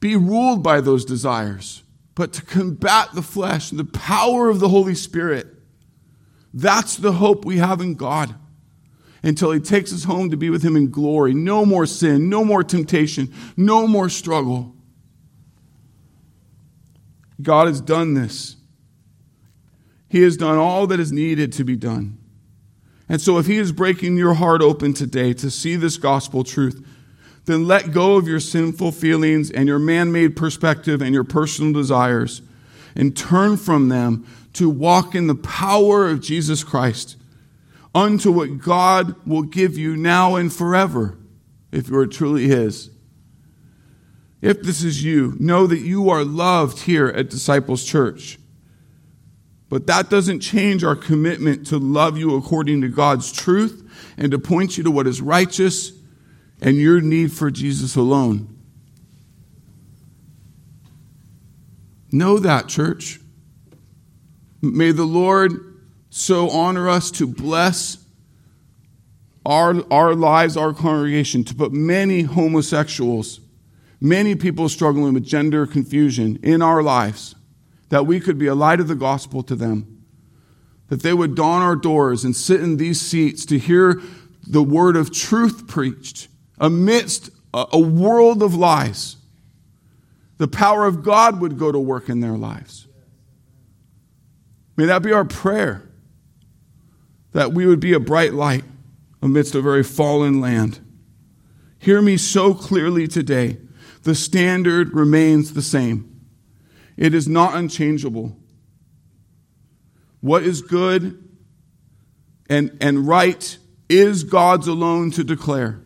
be 0.00 0.16
ruled 0.16 0.62
by 0.62 0.80
those 0.80 1.04
desires, 1.04 1.82
but 2.14 2.32
to 2.34 2.42
combat 2.42 3.08
the 3.14 3.22
flesh 3.22 3.70
and 3.70 3.80
the 3.80 3.84
power 3.84 4.48
of 4.48 4.60
the 4.60 4.68
Holy 4.68 4.94
Spirit 4.94 5.53
that's 6.54 6.96
the 6.96 7.12
hope 7.12 7.44
we 7.44 7.58
have 7.58 7.80
in 7.80 7.94
God 7.94 8.36
until 9.24 9.50
He 9.50 9.58
takes 9.58 9.92
us 9.92 10.04
home 10.04 10.30
to 10.30 10.36
be 10.36 10.50
with 10.50 10.62
Him 10.62 10.76
in 10.76 10.88
glory. 10.90 11.34
No 11.34 11.66
more 11.66 11.84
sin, 11.84 12.30
no 12.30 12.44
more 12.44 12.62
temptation, 12.62 13.34
no 13.56 13.88
more 13.88 14.08
struggle. 14.08 14.72
God 17.42 17.66
has 17.66 17.80
done 17.80 18.14
this. 18.14 18.56
He 20.08 20.22
has 20.22 20.36
done 20.36 20.56
all 20.56 20.86
that 20.86 21.00
is 21.00 21.10
needed 21.10 21.52
to 21.54 21.64
be 21.64 21.74
done. 21.74 22.18
And 23.08 23.20
so, 23.20 23.38
if 23.38 23.46
He 23.46 23.58
is 23.58 23.72
breaking 23.72 24.16
your 24.16 24.34
heart 24.34 24.62
open 24.62 24.94
today 24.94 25.32
to 25.34 25.50
see 25.50 25.74
this 25.74 25.96
gospel 25.96 26.44
truth, 26.44 26.86
then 27.46 27.66
let 27.66 27.92
go 27.92 28.16
of 28.16 28.28
your 28.28 28.40
sinful 28.40 28.92
feelings 28.92 29.50
and 29.50 29.66
your 29.66 29.80
man 29.80 30.12
made 30.12 30.36
perspective 30.36 31.02
and 31.02 31.12
your 31.12 31.24
personal 31.24 31.72
desires 31.72 32.42
and 32.94 33.16
turn 33.16 33.56
from 33.56 33.88
them 33.88 34.26
to 34.54 34.70
walk 34.70 35.14
in 35.14 35.26
the 35.26 35.34
power 35.34 36.08
of 36.08 36.20
Jesus 36.20 36.62
Christ 36.62 37.16
unto 37.94 38.30
what 38.32 38.58
God 38.58 39.14
will 39.26 39.42
give 39.42 39.78
you 39.78 39.96
now 39.96 40.36
and 40.36 40.52
forever 40.52 41.18
if 41.72 41.88
you 41.88 41.96
are 41.98 42.06
truly 42.06 42.48
His. 42.48 42.90
If 44.40 44.62
this 44.62 44.82
is 44.82 45.02
you, 45.02 45.36
know 45.38 45.66
that 45.66 45.78
you 45.78 46.10
are 46.10 46.24
loved 46.24 46.80
here 46.80 47.06
at 47.06 47.30
Disciples 47.30 47.84
Church. 47.84 48.38
But 49.70 49.86
that 49.86 50.10
doesn't 50.10 50.40
change 50.40 50.84
our 50.84 50.94
commitment 50.94 51.66
to 51.68 51.78
love 51.78 52.18
you 52.18 52.36
according 52.36 52.82
to 52.82 52.88
God's 52.88 53.32
truth 53.32 53.90
and 54.16 54.30
to 54.30 54.38
point 54.38 54.76
you 54.76 54.84
to 54.84 54.90
what 54.90 55.06
is 55.06 55.20
righteous 55.20 55.92
and 56.60 56.76
your 56.76 57.00
need 57.00 57.32
for 57.32 57.50
Jesus 57.50 57.96
alone. 57.96 58.53
Know 62.14 62.38
that, 62.38 62.68
church. 62.68 63.18
May 64.62 64.92
the 64.92 65.04
Lord 65.04 65.80
so 66.10 66.48
honor 66.48 66.88
us 66.88 67.10
to 67.10 67.26
bless 67.26 68.06
our, 69.44 69.82
our 69.92 70.14
lives, 70.14 70.56
our 70.56 70.72
congregation, 70.72 71.42
to 71.42 71.56
put 71.56 71.72
many 71.72 72.22
homosexuals, 72.22 73.40
many 74.00 74.36
people 74.36 74.68
struggling 74.68 75.12
with 75.12 75.24
gender 75.24 75.66
confusion 75.66 76.38
in 76.40 76.62
our 76.62 76.84
lives, 76.84 77.34
that 77.88 78.06
we 78.06 78.20
could 78.20 78.38
be 78.38 78.46
a 78.46 78.54
light 78.54 78.78
of 78.78 78.86
the 78.86 78.94
gospel 78.94 79.42
to 79.42 79.56
them, 79.56 80.04
that 80.90 81.02
they 81.02 81.12
would 81.12 81.34
dawn 81.34 81.62
our 81.62 81.74
doors 81.74 82.22
and 82.22 82.36
sit 82.36 82.60
in 82.60 82.76
these 82.76 83.00
seats 83.00 83.44
to 83.46 83.58
hear 83.58 84.00
the 84.46 84.62
word 84.62 84.94
of 84.94 85.12
truth 85.12 85.66
preached 85.66 86.28
amidst 86.60 87.30
a, 87.52 87.66
a 87.72 87.80
world 87.80 88.40
of 88.40 88.54
lies. 88.54 89.16
The 90.44 90.48
power 90.48 90.84
of 90.84 91.02
God 91.02 91.40
would 91.40 91.58
go 91.58 91.72
to 91.72 91.78
work 91.78 92.10
in 92.10 92.20
their 92.20 92.36
lives. 92.36 92.86
May 94.76 94.84
that 94.84 95.00
be 95.00 95.10
our 95.10 95.24
prayer 95.24 95.88
that 97.32 97.54
we 97.54 97.64
would 97.64 97.80
be 97.80 97.94
a 97.94 97.98
bright 97.98 98.34
light 98.34 98.62
amidst 99.22 99.54
a 99.54 99.62
very 99.62 99.82
fallen 99.82 100.42
land. 100.42 100.80
Hear 101.78 102.02
me 102.02 102.18
so 102.18 102.52
clearly 102.52 103.08
today. 103.08 103.56
The 104.02 104.14
standard 104.14 104.92
remains 104.92 105.54
the 105.54 105.62
same, 105.62 106.20
it 106.98 107.14
is 107.14 107.26
not 107.26 107.54
unchangeable. 107.54 108.36
what 110.20 110.42
is 110.42 110.60
good 110.60 111.26
and, 112.50 112.76
and 112.82 113.08
right 113.08 113.56
is 113.88 114.24
God's 114.24 114.68
alone 114.68 115.10
to 115.12 115.24
declare. 115.24 115.80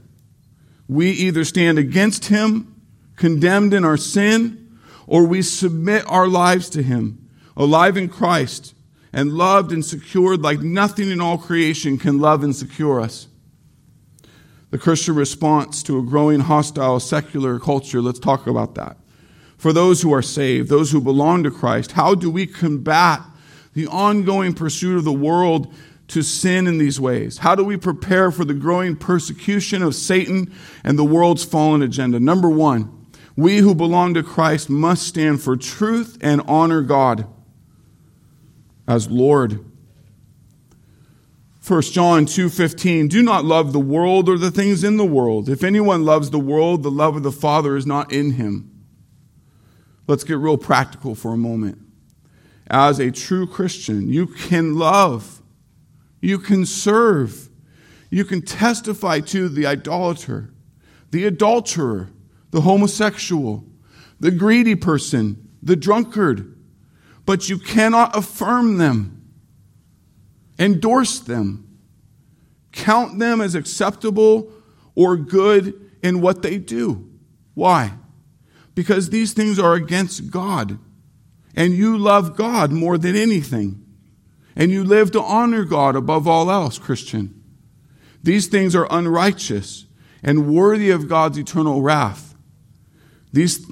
We 0.89 1.11
either 1.13 1.45
stand 1.45 1.79
against 1.79 2.25
Him, 2.25 2.75
condemned 3.19 3.75
in 3.75 3.85
our 3.85 3.97
sin, 3.97 4.79
or 5.07 5.25
we 5.25 5.43
submit 5.43 6.05
our 6.07 6.29
lives 6.29 6.71
to 6.71 6.83
Him, 6.83 7.29
alive 7.57 7.97
in 7.97 8.09
Christ, 8.09 8.75
and 9.13 9.33
loved 9.33 9.73
and 9.73 9.85
secured 9.85 10.41
like 10.41 10.61
nothing 10.61 11.11
in 11.11 11.21
all 11.21 11.37
creation 11.37 11.99
can 11.99 12.19
love 12.19 12.43
and 12.43 12.55
secure 12.55 13.01
us. 13.01 13.27
The 14.71 14.79
Christian 14.79 15.15
response 15.15 15.83
to 15.85 15.99
a 15.99 16.03
growing 16.03 16.41
hostile 16.41 17.01
secular 17.01 17.59
culture, 17.59 18.03
let's 18.03 18.19
talk 18.19 18.47
about 18.47 18.75
that. 18.75 18.99
For 19.57 19.73
those 19.73 20.03
who 20.03 20.13
are 20.13 20.23
saved, 20.23 20.69
those 20.69 20.93
who 20.93 21.01
belong 21.01 21.43
to 21.43 21.51
Christ, 21.51 21.93
how 21.93 22.15
do 22.15 22.31
we 22.31 22.47
combat 22.47 23.21
the 23.73 23.87
ongoing 23.87 24.55
pursuit 24.55 24.97
of 24.97 25.05
the 25.05 25.13
world 25.13 25.75
to 26.09 26.23
sin 26.23 26.67
in 26.67 26.79
these 26.79 27.01
ways? 27.01 27.39
How 27.39 27.55
do 27.55 27.65
we 27.65 27.77
prepare 27.77 28.31
for 28.31 28.45
the 28.45 28.55
growing 28.55 28.95
persecution 28.95 29.83
of 29.83 29.95
Satan 29.95 30.53
and 30.85 30.99
the 30.99 31.05
world's 31.05 31.45
fallen 31.45 31.83
agenda? 31.83 32.21
Number 32.21 32.49
one, 32.49 32.98
we 33.39 33.59
who 33.59 33.73
belong 33.73 34.15
to 34.15 34.23
Christ 34.25 34.69
must 34.69 35.07
stand 35.07 35.41
for 35.41 35.57
truth 35.57 36.19
and 36.21 36.41
honor 36.49 36.83
God 36.83 37.25
as 38.89 39.09
Lord. 39.09 39.65
1 41.65 41.83
John 41.93 42.27
2:15 42.27 43.07
Do 43.07 43.23
not 43.23 43.45
love 43.45 43.73
the 43.73 43.79
world 43.79 44.29
or 44.29 44.39
the 44.39 44.51
things 44.51 44.83
in 44.83 44.97
the 44.97 45.05
world. 45.05 45.49
If 45.49 45.63
anyone 45.63 46.05
loves 46.05 46.31
the 46.31 46.41
world, 46.41 46.83
the 46.83 46.91
love 46.91 47.15
of 47.15 47.23
the 47.23 47.31
Father 47.31 47.77
is 47.77 47.87
not 47.87 48.13
in 48.13 48.33
him. 48.33 48.73
Let's 50.09 50.25
get 50.25 50.39
real 50.39 50.59
practical 50.59 51.15
for 51.15 51.33
a 51.33 51.37
moment 51.37 51.79
as 52.71 52.99
a 52.99 53.13
true 53.13 53.47
Christian, 53.47 54.09
you 54.09 54.27
can 54.27 54.75
love, 54.77 55.43
you 56.21 56.39
can 56.39 56.67
serve, 56.67 57.49
you 58.11 58.25
can 58.25 58.43
testify 58.43 59.21
to 59.21 59.49
the 59.49 59.65
idolater, 59.65 60.51
the 61.13 61.25
adulterer, 61.25 62.11
the 62.51 62.63
homosexual, 62.63 63.65
the 64.21 64.31
greedy 64.31 64.75
person, 64.75 65.49
the 65.63 65.77
drunkard, 65.77 66.57
but 67.27 67.49
you 67.49 67.59
cannot 67.59 68.17
affirm 68.17 68.79
them, 68.79 69.29
endorse 70.59 71.19
them, 71.21 71.79
count 72.73 73.19
them 73.19 73.41
as 73.41 73.55
acceptable 73.55 74.51
or 74.95 75.17
good 75.17 75.91
in 76.03 76.21
what 76.21 76.43
they 76.43 76.59
do. 76.59 77.11
Why? 77.55 77.93
Because 78.75 79.11
these 79.11 79.33
things 79.33 79.59
are 79.59 79.75
against 79.75 80.31
God 80.31 80.79
and 81.59 81.75
you 81.75 81.99
love 81.99 82.37
God 82.37 82.71
more 82.71 82.97
than 82.97 83.17
anything, 83.17 83.85
and 84.55 84.71
you 84.71 84.85
live 84.85 85.11
to 85.11 85.21
honor 85.21 85.65
God 85.65 85.97
above 85.97 86.29
all 86.29 86.53
else, 86.53 86.79
Christian. 86.79 87.43
These 88.23 88.47
things 88.47 88.77
are 88.77 88.87
unrighteous 88.89 89.87
and 90.23 90.55
worthy 90.55 90.91
of 90.91 91.09
God's 91.09 91.37
eternal 91.37 91.83
wrath. 91.83 92.28
These, 93.33 93.67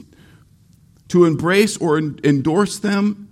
to 1.09 1.25
embrace 1.25 1.77
or 1.77 1.99
endorse 1.99 2.79
them 2.79 3.29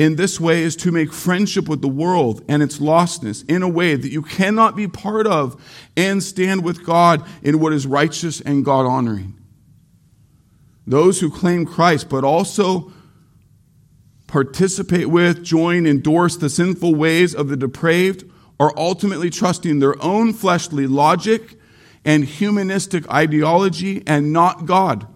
in 0.00 0.16
this 0.16 0.40
way 0.40 0.62
is 0.62 0.76
to 0.76 0.90
make 0.90 1.12
friendship 1.12 1.68
with 1.68 1.82
the 1.82 1.88
world 1.88 2.42
and 2.48 2.62
its 2.62 2.78
lostness 2.78 3.44
in 3.48 3.62
a 3.62 3.68
way 3.68 3.96
that 3.96 4.10
you 4.10 4.22
cannot 4.22 4.74
be 4.74 4.88
part 4.88 5.26
of 5.26 5.62
and 5.96 6.22
stand 6.22 6.64
with 6.64 6.86
God 6.86 7.22
in 7.42 7.60
what 7.60 7.74
is 7.74 7.86
righteous 7.86 8.40
and 8.40 8.64
God 8.64 8.86
honoring. 8.86 9.38
Those 10.86 11.20
who 11.20 11.30
claim 11.30 11.66
Christ, 11.66 12.08
but 12.08 12.24
also 12.24 12.92
participate 14.26 15.08
with, 15.08 15.44
join, 15.44 15.86
endorse 15.86 16.36
the 16.36 16.48
sinful 16.48 16.94
ways 16.94 17.34
of 17.34 17.48
the 17.48 17.56
depraved, 17.56 18.24
are 18.58 18.72
ultimately 18.76 19.28
trusting 19.28 19.80
their 19.80 20.02
own 20.02 20.32
fleshly 20.32 20.86
logic 20.86 21.58
and 22.04 22.24
humanistic 22.24 23.08
ideology 23.10 24.02
and 24.06 24.32
not 24.32 24.64
God. 24.64 25.06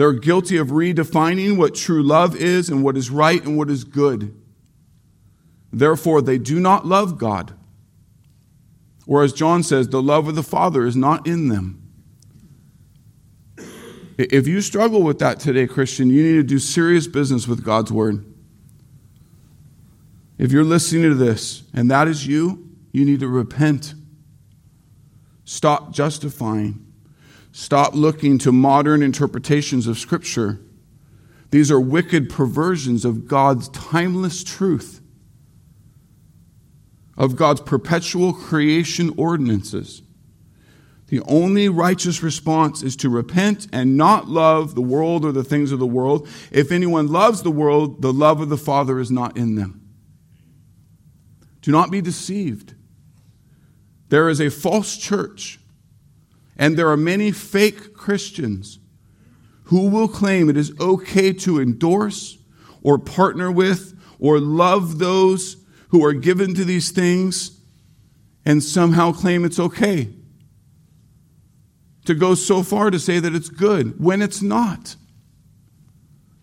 They're 0.00 0.14
guilty 0.14 0.56
of 0.56 0.68
redefining 0.68 1.58
what 1.58 1.74
true 1.74 2.02
love 2.02 2.34
is 2.34 2.70
and 2.70 2.82
what 2.82 2.96
is 2.96 3.10
right 3.10 3.44
and 3.44 3.58
what 3.58 3.68
is 3.68 3.84
good. 3.84 4.34
Therefore, 5.70 6.22
they 6.22 6.38
do 6.38 6.58
not 6.58 6.86
love 6.86 7.18
God. 7.18 7.52
Or, 9.06 9.22
as 9.22 9.34
John 9.34 9.62
says, 9.62 9.88
the 9.88 10.00
love 10.00 10.26
of 10.26 10.36
the 10.36 10.42
Father 10.42 10.86
is 10.86 10.96
not 10.96 11.26
in 11.26 11.48
them. 11.48 11.82
If 14.16 14.48
you 14.48 14.62
struggle 14.62 15.02
with 15.02 15.18
that 15.18 15.38
today, 15.38 15.66
Christian, 15.66 16.08
you 16.08 16.22
need 16.22 16.36
to 16.38 16.44
do 16.44 16.58
serious 16.58 17.06
business 17.06 17.46
with 17.46 17.62
God's 17.62 17.92
Word. 17.92 18.24
If 20.38 20.50
you're 20.50 20.64
listening 20.64 21.02
to 21.10 21.14
this 21.14 21.64
and 21.74 21.90
that 21.90 22.08
is 22.08 22.26
you, 22.26 22.70
you 22.90 23.04
need 23.04 23.20
to 23.20 23.28
repent. 23.28 23.92
Stop 25.44 25.92
justifying. 25.92 26.89
Stop 27.52 27.94
looking 27.94 28.38
to 28.38 28.52
modern 28.52 29.02
interpretations 29.02 29.86
of 29.86 29.98
Scripture. 29.98 30.60
These 31.50 31.70
are 31.70 31.80
wicked 31.80 32.30
perversions 32.30 33.04
of 33.04 33.26
God's 33.26 33.68
timeless 33.70 34.44
truth, 34.44 35.00
of 37.16 37.36
God's 37.36 37.60
perpetual 37.60 38.32
creation 38.32 39.12
ordinances. 39.16 40.02
The 41.08 41.20
only 41.22 41.68
righteous 41.68 42.22
response 42.22 42.84
is 42.84 42.94
to 42.96 43.08
repent 43.08 43.66
and 43.72 43.96
not 43.96 44.28
love 44.28 44.76
the 44.76 44.80
world 44.80 45.24
or 45.24 45.32
the 45.32 45.42
things 45.42 45.72
of 45.72 45.80
the 45.80 45.86
world. 45.86 46.28
If 46.52 46.70
anyone 46.70 47.08
loves 47.08 47.42
the 47.42 47.50
world, 47.50 48.00
the 48.00 48.12
love 48.12 48.40
of 48.40 48.48
the 48.48 48.56
Father 48.56 49.00
is 49.00 49.10
not 49.10 49.36
in 49.36 49.56
them. 49.56 49.80
Do 51.62 51.72
not 51.72 51.90
be 51.90 52.00
deceived. 52.00 52.74
There 54.08 54.28
is 54.28 54.40
a 54.40 54.50
false 54.50 54.96
church, 54.96 55.59
and 56.60 56.76
there 56.76 56.90
are 56.90 56.96
many 56.96 57.32
fake 57.32 57.94
Christians 57.94 58.78
who 59.64 59.88
will 59.88 60.08
claim 60.08 60.50
it 60.50 60.58
is 60.58 60.78
okay 60.78 61.32
to 61.32 61.58
endorse 61.58 62.36
or 62.82 62.98
partner 62.98 63.50
with 63.50 63.98
or 64.18 64.38
love 64.38 64.98
those 64.98 65.56
who 65.88 66.04
are 66.04 66.12
given 66.12 66.54
to 66.54 66.64
these 66.64 66.90
things 66.90 67.58
and 68.44 68.62
somehow 68.62 69.10
claim 69.10 69.44
it's 69.46 69.58
okay 69.58 70.10
to 72.04 72.14
go 72.14 72.34
so 72.34 72.62
far 72.62 72.90
to 72.90 72.98
say 72.98 73.18
that 73.18 73.34
it's 73.34 73.48
good 73.48 73.98
when 73.98 74.20
it's 74.20 74.42
not. 74.42 74.96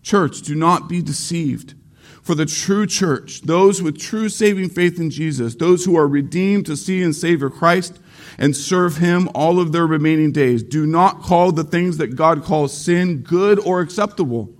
Church, 0.02 0.42
do 0.42 0.56
not 0.56 0.88
be 0.88 1.00
deceived. 1.00 1.74
For 2.22 2.34
the 2.34 2.46
true 2.46 2.86
church, 2.86 3.42
those 3.42 3.82
with 3.82 4.00
true 4.00 4.28
saving 4.28 4.70
faith 4.70 4.98
in 4.98 5.10
Jesus, 5.10 5.54
those 5.54 5.84
who 5.84 5.96
are 5.96 6.08
redeemed 6.08 6.66
to 6.66 6.76
see 6.76 7.02
and 7.02 7.14
Savior 7.14 7.50
Christ 7.50 8.00
and 8.38 8.56
serve 8.56 8.98
Him 8.98 9.28
all 9.34 9.58
of 9.58 9.72
their 9.72 9.86
remaining 9.86 10.30
days, 10.30 10.62
do 10.62 10.86
not 10.86 11.22
call 11.22 11.50
the 11.52 11.64
things 11.64 11.96
that 11.96 12.14
God 12.14 12.44
calls 12.44 12.76
sin 12.76 13.22
good 13.22 13.58
or 13.58 13.80
acceptable. 13.80 14.54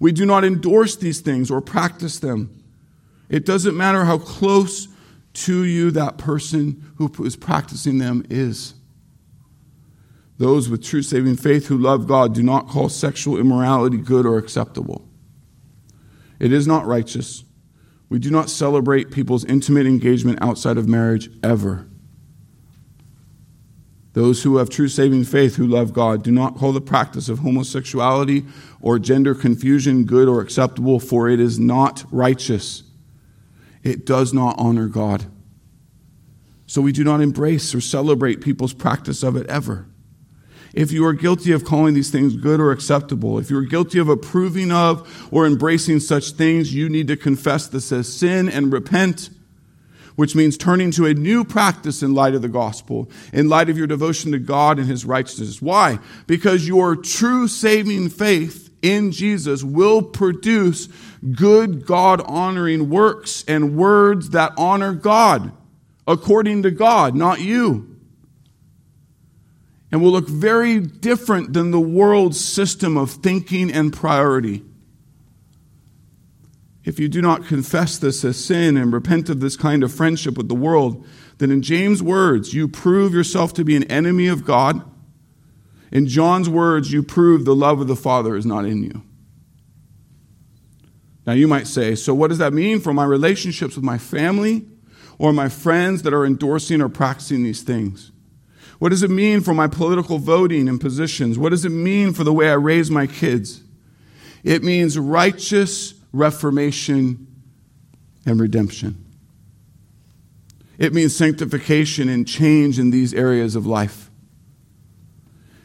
We 0.00 0.12
do 0.12 0.26
not 0.26 0.44
endorse 0.44 0.96
these 0.96 1.20
things 1.20 1.50
or 1.50 1.60
practice 1.60 2.18
them. 2.18 2.62
It 3.28 3.46
doesn't 3.46 3.76
matter 3.76 4.04
how 4.04 4.18
close 4.18 4.88
to 5.34 5.64
you 5.64 5.90
that 5.92 6.18
person 6.18 6.92
who 6.96 7.10
is 7.24 7.36
practicing 7.36 7.98
them 7.98 8.24
is. 8.28 8.74
Those 10.38 10.68
with 10.68 10.82
true 10.82 11.02
saving 11.02 11.36
faith 11.36 11.68
who 11.68 11.78
love 11.78 12.08
God 12.08 12.34
do 12.34 12.42
not 12.42 12.68
call 12.68 12.88
sexual 12.88 13.38
immorality 13.38 13.98
good 13.98 14.26
or 14.26 14.36
acceptable. 14.36 15.08
It 16.40 16.52
is 16.52 16.66
not 16.66 16.86
righteous. 16.86 17.44
We 18.08 18.18
do 18.18 18.30
not 18.30 18.50
celebrate 18.50 19.10
people's 19.10 19.44
intimate 19.44 19.86
engagement 19.86 20.40
outside 20.42 20.76
of 20.76 20.88
marriage 20.88 21.30
ever. 21.42 21.88
Those 24.14 24.42
who 24.42 24.56
have 24.56 24.70
true 24.70 24.88
saving 24.88 25.24
faith 25.24 25.56
who 25.56 25.66
love 25.66 25.92
God 25.92 26.22
do 26.22 26.32
not 26.32 26.56
call 26.56 26.72
the 26.72 26.80
practice 26.80 27.28
of 27.28 27.40
homosexuality 27.40 28.44
or 28.80 28.98
gender 28.98 29.34
confusion 29.34 30.04
good 30.04 30.28
or 30.28 30.40
acceptable, 30.40 30.98
for 30.98 31.28
it 31.28 31.40
is 31.40 31.58
not 31.58 32.04
righteous. 32.10 32.84
It 33.82 34.06
does 34.06 34.32
not 34.32 34.54
honor 34.58 34.88
God. 34.88 35.26
So 36.66 36.80
we 36.80 36.92
do 36.92 37.04
not 37.04 37.20
embrace 37.20 37.74
or 37.74 37.80
celebrate 37.80 38.40
people's 38.40 38.72
practice 38.72 39.22
of 39.22 39.36
it 39.36 39.46
ever 39.48 39.86
if 40.74 40.90
you 40.90 41.06
are 41.06 41.12
guilty 41.12 41.52
of 41.52 41.64
calling 41.64 41.94
these 41.94 42.10
things 42.10 42.36
good 42.36 42.60
or 42.60 42.72
acceptable, 42.72 43.38
if 43.38 43.48
you're 43.48 43.62
guilty 43.62 43.98
of 43.98 44.08
approving 44.08 44.72
of 44.72 45.28
or 45.30 45.46
embracing 45.46 46.00
such 46.00 46.32
things, 46.32 46.74
you 46.74 46.88
need 46.88 47.06
to 47.08 47.16
confess 47.16 47.68
this 47.68 47.92
as 47.92 48.12
sin 48.12 48.48
and 48.48 48.72
repent, 48.72 49.30
which 50.16 50.34
means 50.34 50.56
turning 50.56 50.90
to 50.92 51.06
a 51.06 51.14
new 51.14 51.44
practice 51.44 52.02
in 52.02 52.14
light 52.14 52.34
of 52.34 52.42
the 52.42 52.48
gospel, 52.48 53.10
in 53.32 53.48
light 53.48 53.68
of 53.68 53.78
your 53.78 53.86
devotion 53.86 54.32
to 54.32 54.38
God 54.38 54.78
and 54.78 54.88
his 54.88 55.04
righteousness. 55.04 55.60
Why? 55.60 55.98
Because 56.26 56.68
your 56.68 56.96
true 56.96 57.48
saving 57.48 58.10
faith 58.10 58.70
in 58.82 59.12
Jesus 59.12 59.64
will 59.64 60.02
produce 60.02 60.88
good 61.32 61.86
God 61.86 62.20
honoring 62.22 62.90
works 62.90 63.44
and 63.48 63.76
words 63.76 64.30
that 64.30 64.52
honor 64.56 64.92
God 64.92 65.52
according 66.06 66.62
to 66.64 66.70
God, 66.70 67.14
not 67.14 67.40
you 67.40 67.94
and 69.94 70.02
will 70.02 70.10
look 70.10 70.28
very 70.28 70.80
different 70.80 71.52
than 71.52 71.70
the 71.70 71.78
world's 71.78 72.40
system 72.40 72.96
of 72.96 73.12
thinking 73.12 73.70
and 73.70 73.92
priority. 73.92 74.60
If 76.84 77.00
you 77.00 77.08
do 77.08 77.22
not 77.22 77.46
confess 77.46 77.96
this 77.96 78.24
as 78.24 78.42
sin 78.42 78.76
and 78.76 78.92
repent 78.92 79.30
of 79.30 79.40
this 79.40 79.56
kind 79.56 79.82
of 79.82 79.92
friendship 79.92 80.36
with 80.36 80.48
the 80.48 80.54
world, 80.54 81.06
then 81.38 81.50
in 81.50 81.62
James' 81.62 82.02
words, 82.02 82.52
you 82.52 82.68
prove 82.68 83.14
yourself 83.14 83.54
to 83.54 83.64
be 83.64 83.74
an 83.74 83.84
enemy 83.84 84.26
of 84.26 84.44
God. 84.44 84.82
In 85.90 86.06
John's 86.06 86.48
words, 86.48 86.92
you 86.92 87.02
prove 87.02 87.44
the 87.44 87.54
love 87.54 87.80
of 87.80 87.88
the 87.88 87.96
Father 87.96 88.36
is 88.36 88.44
not 88.44 88.66
in 88.66 88.82
you. 88.82 89.02
Now 91.26 91.32
you 91.32 91.48
might 91.48 91.66
say, 91.66 91.94
so 91.94 92.14
what 92.14 92.28
does 92.28 92.38
that 92.38 92.52
mean 92.52 92.80
for 92.80 92.92
my 92.92 93.04
relationships 93.04 93.76
with 93.76 93.84
my 93.84 93.96
family 93.96 94.66
or 95.16 95.32
my 95.32 95.48
friends 95.48 96.02
that 96.02 96.12
are 96.12 96.26
endorsing 96.26 96.82
or 96.82 96.90
practicing 96.90 97.44
these 97.44 97.62
things? 97.62 98.12
What 98.78 98.90
does 98.90 99.02
it 99.02 99.10
mean 99.10 99.40
for 99.40 99.54
my 99.54 99.68
political 99.68 100.18
voting 100.18 100.68
and 100.68 100.78
positions? 100.78 101.38
What 101.38 101.50
does 101.50 101.64
it 101.64 101.70
mean 101.70 102.12
for 102.12 102.24
the 102.24 102.32
way 102.32 102.50
I 102.50 102.54
raise 102.54 102.90
my 102.90 103.06
kids? 103.06 103.62
It 104.42 104.62
means 104.62 104.98
righteous 104.98 105.94
reformation 106.14 107.26
and 108.24 108.40
redemption. 108.40 109.04
It 110.78 110.94
means 110.94 111.14
sanctification 111.14 112.08
and 112.08 112.26
change 112.26 112.78
in 112.78 112.90
these 112.90 113.12
areas 113.12 113.56
of 113.56 113.66
life. 113.66 114.10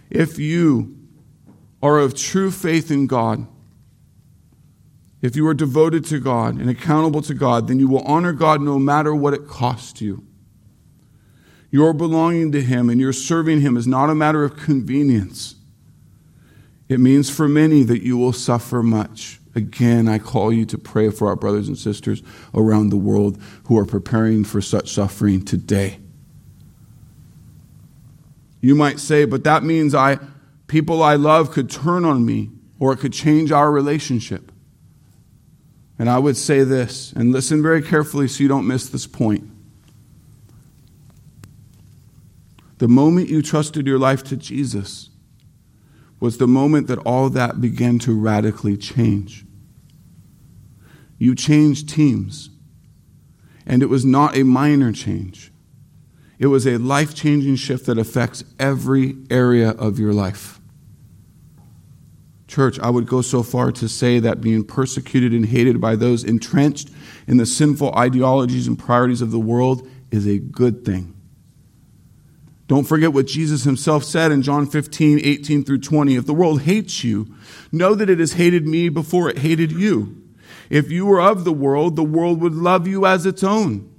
If 0.10 0.40
you 0.40 0.98
are 1.82 2.00
of 2.00 2.16
true 2.16 2.52
faith 2.52 2.92
in 2.92 3.08
God, 3.08 3.48
if 5.22 5.36
you 5.36 5.48
are 5.48 5.54
devoted 5.54 6.06
to 6.06 6.20
God 6.20 6.56
and 6.56 6.70
accountable 6.70 7.22
to 7.24 7.34
God, 7.34 7.68
then 7.68 7.80
you 7.80 7.88
will 7.88 8.04
honor 8.04 8.34
God 8.34 8.62
no 8.62 8.80
matter 8.80 9.14
what 9.14 9.34
it 9.34 9.48
costs 9.48 10.02
you. 10.02 10.26
Your 11.72 11.94
belonging 11.94 12.52
to 12.54 12.62
Him 12.62 12.90
and 12.90 13.00
your 13.00 13.14
serving 13.14 13.62
Him 13.62 13.78
is 13.78 13.86
not 13.86 14.10
a 14.10 14.16
matter 14.16 14.44
of 14.44 14.58
convenience. 14.58 15.56
It 16.88 17.00
means 17.00 17.30
for 17.30 17.48
many 17.48 17.84
that 17.84 18.02
you 18.02 18.18
will 18.18 18.34
suffer 18.34 18.82
much. 18.82 19.39
Again, 19.56 20.08
I 20.08 20.20
call 20.20 20.54
you 20.54 20.66
to 20.66 20.78
pray 20.78 21.10
for 21.10 21.28
our 21.28 21.36
brothers 21.36 21.68
and 21.68 21.78
sisters 21.78 22.22
around 22.54 22.90
the 22.90 22.98
world 22.98 23.42
who 23.66 23.78
are 23.78 23.86
preparing 23.86 24.44
for 24.44 24.62
such 24.62 24.92
suffering 24.92 25.44
today. 25.44 26.00
You 28.62 28.76
might 28.76 29.00
say, 29.00 29.26
but 29.26 29.44
that 29.46 29.64
means 29.64 29.96
I 29.96 30.20
people 30.68 31.02
I 31.02 31.16
love 31.16 31.52
could 31.52 31.70
turn 31.70 32.06
on 32.06 32.26
me 32.26 32.52
or 32.78 32.94
it 32.94 32.98
could 32.98 33.14
change 33.14 33.52
our 33.52 33.72
relationship. 33.72 34.52
And 35.98 36.10
I 36.10 36.20
would 36.20 36.38
say 36.38 36.64
this, 36.64 37.12
and 37.14 37.34
listen 37.34 37.62
very 37.62 37.82
carefully 37.82 38.30
so 38.30 38.42
you 38.42 38.48
don't 38.48 38.68
miss 38.68 38.88
this 38.88 39.06
point. 39.06 39.50
The 42.78 42.88
moment 42.88 43.28
you 43.28 43.42
trusted 43.42 43.86
your 43.86 44.00
life 44.00 44.24
to 44.26 44.38
Jesus 44.38 45.09
was 46.20 46.38
the 46.38 46.48
moment 46.48 46.88
that 46.88 47.00
all 47.00 47.30
that 47.30 47.62
began 47.62 48.00
to 48.00 48.20
radically 48.20 48.76
change. 48.76 49.46
You 51.18 51.36
changed 51.36 51.90
teams, 51.90 52.50
and 53.66 53.82
it 53.82 53.88
was 53.88 54.06
not 54.06 54.36
a 54.36 54.44
minor 54.44 54.92
change. 54.92 55.52
It 56.38 56.48
was 56.48 56.66
a 56.66 56.78
life 56.78 57.14
changing 57.14 57.58
shift 57.58 57.86
that 57.86 57.98
affects 57.98 58.44
every 58.58 59.18
area 59.30 59.72
of 59.72 60.00
your 60.00 60.14
life. 60.14 60.60
Church, 62.48 62.80
I 62.80 62.90
would 62.90 63.06
go 63.06 63.22
so 63.22 63.44
far 63.44 63.72
to 63.74 63.88
say 63.88 64.20
that 64.20 64.42
being 64.42 64.64
persecuted 64.64 65.34
and 65.34 65.46
hated 65.46 65.80
by 65.80 65.96
those 65.96 66.24
entrenched 66.24 66.90
in 67.28 67.38
the 67.38 67.46
sinful 67.46 67.94
ideologies 67.96 68.68
and 68.68 68.80
priorities 68.80 69.22
of 69.22 69.32
the 69.32 69.40
world 69.40 69.88
is 70.10 70.26
a 70.26 70.40
good 70.40 70.84
thing. 70.84 71.19
Don't 72.70 72.86
forget 72.86 73.14
what 73.14 73.26
Jesus 73.26 73.64
himself 73.64 74.04
said 74.04 74.32
in 74.32 74.44
John 74.44 74.68
15, 74.68 75.22
18 75.24 75.64
through 75.64 75.80
20. 75.80 76.16
If 76.16 76.28
the 76.28 76.36
world 76.36 76.62
hates 76.62 77.04
you, 77.04 77.26
know 77.72 77.96
that 77.96 78.12
it 78.12 78.20
has 78.20 78.34
hated 78.34 78.68
me 78.68 78.90
before 78.90 79.28
it 79.28 79.40
hated 79.40 79.72
you. 79.72 80.22
If 80.70 80.92
you 80.92 81.08
were 81.08 81.20
of 81.20 81.46
the 81.46 81.52
world, 81.52 81.96
the 81.96 82.04
world 82.04 82.40
would 82.42 82.54
love 82.54 82.88
you 82.88 83.08
as 83.08 83.26
its 83.26 83.44
own. 83.44 83.92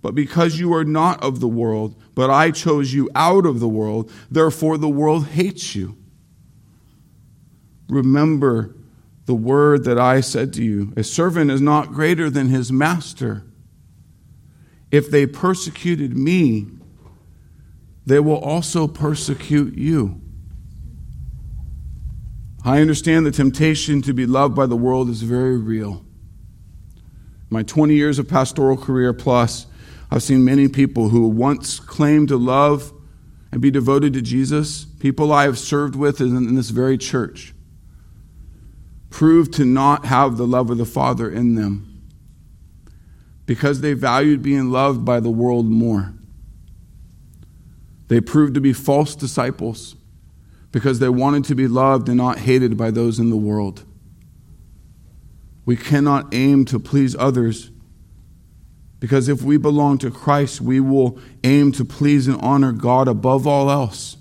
But 0.00 0.14
because 0.14 0.58
you 0.58 0.72
are 0.72 0.86
not 0.86 1.22
of 1.22 1.40
the 1.40 1.48
world, 1.48 2.00
but 2.14 2.30
I 2.30 2.50
chose 2.50 2.94
you 2.94 3.10
out 3.14 3.44
of 3.44 3.60
the 3.60 3.68
world, 3.68 4.10
therefore 4.30 4.78
the 4.78 4.88
world 4.88 5.26
hates 5.26 5.74
you. 5.74 5.94
Remember 7.90 8.74
the 9.26 9.34
word 9.34 9.84
that 9.84 10.00
I 10.00 10.22
said 10.22 10.54
to 10.54 10.64
you 10.64 10.94
A 10.96 11.04
servant 11.04 11.50
is 11.50 11.60
not 11.60 11.92
greater 11.92 12.30
than 12.30 12.48
his 12.48 12.72
master. 12.72 13.44
If 14.90 15.10
they 15.10 15.26
persecuted 15.26 16.16
me, 16.16 16.68
they 18.06 18.20
will 18.20 18.38
also 18.38 18.86
persecute 18.86 19.76
you. 19.76 20.20
I 22.64 22.80
understand 22.80 23.26
the 23.26 23.30
temptation 23.30 24.00
to 24.02 24.14
be 24.14 24.26
loved 24.26 24.54
by 24.54 24.66
the 24.66 24.76
world 24.76 25.10
is 25.10 25.22
very 25.22 25.58
real. 25.58 26.04
My 27.50 27.62
20 27.62 27.94
years 27.94 28.18
of 28.18 28.28
pastoral 28.28 28.76
career 28.76 29.12
plus, 29.12 29.66
I've 30.10 30.22
seen 30.22 30.44
many 30.44 30.68
people 30.68 31.10
who 31.10 31.28
once 31.28 31.78
claimed 31.78 32.28
to 32.28 32.36
love 32.36 32.92
and 33.52 33.60
be 33.60 33.70
devoted 33.70 34.14
to 34.14 34.22
Jesus, 34.22 34.84
people 34.84 35.32
I 35.32 35.44
have 35.44 35.58
served 35.58 35.94
with 35.94 36.20
in 36.20 36.54
this 36.54 36.70
very 36.70 36.98
church, 36.98 37.54
proved 39.10 39.52
to 39.54 39.64
not 39.64 40.06
have 40.06 40.36
the 40.36 40.46
love 40.46 40.70
of 40.70 40.78
the 40.78 40.84
Father 40.86 41.30
in 41.30 41.54
them 41.54 42.02
because 43.46 43.82
they 43.82 43.92
valued 43.92 44.42
being 44.42 44.70
loved 44.70 45.04
by 45.04 45.20
the 45.20 45.30
world 45.30 45.66
more. 45.66 46.13
They 48.08 48.20
proved 48.20 48.54
to 48.54 48.60
be 48.60 48.72
false 48.72 49.14
disciples 49.14 49.96
because 50.72 50.98
they 50.98 51.08
wanted 51.08 51.44
to 51.44 51.54
be 51.54 51.68
loved 51.68 52.08
and 52.08 52.18
not 52.18 52.38
hated 52.40 52.76
by 52.76 52.90
those 52.90 53.18
in 53.18 53.30
the 53.30 53.36
world. 53.36 53.84
We 55.64 55.76
cannot 55.76 56.34
aim 56.34 56.64
to 56.66 56.78
please 56.78 57.16
others 57.16 57.70
because 59.00 59.28
if 59.28 59.42
we 59.42 59.56
belong 59.56 59.98
to 59.98 60.10
Christ, 60.10 60.60
we 60.60 60.80
will 60.80 61.18
aim 61.42 61.72
to 61.72 61.84
please 61.84 62.26
and 62.26 62.40
honor 62.40 62.72
God 62.72 63.06
above 63.06 63.46
all 63.46 63.70
else. 63.70 64.16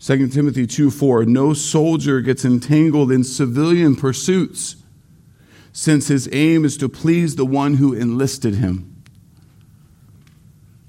2 0.00 0.28
Timothy 0.28 0.66
2 0.66 0.90
4 0.90 1.24
No 1.24 1.52
soldier 1.52 2.20
gets 2.20 2.44
entangled 2.44 3.10
in 3.10 3.24
civilian 3.24 3.96
pursuits, 3.96 4.76
since 5.72 6.08
his 6.08 6.28
aim 6.32 6.64
is 6.64 6.76
to 6.78 6.88
please 6.88 7.36
the 7.36 7.46
one 7.46 7.74
who 7.74 7.94
enlisted 7.94 8.56
him. 8.56 8.87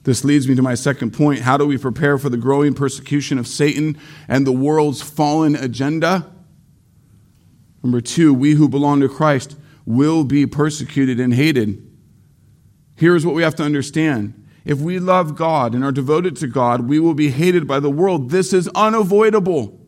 This 0.10 0.24
leads 0.24 0.48
me 0.48 0.56
to 0.56 0.64
my 0.64 0.74
second 0.74 1.12
point. 1.12 1.42
How 1.42 1.56
do 1.56 1.68
we 1.68 1.78
prepare 1.78 2.18
for 2.18 2.30
the 2.30 2.38
growing 2.38 2.74
persecution 2.74 3.38
of 3.38 3.46
Satan 3.46 3.96
and 4.28 4.48
the 4.48 4.52
world's 4.52 5.04
fallen 5.04 5.56
agenda? 5.56 6.26
Number 7.84 8.02
two, 8.02 8.34
we 8.34 8.54
who 8.54 8.68
belong 8.68 9.02
to 9.02 9.08
Christ 9.08 9.56
will 9.86 10.24
be 10.24 10.48
persecuted 10.48 11.20
and 11.20 11.32
hated. 11.32 11.88
Here's 12.96 13.24
what 13.24 13.36
we 13.36 13.44
have 13.44 13.54
to 13.58 13.64
understand 13.64 14.34
if 14.66 14.80
we 14.80 14.98
love 14.98 15.36
God 15.36 15.76
and 15.76 15.84
are 15.84 15.92
devoted 15.92 16.36
to 16.38 16.48
God, 16.48 16.90
we 16.90 17.00
will 17.00 17.14
be 17.14 17.30
hated 17.30 17.68
by 17.68 17.80
the 17.80 17.92
world. 17.92 18.32
This 18.32 18.52
is 18.52 18.68
unavoidable. 18.70 19.80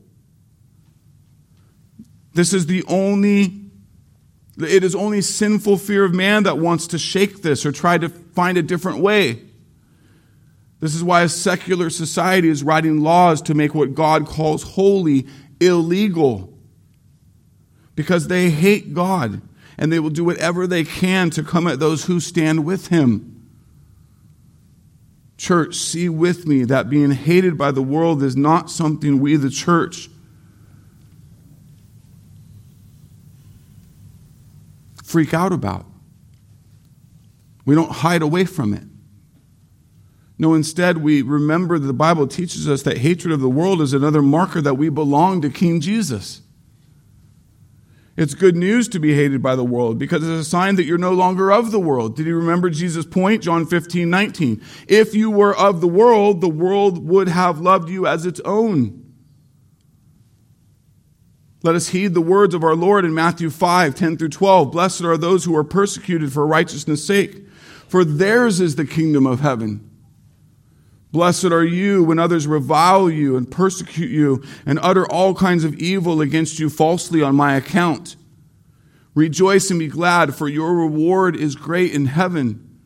This 2.35 2.53
is 2.53 2.67
the 2.67 2.83
only, 2.87 3.71
it 4.59 4.83
is 4.83 4.93
only 4.93 5.21
sinful 5.21 5.77
fear 5.77 6.05
of 6.05 6.13
man 6.13 6.43
that 6.43 6.59
wants 6.59 6.85
to 6.85 6.99
shake 6.99 7.41
this 7.41 7.65
or 7.65 7.71
try 7.71 7.97
to 7.97 8.07
find 8.07 8.59
a 8.59 8.61
different 8.61 8.99
way. 8.99 9.47
This 10.81 10.95
is 10.95 11.03
why 11.03 11.21
a 11.21 11.29
secular 11.29 11.91
society 11.91 12.49
is 12.49 12.63
writing 12.63 13.01
laws 13.01 13.41
to 13.43 13.53
make 13.53 13.73
what 13.75 13.93
God 13.93 14.25
calls 14.25 14.63
holy 14.63 15.27
illegal. 15.59 16.51
Because 17.95 18.27
they 18.27 18.49
hate 18.49 18.95
God 18.95 19.41
and 19.77 19.93
they 19.93 19.99
will 19.99 20.09
do 20.09 20.25
whatever 20.25 20.65
they 20.65 20.83
can 20.83 21.29
to 21.31 21.43
come 21.43 21.67
at 21.67 21.79
those 21.79 22.05
who 22.05 22.19
stand 22.19 22.65
with 22.65 22.87
Him. 22.87 23.47
Church, 25.37 25.75
see 25.75 26.09
with 26.09 26.47
me 26.47 26.63
that 26.63 26.89
being 26.89 27.11
hated 27.11 27.59
by 27.59 27.69
the 27.69 27.81
world 27.83 28.23
is 28.23 28.35
not 28.35 28.71
something 28.71 29.19
we, 29.19 29.35
the 29.35 29.49
church, 29.51 30.09
freak 35.03 35.33
out 35.33 35.53
about. 35.53 35.85
We 37.65 37.75
don't 37.75 37.91
hide 37.91 38.23
away 38.23 38.45
from 38.45 38.73
it. 38.73 38.83
No, 40.41 40.55
instead, 40.55 40.97
we 40.97 41.21
remember 41.21 41.77
that 41.77 41.85
the 41.85 41.93
Bible 41.93 42.25
teaches 42.25 42.67
us 42.67 42.81
that 42.81 42.97
hatred 42.97 43.31
of 43.31 43.41
the 43.41 43.47
world 43.47 43.79
is 43.79 43.93
another 43.93 44.23
marker 44.23 44.59
that 44.59 44.73
we 44.73 44.89
belong 44.89 45.39
to 45.43 45.51
King 45.51 45.79
Jesus. 45.79 46.41
It's 48.17 48.33
good 48.33 48.55
news 48.55 48.87
to 48.87 48.99
be 48.99 49.13
hated 49.13 49.43
by 49.43 49.55
the 49.55 49.63
world 49.63 49.99
because 49.99 50.27
it's 50.27 50.47
a 50.47 50.49
sign 50.49 50.77
that 50.77 50.85
you're 50.85 50.97
no 50.97 51.13
longer 51.13 51.51
of 51.51 51.69
the 51.69 51.79
world. 51.79 52.15
Did 52.15 52.25
you 52.25 52.35
remember 52.35 52.71
Jesus' 52.71 53.05
point? 53.05 53.43
John 53.43 53.67
15, 53.67 54.09
19. 54.09 54.63
If 54.87 55.13
you 55.13 55.29
were 55.29 55.55
of 55.55 55.79
the 55.79 55.87
world, 55.87 56.41
the 56.41 56.49
world 56.49 57.07
would 57.07 57.27
have 57.27 57.61
loved 57.61 57.89
you 57.89 58.07
as 58.07 58.25
its 58.25 58.39
own. 58.43 59.13
Let 61.61 61.75
us 61.75 61.89
heed 61.89 62.15
the 62.15 62.19
words 62.19 62.55
of 62.55 62.63
our 62.63 62.75
Lord 62.75 63.05
in 63.05 63.13
Matthew 63.13 63.51
5, 63.51 63.93
10 63.93 64.17
through 64.17 64.29
12. 64.29 64.71
Blessed 64.71 65.03
are 65.03 65.17
those 65.17 65.45
who 65.45 65.55
are 65.55 65.63
persecuted 65.63 66.33
for 66.33 66.47
righteousness' 66.47 67.05
sake, 67.05 67.45
for 67.87 68.03
theirs 68.03 68.59
is 68.59 68.75
the 68.75 68.85
kingdom 68.85 69.27
of 69.27 69.41
heaven. 69.41 69.90
Blessed 71.11 71.45
are 71.45 71.65
you 71.65 72.03
when 72.03 72.19
others 72.19 72.47
revile 72.47 73.09
you 73.09 73.35
and 73.35 73.51
persecute 73.51 74.09
you 74.09 74.43
and 74.65 74.79
utter 74.81 75.05
all 75.05 75.33
kinds 75.35 75.63
of 75.63 75.75
evil 75.75 76.21
against 76.21 76.57
you 76.57 76.69
falsely 76.69 77.21
on 77.21 77.35
my 77.35 77.55
account. 77.55 78.15
Rejoice 79.13 79.69
and 79.69 79.79
be 79.79 79.87
glad, 79.87 80.33
for 80.33 80.47
your 80.47 80.73
reward 80.73 81.35
is 81.35 81.55
great 81.55 81.91
in 81.91 82.05
heaven. 82.05 82.79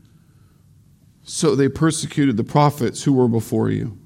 So 1.21 1.55
they 1.55 1.69
persecuted 1.69 2.35
the 2.35 2.43
prophets 2.43 3.03
who 3.03 3.13
were 3.13 3.27
before 3.27 3.69
you. 3.69 3.97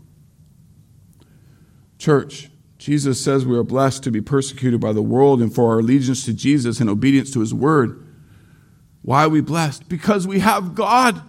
Church, 1.97 2.49
Jesus 2.77 3.21
says 3.21 3.45
we 3.45 3.57
are 3.57 3.63
blessed 3.63 4.03
to 4.03 4.11
be 4.11 4.21
persecuted 4.21 4.81
by 4.81 4.93
the 4.93 5.01
world 5.01 5.41
and 5.41 5.53
for 5.53 5.71
our 5.71 5.79
allegiance 5.79 6.25
to 6.25 6.33
Jesus 6.33 6.79
and 6.79 6.89
obedience 6.89 7.31
to 7.31 7.41
his 7.41 7.53
word. 7.53 8.05
Why 9.01 9.25
are 9.25 9.29
we 9.29 9.41
blessed? 9.41 9.87
Because 9.87 10.27
we 10.27 10.39
have 10.39 10.75
God. 10.75 11.21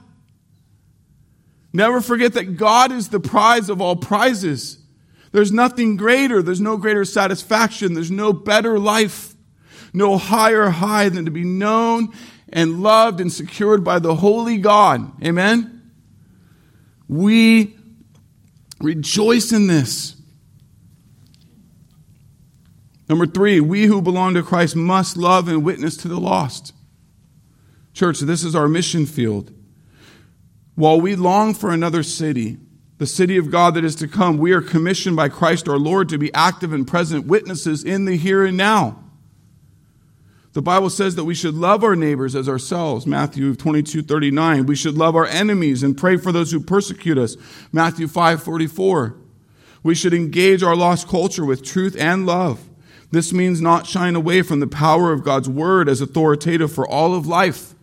Never 1.72 2.00
forget 2.00 2.32
that 2.34 2.56
God 2.56 2.90
is 2.90 3.08
the 3.08 3.20
prize 3.20 3.68
of 3.68 3.80
all 3.80 3.96
prizes. 3.96 4.78
There's 5.32 5.52
nothing 5.52 5.96
greater. 5.96 6.42
There's 6.42 6.60
no 6.60 6.76
greater 6.76 7.04
satisfaction. 7.04 7.94
There's 7.94 8.10
no 8.10 8.32
better 8.32 8.78
life, 8.78 9.34
no 9.92 10.18
higher 10.18 10.70
high 10.70 11.08
than 11.08 11.24
to 11.26 11.30
be 11.30 11.44
known 11.44 12.12
and 12.52 12.82
loved 12.82 13.20
and 13.20 13.32
secured 13.32 13.84
by 13.84 14.00
the 14.00 14.16
holy 14.16 14.58
God. 14.58 15.24
Amen? 15.24 15.92
We 17.08 17.76
rejoice 18.80 19.52
in 19.52 19.68
this. 19.68 20.16
Number 23.08 23.26
three, 23.26 23.60
we 23.60 23.86
who 23.86 24.00
belong 24.02 24.34
to 24.34 24.42
Christ 24.42 24.76
must 24.76 25.16
love 25.16 25.48
and 25.48 25.64
witness 25.64 25.96
to 25.98 26.08
the 26.08 26.20
lost. 26.20 26.72
Church, 27.92 28.20
this 28.20 28.44
is 28.44 28.54
our 28.54 28.68
mission 28.68 29.06
field. 29.06 29.52
While 30.80 30.98
we 30.98 31.14
long 31.14 31.52
for 31.52 31.70
another 31.70 32.02
city, 32.02 32.56
the 32.96 33.06
city 33.06 33.36
of 33.36 33.50
God 33.50 33.74
that 33.74 33.84
is 33.84 33.94
to 33.96 34.08
come, 34.08 34.38
we 34.38 34.52
are 34.52 34.62
commissioned 34.62 35.14
by 35.14 35.28
Christ 35.28 35.68
our 35.68 35.76
Lord 35.76 36.08
to 36.08 36.16
be 36.16 36.32
active 36.32 36.72
and 36.72 36.88
present 36.88 37.26
witnesses 37.26 37.84
in 37.84 38.06
the 38.06 38.16
here 38.16 38.46
and 38.46 38.56
now. 38.56 39.04
The 40.54 40.62
Bible 40.62 40.88
says 40.88 41.16
that 41.16 41.26
we 41.26 41.34
should 41.34 41.52
love 41.52 41.84
our 41.84 41.94
neighbors 41.94 42.34
as 42.34 42.48
ourselves, 42.48 43.06
Matthew 43.06 43.54
22, 43.54 44.00
39. 44.00 44.64
We 44.64 44.74
should 44.74 44.96
love 44.96 45.14
our 45.14 45.26
enemies 45.26 45.82
and 45.82 45.98
pray 45.98 46.16
for 46.16 46.32
those 46.32 46.50
who 46.50 46.60
persecute 46.60 47.18
us, 47.18 47.36
Matthew 47.70 48.08
5, 48.08 48.42
44. 48.42 49.16
We 49.82 49.94
should 49.94 50.14
engage 50.14 50.62
our 50.62 50.74
lost 50.74 51.06
culture 51.08 51.44
with 51.44 51.62
truth 51.62 51.94
and 51.98 52.24
love. 52.24 52.70
This 53.10 53.34
means 53.34 53.60
not 53.60 53.86
shying 53.86 54.16
away 54.16 54.40
from 54.40 54.60
the 54.60 54.66
power 54.66 55.12
of 55.12 55.24
God's 55.24 55.46
word 55.46 55.90
as 55.90 56.00
authoritative 56.00 56.72
for 56.72 56.88
all 56.88 57.14
of 57.14 57.26
life. 57.26 57.74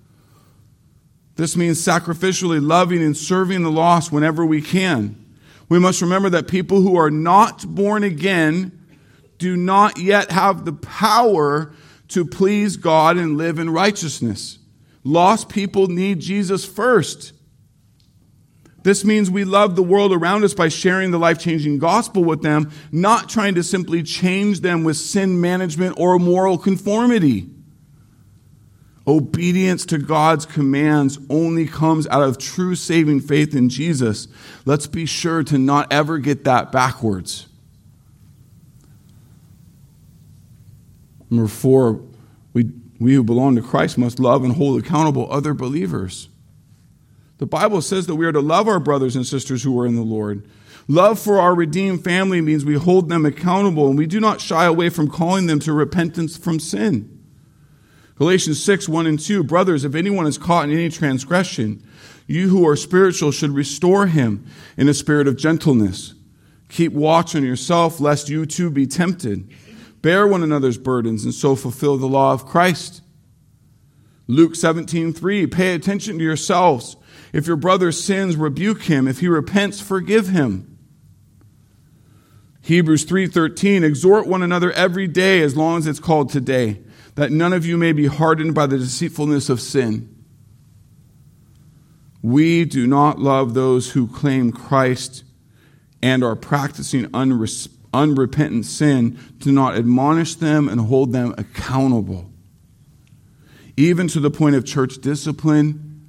This 1.38 1.55
means 1.55 1.79
sacrificially 1.79 2.59
loving 2.61 3.01
and 3.01 3.15
serving 3.15 3.63
the 3.63 3.71
lost 3.71 4.11
whenever 4.11 4.45
we 4.45 4.61
can. 4.61 5.23
We 5.69 5.79
must 5.79 6.01
remember 6.01 6.29
that 6.31 6.47
people 6.47 6.81
who 6.81 6.97
are 6.97 7.11
not 7.11 7.65
born 7.67 8.03
again 8.03 8.71
do 9.38 9.55
not 9.55 9.99
yet 9.99 10.31
have 10.31 10.65
the 10.65 10.73
power 10.73 11.73
to 12.09 12.25
please 12.25 12.77
God 12.77 13.17
and 13.17 13.38
live 13.38 13.59
in 13.59 13.69
righteousness. 13.69 14.57
Lost 15.03 15.47
people 15.47 15.88
need 15.88 16.19
Jesus 16.21 16.65
first. 16.65 17.33
This 18.81 19.05
means 19.05 19.29
we 19.29 19.43
love 19.43 19.75
the 19.75 19.83
world 19.83 20.13
around 20.13 20.43
us 20.43 20.53
by 20.53 20.69
sharing 20.69 21.11
the 21.11 21.19
life 21.19 21.39
changing 21.39 21.77
gospel 21.77 22.23
with 22.23 22.41
them, 22.41 22.71
not 22.91 23.29
trying 23.29 23.55
to 23.55 23.63
simply 23.63 24.01
change 24.01 24.61
them 24.61 24.83
with 24.83 24.97
sin 24.97 25.39
management 25.39 25.99
or 25.99 26.17
moral 26.17 26.57
conformity. 26.57 27.49
Obedience 29.08 29.86
to 29.86 29.97
God's 29.97 30.45
commands 30.45 31.18
only 31.30 31.66
comes 31.66 32.08
out 32.08 32.24
of 32.24 32.38
true 32.38 32.76
saving 32.76 33.22
faith 33.22 33.55
in 33.55 33.70
Jesus. 33.70 34.28
Let's 34.66 34.86
be 34.86 35.05
sure 35.05 35.43
to 35.45 35.58
not 35.58 35.93
ever 35.93 36.18
get 36.18 36.43
that 36.43 36.74
backwards. 36.74 37.47
Number 41.30 41.47
four, 41.47 42.01
we, 42.51 42.70
we 42.99 43.14
who 43.14 43.24
belong 43.24 43.55
to 43.55 43.62
Christ 43.62 43.97
must 43.97 44.20
love 44.20 44.43
and 44.43 44.55
hold 44.55 44.84
accountable 44.84 45.32
other 45.32 45.53
believers. 45.53 46.28
The 47.38 47.45
Bible 47.45 47.82
says 47.82 48.08
that 48.08 48.16
we 48.16 48.26
are 48.26 48.32
to 48.34 48.41
love 48.41 48.68
our 48.68 48.80
brothers 48.80 49.16
and 49.16 49.26
sisters 49.26 49.64
who 49.64 49.80
are 49.80 49.86
in 49.86 49.95
the 49.95 50.01
Lord. 50.01 50.49
Love 50.89 51.20
for 51.20 51.39
our 51.39 51.55
redeemed 51.55 52.03
family 52.03 52.41
means 52.41 52.66
we 52.66 52.76
hold 52.76 53.08
them 53.08 53.26
accountable 53.26 53.88
and 53.88 53.97
we 53.97 54.08
do 54.08 54.20
not 54.20 54.41
shy 54.41 54.66
away 54.66 54.89
from 54.89 55.10
calling 55.10 55.45
them 55.45 55.60
to 55.60 55.72
repentance 55.72 56.36
from 56.36 56.60
sin. 56.60 57.16
Galatians 58.18 58.63
6, 58.63 58.89
1 58.89 59.05
and 59.05 59.20
2. 59.20 59.43
Brothers, 59.43 59.86
if 59.86 59.93
anyone 59.93 60.26
is 60.26 60.39
caught 60.39 60.68
in 60.68 60.72
any 60.72 60.89
transgression, 60.89 61.88
you 62.26 62.49
who 62.49 62.68
are 62.68 62.76
spiritual 62.76 63.32
should 63.32 63.51
restore 63.51 64.07
him 64.07 64.45
in 64.76 64.89
a 64.89 64.93
spirit 64.93 65.28
of 65.28 65.38
gentleness. 65.38 66.15
Keep 66.70 66.93
watch 66.93 67.36
on 67.36 67.43
yourself, 67.43 67.99
lest 67.99 68.28
you 68.28 68.45
too 68.45 68.72
be 68.72 68.88
tempted. 68.88 69.47
Bear 70.01 70.28
one 70.28 70.43
another's 70.43 70.78
burdens 70.80 71.24
and 71.24 71.34
so 71.34 71.55
fulfill 71.55 71.97
the 71.97 72.07
law 72.07 72.34
of 72.34 72.45
Christ. 72.45 73.01
Luke 74.26 74.55
17, 74.55 75.13
3. 75.13 75.47
Pay 75.47 75.76
attention 75.76 76.18
to 76.18 76.24
yourselves. 76.24 76.97
If 77.34 77.45
your 77.45 77.55
brother 77.55 77.91
sins, 77.91 78.36
rebuke 78.36 78.84
him. 78.84 79.07
If 79.07 79.20
he 79.20 79.28
repents, 79.28 79.80
forgive 79.80 80.30
him. 80.30 80.78
Hebrews 82.61 83.05
3:13 83.05 83.84
exhort 83.84 84.28
one 84.28 84.43
another 84.43 84.74
every 84.74 85.07
day 85.07 85.41
as 85.41 85.55
long 85.55 85.78
as 85.78 85.88
it's 85.88 86.01
called 86.01 86.30
today 86.30 86.82
that 87.18 87.32
none 87.32 87.51
of 87.51 87.65
you 87.65 87.78
may 87.78 87.91
be 87.91 88.05
hardened 88.05 88.53
by 88.53 88.68
the 88.68 88.78
deceitfulness 88.78 89.49
of 89.49 89.59
sin. 89.59 90.07
We 92.22 92.63
do 92.63 92.86
not 92.86 93.18
love 93.18 93.55
those 93.55 93.91
who 93.91 94.07
claim 94.07 94.51
Christ 94.51 95.24
and 95.99 96.24
are 96.24 96.36
practicing 96.36 97.05
unres- 97.07 97.70
unrepentant 97.91 98.68
sin, 98.68 99.18
do 99.39 99.51
not 99.51 99.76
admonish 99.76 100.36
them 100.36 100.70
and 100.70 100.80
hold 100.80 101.11
them 101.11 101.34
accountable, 101.39 102.32
even 103.76 104.07
to 104.09 104.20
the 104.20 104.30
point 104.30 104.55
of 104.55 104.63
church 104.63 104.99
discipline, 105.01 106.05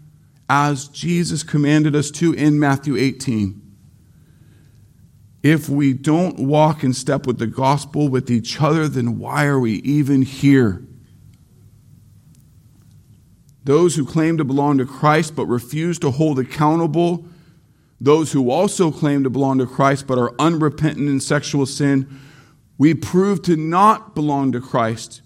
as 0.50 0.88
Jesus 0.88 1.42
commanded 1.42 1.96
us 1.96 2.10
to 2.10 2.34
in 2.34 2.58
Matthew 2.58 2.98
18. 2.98 3.62
If 5.42 5.70
we 5.70 5.94
don't 5.94 6.38
walk 6.38 6.84
in 6.84 6.92
step 6.92 7.26
with 7.26 7.38
the 7.38 7.46
gospel 7.46 8.10
with 8.10 8.30
each 8.30 8.60
other, 8.60 8.88
then 8.88 9.18
why 9.18 9.46
are 9.46 9.58
we 9.58 9.76
even 9.76 10.20
here? 10.20 10.84
Those 13.68 13.94
who 13.94 14.04
claim 14.04 14.38
to 14.38 14.44
belong 14.44 14.78
to 14.78 14.86
Christ 14.86 15.36
but 15.36 15.46
refuse 15.46 15.98
to 15.98 16.10
hold 16.10 16.38
accountable 16.38 17.24
those 18.00 18.32
who 18.32 18.50
also 18.50 18.90
claim 18.90 19.24
to 19.24 19.30
belong 19.30 19.58
to 19.58 19.66
Christ 19.66 20.06
but 20.06 20.18
are 20.18 20.34
unrepentant 20.38 21.08
in 21.08 21.20
sexual 21.20 21.66
sin, 21.66 22.20
we 22.76 22.94
prove 22.94 23.42
to 23.42 23.56
not 23.56 24.14
belong 24.14 24.52
to 24.52 24.60
Christ. 24.60 25.22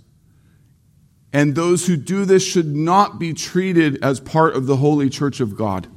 And 1.32 1.54
those 1.54 1.86
who 1.86 1.96
do 1.96 2.24
this 2.24 2.44
should 2.46 2.74
not 2.74 3.18
be 3.18 3.34
treated 3.34 4.02
as 4.02 4.20
part 4.20 4.54
of 4.54 4.66
the 4.66 4.76
holy 4.76 5.10
church 5.10 5.40
of 5.40 5.56
God. 5.56 5.88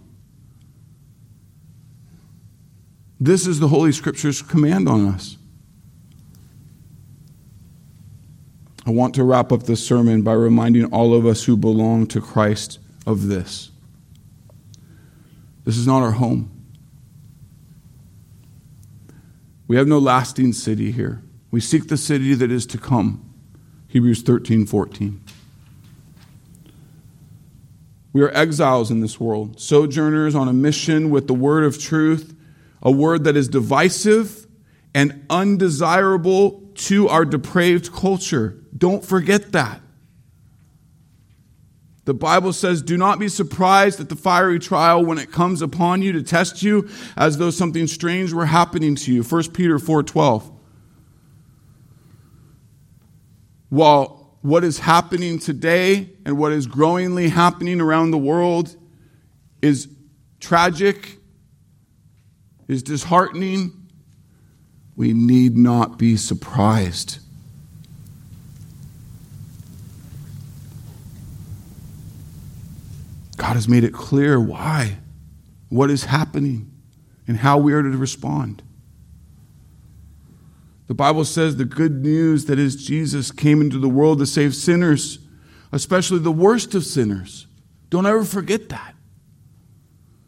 This 3.19 3.47
is 3.47 3.59
the 3.59 3.69
Holy 3.69 3.93
Scripture's 3.93 4.41
command 4.41 4.89
on 4.89 5.07
us. 5.07 5.37
I 8.85 8.91
want 8.91 9.15
to 9.15 9.23
wrap 9.23 9.51
up 9.51 9.63
this 9.63 9.85
sermon 9.85 10.21
by 10.21 10.33
reminding 10.33 10.85
all 10.85 11.15
of 11.15 11.25
us 11.25 11.43
who 11.43 11.57
belong 11.57 12.05
to 12.07 12.21
Christ 12.21 12.77
of 13.07 13.27
this. 13.27 13.71
This 15.63 15.77
is 15.77 15.87
not 15.87 16.03
our 16.03 16.11
home. 16.11 16.51
We 19.67 19.77
have 19.77 19.87
no 19.87 19.97
lasting 19.97 20.53
city 20.53 20.91
here. 20.91 21.23
We 21.49 21.59
seek 21.59 21.87
the 21.87 21.97
city 21.97 22.35
that 22.35 22.51
is 22.51 22.67
to 22.67 22.77
come. 22.77 23.33
Hebrews 23.87 24.21
13, 24.21 24.67
14. 24.67 25.21
We 28.13 28.21
are 28.21 28.29
exiles 28.31 28.91
in 28.91 29.01
this 29.01 29.19
world, 29.19 29.59
sojourners 29.59 30.35
on 30.35 30.47
a 30.47 30.53
mission 30.53 31.09
with 31.09 31.27
the 31.27 31.33
word 31.33 31.63
of 31.63 31.81
truth, 31.81 32.35
a 32.83 32.91
word 32.91 33.23
that 33.23 33.35
is 33.35 33.47
divisive 33.47 34.44
and 34.95 35.25
undesirable 35.29 36.71
to 36.73 37.09
our 37.09 37.25
depraved 37.25 37.91
culture. 37.91 38.63
Don't 38.75 39.03
forget 39.03 39.51
that. 39.51 39.81
The 42.05 42.13
Bible 42.13 42.53
says, 42.53 42.81
Do 42.81 42.95
not 42.95 43.19
be 43.19 43.27
surprised 43.27 43.99
at 43.99 44.07
the 44.07 44.15
fiery 44.15 44.57
trial 44.57 45.03
when 45.03 45.17
it 45.17 45.33
comes 45.33 45.61
upon 45.61 46.01
you 46.01 46.13
to 46.13 46.23
test 46.23 46.63
you 46.63 46.87
as 47.17 47.37
though 47.37 47.49
something 47.49 47.87
strange 47.87 48.31
were 48.31 48.45
happening 48.45 48.95
to 48.95 49.13
you. 49.13 49.21
1 49.21 49.53
Peter 49.53 49.77
4:12. 49.77 50.49
While 53.67 54.37
what 54.41 54.63
is 54.63 54.79
happening 54.79 55.39
today 55.39 56.11
and 56.23 56.37
what 56.37 56.53
is 56.53 56.67
growingly 56.67 57.29
happening 57.29 57.81
around 57.81 58.11
the 58.11 58.17
world 58.17 58.77
is 59.61 59.89
tragic, 60.39 61.17
is 62.67 62.81
disheartening, 62.81 63.84
we 64.95 65.13
need 65.13 65.57
not 65.57 65.97
be 65.97 66.15
surprised. 66.15 67.19
God 73.37 73.53
has 73.53 73.67
made 73.67 73.83
it 73.83 73.93
clear 73.93 74.39
why, 74.39 74.97
what 75.69 75.91
is 75.91 76.05
happening, 76.05 76.71
and 77.27 77.37
how 77.37 77.57
we 77.57 77.73
are 77.73 77.81
to 77.81 77.89
respond. 77.89 78.63
The 80.87 80.93
Bible 80.93 81.25
says 81.25 81.55
the 81.55 81.65
good 81.65 82.03
news 82.03 82.45
that 82.45 82.59
is 82.59 82.85
Jesus 82.85 83.31
came 83.31 83.59
into 83.59 83.79
the 83.79 83.89
world 83.89 84.19
to 84.19 84.25
save 84.25 84.55
sinners, 84.55 85.19
especially 85.71 86.19
the 86.19 86.31
worst 86.31 86.75
of 86.75 86.85
sinners. 86.85 87.47
Don't 87.89 88.05
ever 88.05 88.23
forget 88.23 88.69
that. 88.69 88.93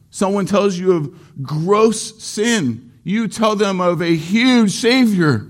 Someone 0.10 0.48
tells 0.48 0.78
you 0.78 0.94
of 0.94 1.44
gross 1.44 2.22
sin, 2.24 2.87
you 3.08 3.30
tell 3.30 3.56
them 3.56 3.80
of 3.80 4.02
a 4.02 4.16
huge 4.18 4.72
Savior. 4.72 5.48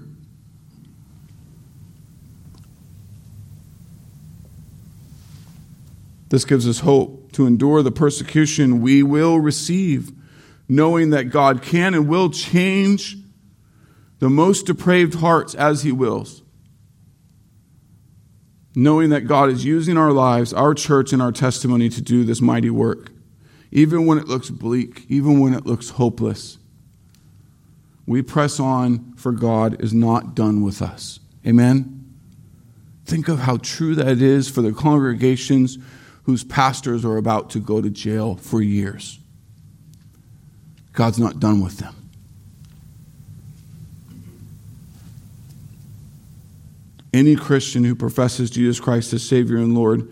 This 6.30 6.46
gives 6.46 6.68
us 6.68 6.82
hope 6.82 7.32
to 7.32 7.48
endure 7.48 7.82
the 7.82 7.92
persecution 7.92 8.82
we 8.82 9.02
will 9.02 9.40
receive, 9.40 10.12
knowing 10.70 11.10
that 11.10 11.32
God 11.32 11.64
can 11.64 11.96
and 11.96 12.08
will 12.08 12.30
change 12.30 13.18
the 14.20 14.30
most 14.30 14.68
depraved 14.68 15.16
hearts 15.16 15.56
as 15.56 15.82
He 15.82 15.92
wills. 15.92 16.44
Knowing 18.76 19.10
that 19.10 19.22
God 19.22 19.50
is 19.50 19.66
using 19.66 19.98
our 19.98 20.12
lives, 20.12 20.54
our 20.54 20.76
church, 20.76 21.12
and 21.12 21.24
our 21.24 21.32
testimony 21.32 21.90
to 21.90 22.04
do 22.04 22.24
this 22.24 22.40
mighty 22.40 22.70
work, 22.70 23.12
even 23.72 24.06
when 24.06 24.20
it 24.20 24.28
looks 24.28 24.52
bleak, 24.52 25.08
even 25.10 25.40
when 25.40 25.56
it 25.56 25.66
looks 25.66 25.90
hopeless. 25.90 26.57
We 28.08 28.22
press 28.22 28.60
on, 28.60 29.14
for 29.14 29.34
God 29.34 29.82
is 29.84 29.94
not 29.94 30.34
done 30.34 30.64
with 30.64 30.82
us. 30.82 31.20
Amen? 31.46 32.06
Think 33.06 33.28
of 33.28 33.40
how 33.40 33.58
true 33.58 33.96
that 33.96 34.22
is 34.22 34.50
for 34.50 34.62
the 34.62 34.72
congregations 34.72 35.78
whose 36.24 36.44
pastors 36.44 37.06
are 37.06 37.18
about 37.18 37.50
to 37.52 37.60
go 37.60 37.82
to 37.82 37.90
jail 37.90 38.36
for 38.36 38.62
years. 38.62 39.20
God's 40.94 41.20
not 41.20 41.40
done 41.40 41.62
with 41.62 41.78
them. 41.78 41.94
Any 47.14 47.36
Christian 47.36 47.84
who 47.84 47.96
professes 47.96 48.50
Jesus 48.50 48.80
Christ 48.80 49.14
as 49.14 49.24
Savior 49.24 49.58
and 49.58 49.76
Lord 49.76 50.10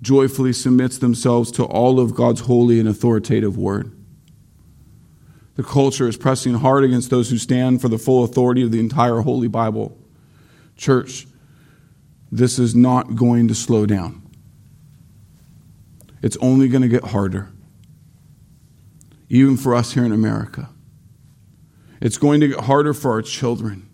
joyfully 0.00 0.52
submits 0.52 0.98
themselves 0.98 1.50
to 1.52 1.64
all 1.64 1.98
of 1.98 2.14
God's 2.14 2.40
holy 2.40 2.78
and 2.78 2.88
authoritative 2.88 3.56
word. 3.56 3.97
The 5.58 5.64
culture 5.64 6.06
is 6.06 6.16
pressing 6.16 6.54
hard 6.54 6.84
against 6.84 7.10
those 7.10 7.30
who 7.30 7.36
stand 7.36 7.80
for 7.80 7.88
the 7.88 7.98
full 7.98 8.22
authority 8.22 8.62
of 8.62 8.70
the 8.70 8.78
entire 8.78 9.22
Holy 9.22 9.48
Bible. 9.48 9.98
Church, 10.76 11.26
this 12.30 12.60
is 12.60 12.76
not 12.76 13.16
going 13.16 13.48
to 13.48 13.56
slow 13.56 13.84
down 13.84 14.22
it's 16.22 16.36
only 16.38 16.68
going 16.68 16.82
to 16.82 16.88
get 16.88 17.04
harder, 17.04 17.48
even 19.28 19.56
for 19.56 19.74
us 19.74 19.92
here 19.92 20.04
in 20.04 20.12
America. 20.12 20.68
It's 22.00 22.18
going 22.18 22.40
to 22.40 22.48
get 22.48 22.60
harder 22.60 22.94
for 22.94 23.12
our 23.12 23.22
children. 23.22 23.88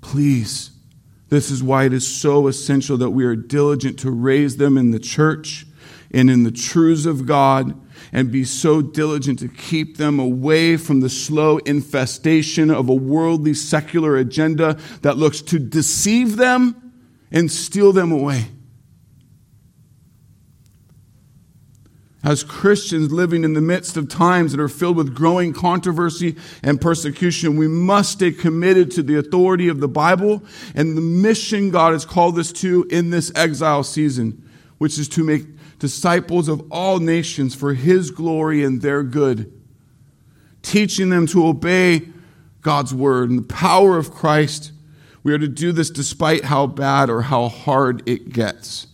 Please, 0.00 0.70
this 1.28 1.50
is 1.50 1.62
why 1.62 1.84
it 1.84 1.92
is 1.92 2.06
so 2.06 2.46
essential 2.46 2.96
that 2.98 3.10
we 3.10 3.24
are 3.24 3.36
diligent 3.36 3.98
to 4.00 4.10
raise 4.10 4.56
them 4.56 4.78
in 4.78 4.90
the 4.90 4.98
church 4.98 5.66
and 6.10 6.30
in 6.30 6.42
the 6.42 6.50
truths 6.50 7.06
of 7.06 7.26
God 7.26 7.78
and 8.16 8.32
be 8.32 8.44
so 8.44 8.80
diligent 8.80 9.38
to 9.38 9.46
keep 9.46 9.98
them 9.98 10.18
away 10.18 10.78
from 10.78 11.00
the 11.00 11.10
slow 11.10 11.58
infestation 11.58 12.70
of 12.70 12.88
a 12.88 12.94
worldly 12.94 13.52
secular 13.52 14.16
agenda 14.16 14.78
that 15.02 15.18
looks 15.18 15.42
to 15.42 15.58
deceive 15.58 16.36
them 16.36 16.94
and 17.30 17.52
steal 17.52 17.92
them 17.92 18.10
away. 18.10 18.46
as 22.24 22.42
Christians 22.42 23.12
living 23.12 23.44
in 23.44 23.52
the 23.52 23.60
midst 23.60 23.96
of 23.96 24.08
times 24.08 24.50
that 24.50 24.60
are 24.60 24.68
filled 24.68 24.96
with 24.96 25.14
growing 25.14 25.52
controversy 25.52 26.34
and 26.60 26.80
persecution, 26.80 27.56
we 27.56 27.68
must 27.68 28.10
stay 28.10 28.32
committed 28.32 28.90
to 28.90 29.02
the 29.04 29.16
authority 29.16 29.68
of 29.68 29.78
the 29.78 29.86
Bible 29.86 30.42
and 30.74 30.96
the 30.96 31.00
mission 31.00 31.70
God 31.70 31.92
has 31.92 32.04
called 32.04 32.36
us 32.36 32.50
to 32.54 32.84
in 32.90 33.10
this 33.10 33.30
exile 33.36 33.84
season, 33.84 34.44
which 34.78 34.98
is 34.98 35.08
to 35.10 35.22
make 35.22 35.55
disciples 35.78 36.48
of 36.48 36.66
all 36.70 36.98
nations 36.98 37.54
for 37.54 37.74
His 37.74 38.10
glory 38.10 38.64
and 38.64 38.80
their 38.82 39.02
good, 39.02 39.52
teaching 40.62 41.10
them 41.10 41.26
to 41.28 41.46
obey 41.46 42.08
God's 42.62 42.94
word 42.94 43.30
and 43.30 43.38
the 43.38 43.54
power 43.54 43.96
of 43.96 44.10
Christ. 44.10 44.72
We 45.22 45.32
are 45.32 45.38
to 45.38 45.48
do 45.48 45.72
this 45.72 45.90
despite 45.90 46.44
how 46.44 46.66
bad 46.66 47.10
or 47.10 47.22
how 47.22 47.48
hard 47.48 48.02
it 48.08 48.32
gets. 48.32 48.86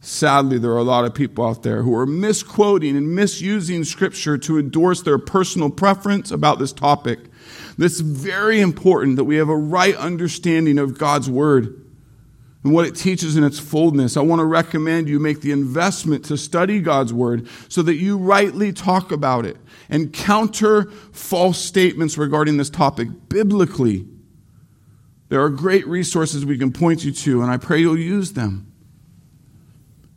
Sadly, 0.00 0.58
there 0.58 0.72
are 0.72 0.78
a 0.78 0.82
lot 0.82 1.04
of 1.04 1.14
people 1.14 1.46
out 1.46 1.62
there 1.62 1.82
who 1.82 1.94
are 1.94 2.06
misquoting 2.06 2.96
and 2.96 3.14
misusing 3.14 3.84
Scripture 3.84 4.36
to 4.38 4.58
endorse 4.58 5.02
their 5.02 5.18
personal 5.18 5.70
preference 5.70 6.32
about 6.32 6.58
this 6.58 6.72
topic. 6.72 7.20
It's 7.78 8.00
very 8.00 8.60
important 8.60 9.14
that 9.16 9.24
we 9.24 9.36
have 9.36 9.48
a 9.48 9.56
right 9.56 9.94
understanding 9.94 10.78
of 10.78 10.98
God's 10.98 11.30
Word 11.30 11.81
and 12.64 12.72
what 12.72 12.86
it 12.86 12.94
teaches 12.94 13.36
in 13.36 13.44
its 13.44 13.58
fullness. 13.58 14.16
I 14.16 14.20
want 14.20 14.40
to 14.40 14.44
recommend 14.44 15.08
you 15.08 15.18
make 15.18 15.40
the 15.40 15.52
investment 15.52 16.24
to 16.26 16.36
study 16.36 16.80
God's 16.80 17.12
Word 17.12 17.48
so 17.68 17.82
that 17.82 17.96
you 17.96 18.16
rightly 18.16 18.72
talk 18.72 19.10
about 19.10 19.44
it 19.44 19.56
and 19.90 20.12
counter 20.12 20.84
false 21.12 21.58
statements 21.58 22.16
regarding 22.16 22.56
this 22.56 22.70
topic 22.70 23.08
biblically. 23.28 24.06
There 25.28 25.42
are 25.42 25.50
great 25.50 25.86
resources 25.86 26.46
we 26.46 26.58
can 26.58 26.72
point 26.72 27.04
you 27.04 27.12
to, 27.12 27.42
and 27.42 27.50
I 27.50 27.56
pray 27.56 27.80
you'll 27.80 27.98
use 27.98 28.34
them. 28.34 28.72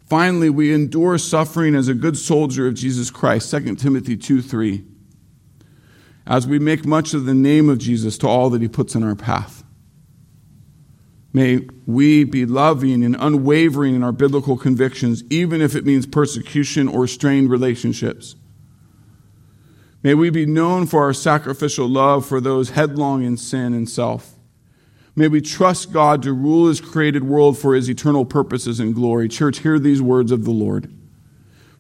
Finally, 0.05 0.51
we 0.51 0.73
endure 0.73 1.17
suffering 1.17 1.73
as 1.73 1.87
a 1.87 1.93
good 1.95 2.15
soldier 2.15 2.67
of 2.67 2.75
Jesus 2.75 3.09
Christ, 3.09 3.49
2 3.49 3.75
Timothy 3.75 4.15
2 4.15 4.41
3. 4.41 4.85
As 6.27 6.47
we 6.47 6.59
make 6.59 6.85
much 6.85 7.13
of 7.13 7.25
the 7.25 7.33
name 7.33 7.69
of 7.69 7.79
Jesus 7.79 8.17
to 8.19 8.27
all 8.27 8.49
that 8.51 8.61
he 8.61 8.67
puts 8.67 8.93
in 8.95 9.03
our 9.03 9.15
path. 9.15 9.64
May 11.35 11.67
we 11.85 12.23
be 12.23 12.45
loving 12.45 13.03
and 13.03 13.13
unwavering 13.19 13.93
in 13.93 14.03
our 14.03 14.13
biblical 14.13 14.55
convictions, 14.55 15.21
even 15.29 15.59
if 15.59 15.75
it 15.75 15.85
means 15.85 16.05
persecution 16.05 16.87
or 16.87 17.07
strained 17.07 17.49
relationships. 17.49 18.37
May 20.01 20.13
we 20.13 20.29
be 20.29 20.45
known 20.45 20.87
for 20.87 21.01
our 21.03 21.11
sacrificial 21.11 21.89
love 21.89 22.25
for 22.25 22.39
those 22.39 22.69
headlong 22.69 23.21
in 23.21 23.35
sin 23.35 23.73
and 23.73 23.89
self. 23.89 24.35
May 25.13 25.27
we 25.27 25.41
trust 25.41 25.91
God 25.91 26.23
to 26.23 26.31
rule 26.31 26.69
his 26.69 26.79
created 26.79 27.25
world 27.25 27.57
for 27.57 27.75
his 27.75 27.89
eternal 27.89 28.23
purposes 28.23 28.79
and 28.79 28.95
glory. 28.95 29.27
Church, 29.27 29.59
hear 29.59 29.77
these 29.77 30.01
words 30.01 30.31
of 30.31 30.45
the 30.45 30.51
Lord. 30.51 30.89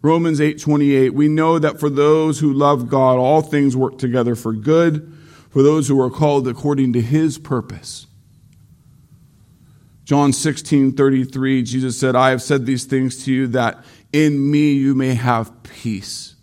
Romans 0.01 0.41
8:28 0.41 1.13
We 1.13 1.29
know 1.29 1.59
that 1.59 1.79
for 1.79 1.89
those 1.89 2.39
who 2.39 2.51
love 2.51 2.89
God 2.89 3.17
all 3.17 3.41
things 3.41 3.77
work 3.77 3.99
together 3.99 4.35
for 4.35 4.51
good 4.51 5.13
for 5.49 5.63
those 5.63 5.87
who 5.87 6.01
are 6.01 6.11
called 6.11 6.45
according 6.45 6.91
to 6.91 6.99
his 6.99 7.37
purpose. 7.37 8.07
John 10.05 10.31
16:33 10.31 11.63
Jesus 11.63 11.97
said 11.97 12.15
I 12.15 12.29
have 12.29 12.41
said 12.41 12.65
these 12.65 12.85
things 12.85 13.25
to 13.25 13.33
you 13.33 13.47
that 13.47 13.83
in 14.13 14.49
me 14.51 14.73
you 14.73 14.95
may 14.95 15.15
have 15.15 15.63
peace. 15.63 16.35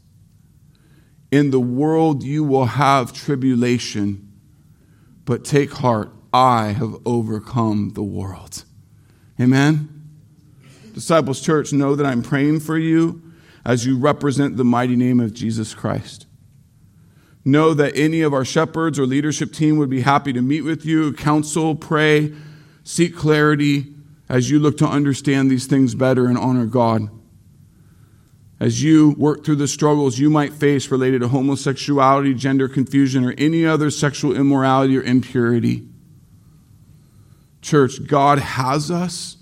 In 1.31 1.51
the 1.51 1.61
world 1.61 2.23
you 2.23 2.45
will 2.45 2.67
have 2.67 3.13
tribulation 3.13 4.29
but 5.25 5.45
take 5.45 5.73
heart 5.73 6.13
I 6.35 6.69
have 6.69 6.97
overcome 7.07 7.93
the 7.95 8.03
world. 8.03 8.65
Amen? 9.41 9.89
Disciples 10.93 11.41
Church, 11.41 11.73
know 11.73 11.95
that 11.95 12.05
I'm 12.05 12.23
praying 12.23 12.61
for 12.61 12.77
you 12.77 13.23
as 13.65 13.87
you 13.87 13.97
represent 13.97 14.57
the 14.57 14.65
mighty 14.65 14.97
name 14.97 15.21
of 15.21 15.33
Jesus 15.33 15.73
Christ. 15.73 16.27
Know 17.45 17.75
that 17.75 17.97
any 17.97 18.23
of 18.23 18.35
our 18.35 18.45
shepherds 18.45 18.99
or 18.99 19.07
leadership 19.07 19.53
team 19.53 19.77
would 19.77 19.91
be 19.91 20.03
happy 20.03 20.33
to 20.33 20.43
meet 20.43 20.63
with 20.63 20.85
you, 20.85 21.13
counsel, 21.13 21.75
pray, 21.75 22.33
seek 22.85 23.17
clarity 23.17 23.95
as 24.29 24.51
you 24.51 24.59
look 24.59 24.79
to 24.79 24.87
understand 24.87 25.51
these 25.51 25.67
things 25.67 25.95
better 25.95 26.27
and 26.27 26.39
honor 26.39 26.67
God. 26.67 27.09
As 28.59 28.83
you 28.83 29.11
work 29.19 29.45
through 29.45 29.57
the 29.57 29.69
struggles 29.69 30.19
you 30.19 30.31
might 30.31 30.53
face 30.53 30.91
related 30.91 31.21
to 31.21 31.29
homosexuality, 31.29 32.33
gender 32.35 32.69
confusion, 32.69 33.25
or 33.25 33.35
any 33.37 33.67
other 33.67 33.91
sexual 33.91 34.37
immorality 34.37 34.97
or 34.97 35.03
impurity. 35.03 35.87
Church, 37.61 38.07
God 38.07 38.39
has 38.39 38.91
us, 38.91 39.37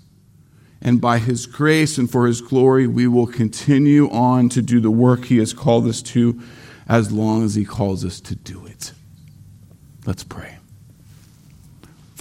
and 0.81 0.99
by 0.99 1.19
His 1.19 1.45
grace 1.45 1.97
and 1.97 2.09
for 2.09 2.25
His 2.25 2.41
glory, 2.41 2.87
we 2.87 3.07
will 3.07 3.27
continue 3.27 4.09
on 4.09 4.49
to 4.49 4.61
do 4.61 4.79
the 4.79 4.91
work 4.91 5.25
He 5.25 5.37
has 5.37 5.53
called 5.53 5.87
us 5.87 6.01
to 6.03 6.41
as 6.87 7.11
long 7.11 7.43
as 7.43 7.55
He 7.55 7.63
calls 7.63 8.03
us 8.03 8.19
to 8.21 8.35
do 8.35 8.65
it. 8.65 8.91
Let's 10.05 10.23
pray. 10.23 10.60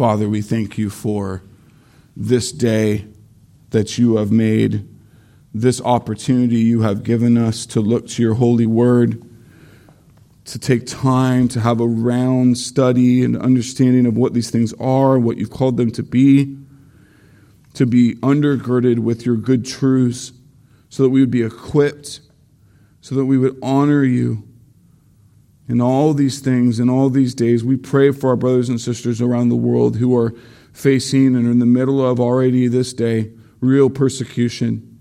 Father, 0.00 0.30
we 0.30 0.40
thank 0.40 0.78
you 0.78 0.88
for 0.88 1.42
this 2.16 2.52
day 2.52 3.04
that 3.68 3.98
you 3.98 4.16
have 4.16 4.32
made, 4.32 4.88
this 5.52 5.78
opportunity 5.82 6.56
you 6.56 6.80
have 6.80 7.02
given 7.02 7.36
us 7.36 7.66
to 7.66 7.82
look 7.82 8.08
to 8.08 8.22
your 8.22 8.32
holy 8.32 8.64
word 8.64 9.22
to 10.46 10.58
take 10.58 10.86
time 10.86 11.48
to 11.48 11.60
have 11.60 11.80
a 11.80 11.86
round 11.86 12.56
study 12.56 13.22
and 13.22 13.36
understanding 13.36 14.06
of 14.06 14.16
what 14.16 14.32
these 14.32 14.50
things 14.50 14.72
are, 14.80 15.18
what 15.18 15.36
you've 15.36 15.50
called 15.50 15.76
them 15.76 15.90
to 15.90 16.02
be, 16.02 16.56
to 17.74 17.84
be 17.84 18.14
undergirded 18.22 19.00
with 19.00 19.26
your 19.26 19.36
good 19.36 19.66
truths, 19.66 20.32
so 20.88 21.02
that 21.02 21.10
we 21.10 21.20
would 21.20 21.30
be 21.30 21.42
equipped, 21.42 22.20
so 23.02 23.14
that 23.14 23.26
we 23.26 23.36
would 23.36 23.58
honor 23.62 24.02
you 24.02 24.48
in 25.70 25.80
all 25.80 26.12
these 26.12 26.40
things, 26.40 26.80
in 26.80 26.90
all 26.90 27.08
these 27.08 27.32
days. 27.32 27.62
We 27.62 27.76
pray 27.76 28.10
for 28.10 28.30
our 28.30 28.36
brothers 28.36 28.68
and 28.68 28.80
sisters 28.80 29.20
around 29.20 29.50
the 29.50 29.56
world 29.56 29.96
who 29.96 30.16
are 30.16 30.34
facing 30.72 31.36
and 31.36 31.46
are 31.46 31.50
in 31.52 31.60
the 31.60 31.66
middle 31.66 32.04
of 32.04 32.18
already 32.18 32.66
this 32.66 32.92
day 32.92 33.30
real 33.60 33.88
persecution 33.88 34.98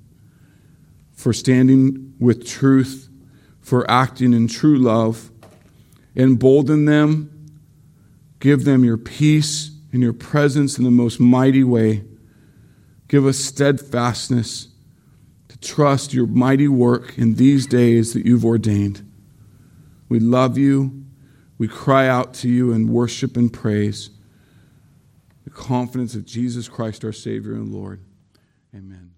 for 1.12 1.34
standing 1.34 2.14
with 2.20 2.46
truth, 2.46 3.10
for 3.60 3.90
acting 3.90 4.32
in 4.32 4.48
true 4.48 4.78
love. 4.78 5.32
Embolden 6.16 6.86
them, 6.86 7.50
give 8.40 8.64
them 8.64 8.84
your 8.84 8.98
peace 8.98 9.72
and 9.92 10.04
your 10.04 10.14
presence 10.14 10.78
in 10.78 10.84
the 10.84 10.92
most 10.92 11.20
mighty 11.20 11.64
way. 11.64 12.04
Give 13.08 13.26
us 13.26 13.40
steadfastness 13.40 14.68
to 15.48 15.58
trust 15.62 16.14
your 16.14 16.28
mighty 16.28 16.68
work 16.68 17.18
in 17.18 17.36
these 17.36 17.66
days 17.66 18.14
that 18.14 18.24
you've 18.24 18.46
ordained. 18.46 19.09
We 20.10 20.20
love 20.20 20.58
you. 20.58 21.06
We 21.58 21.68
cry 21.68 22.08
out 22.08 22.34
to 22.36 22.50
you 22.50 22.72
in 22.72 22.92
worship 22.92 23.38
and 23.38 23.52
praise. 23.52 24.10
The 25.44 25.50
confidence 25.50 26.16
of 26.16 26.26
Jesus 26.26 26.68
Christ, 26.68 27.06
our 27.06 27.12
Savior 27.12 27.54
and 27.54 27.74
Lord. 27.74 28.02
Amen. 28.76 29.09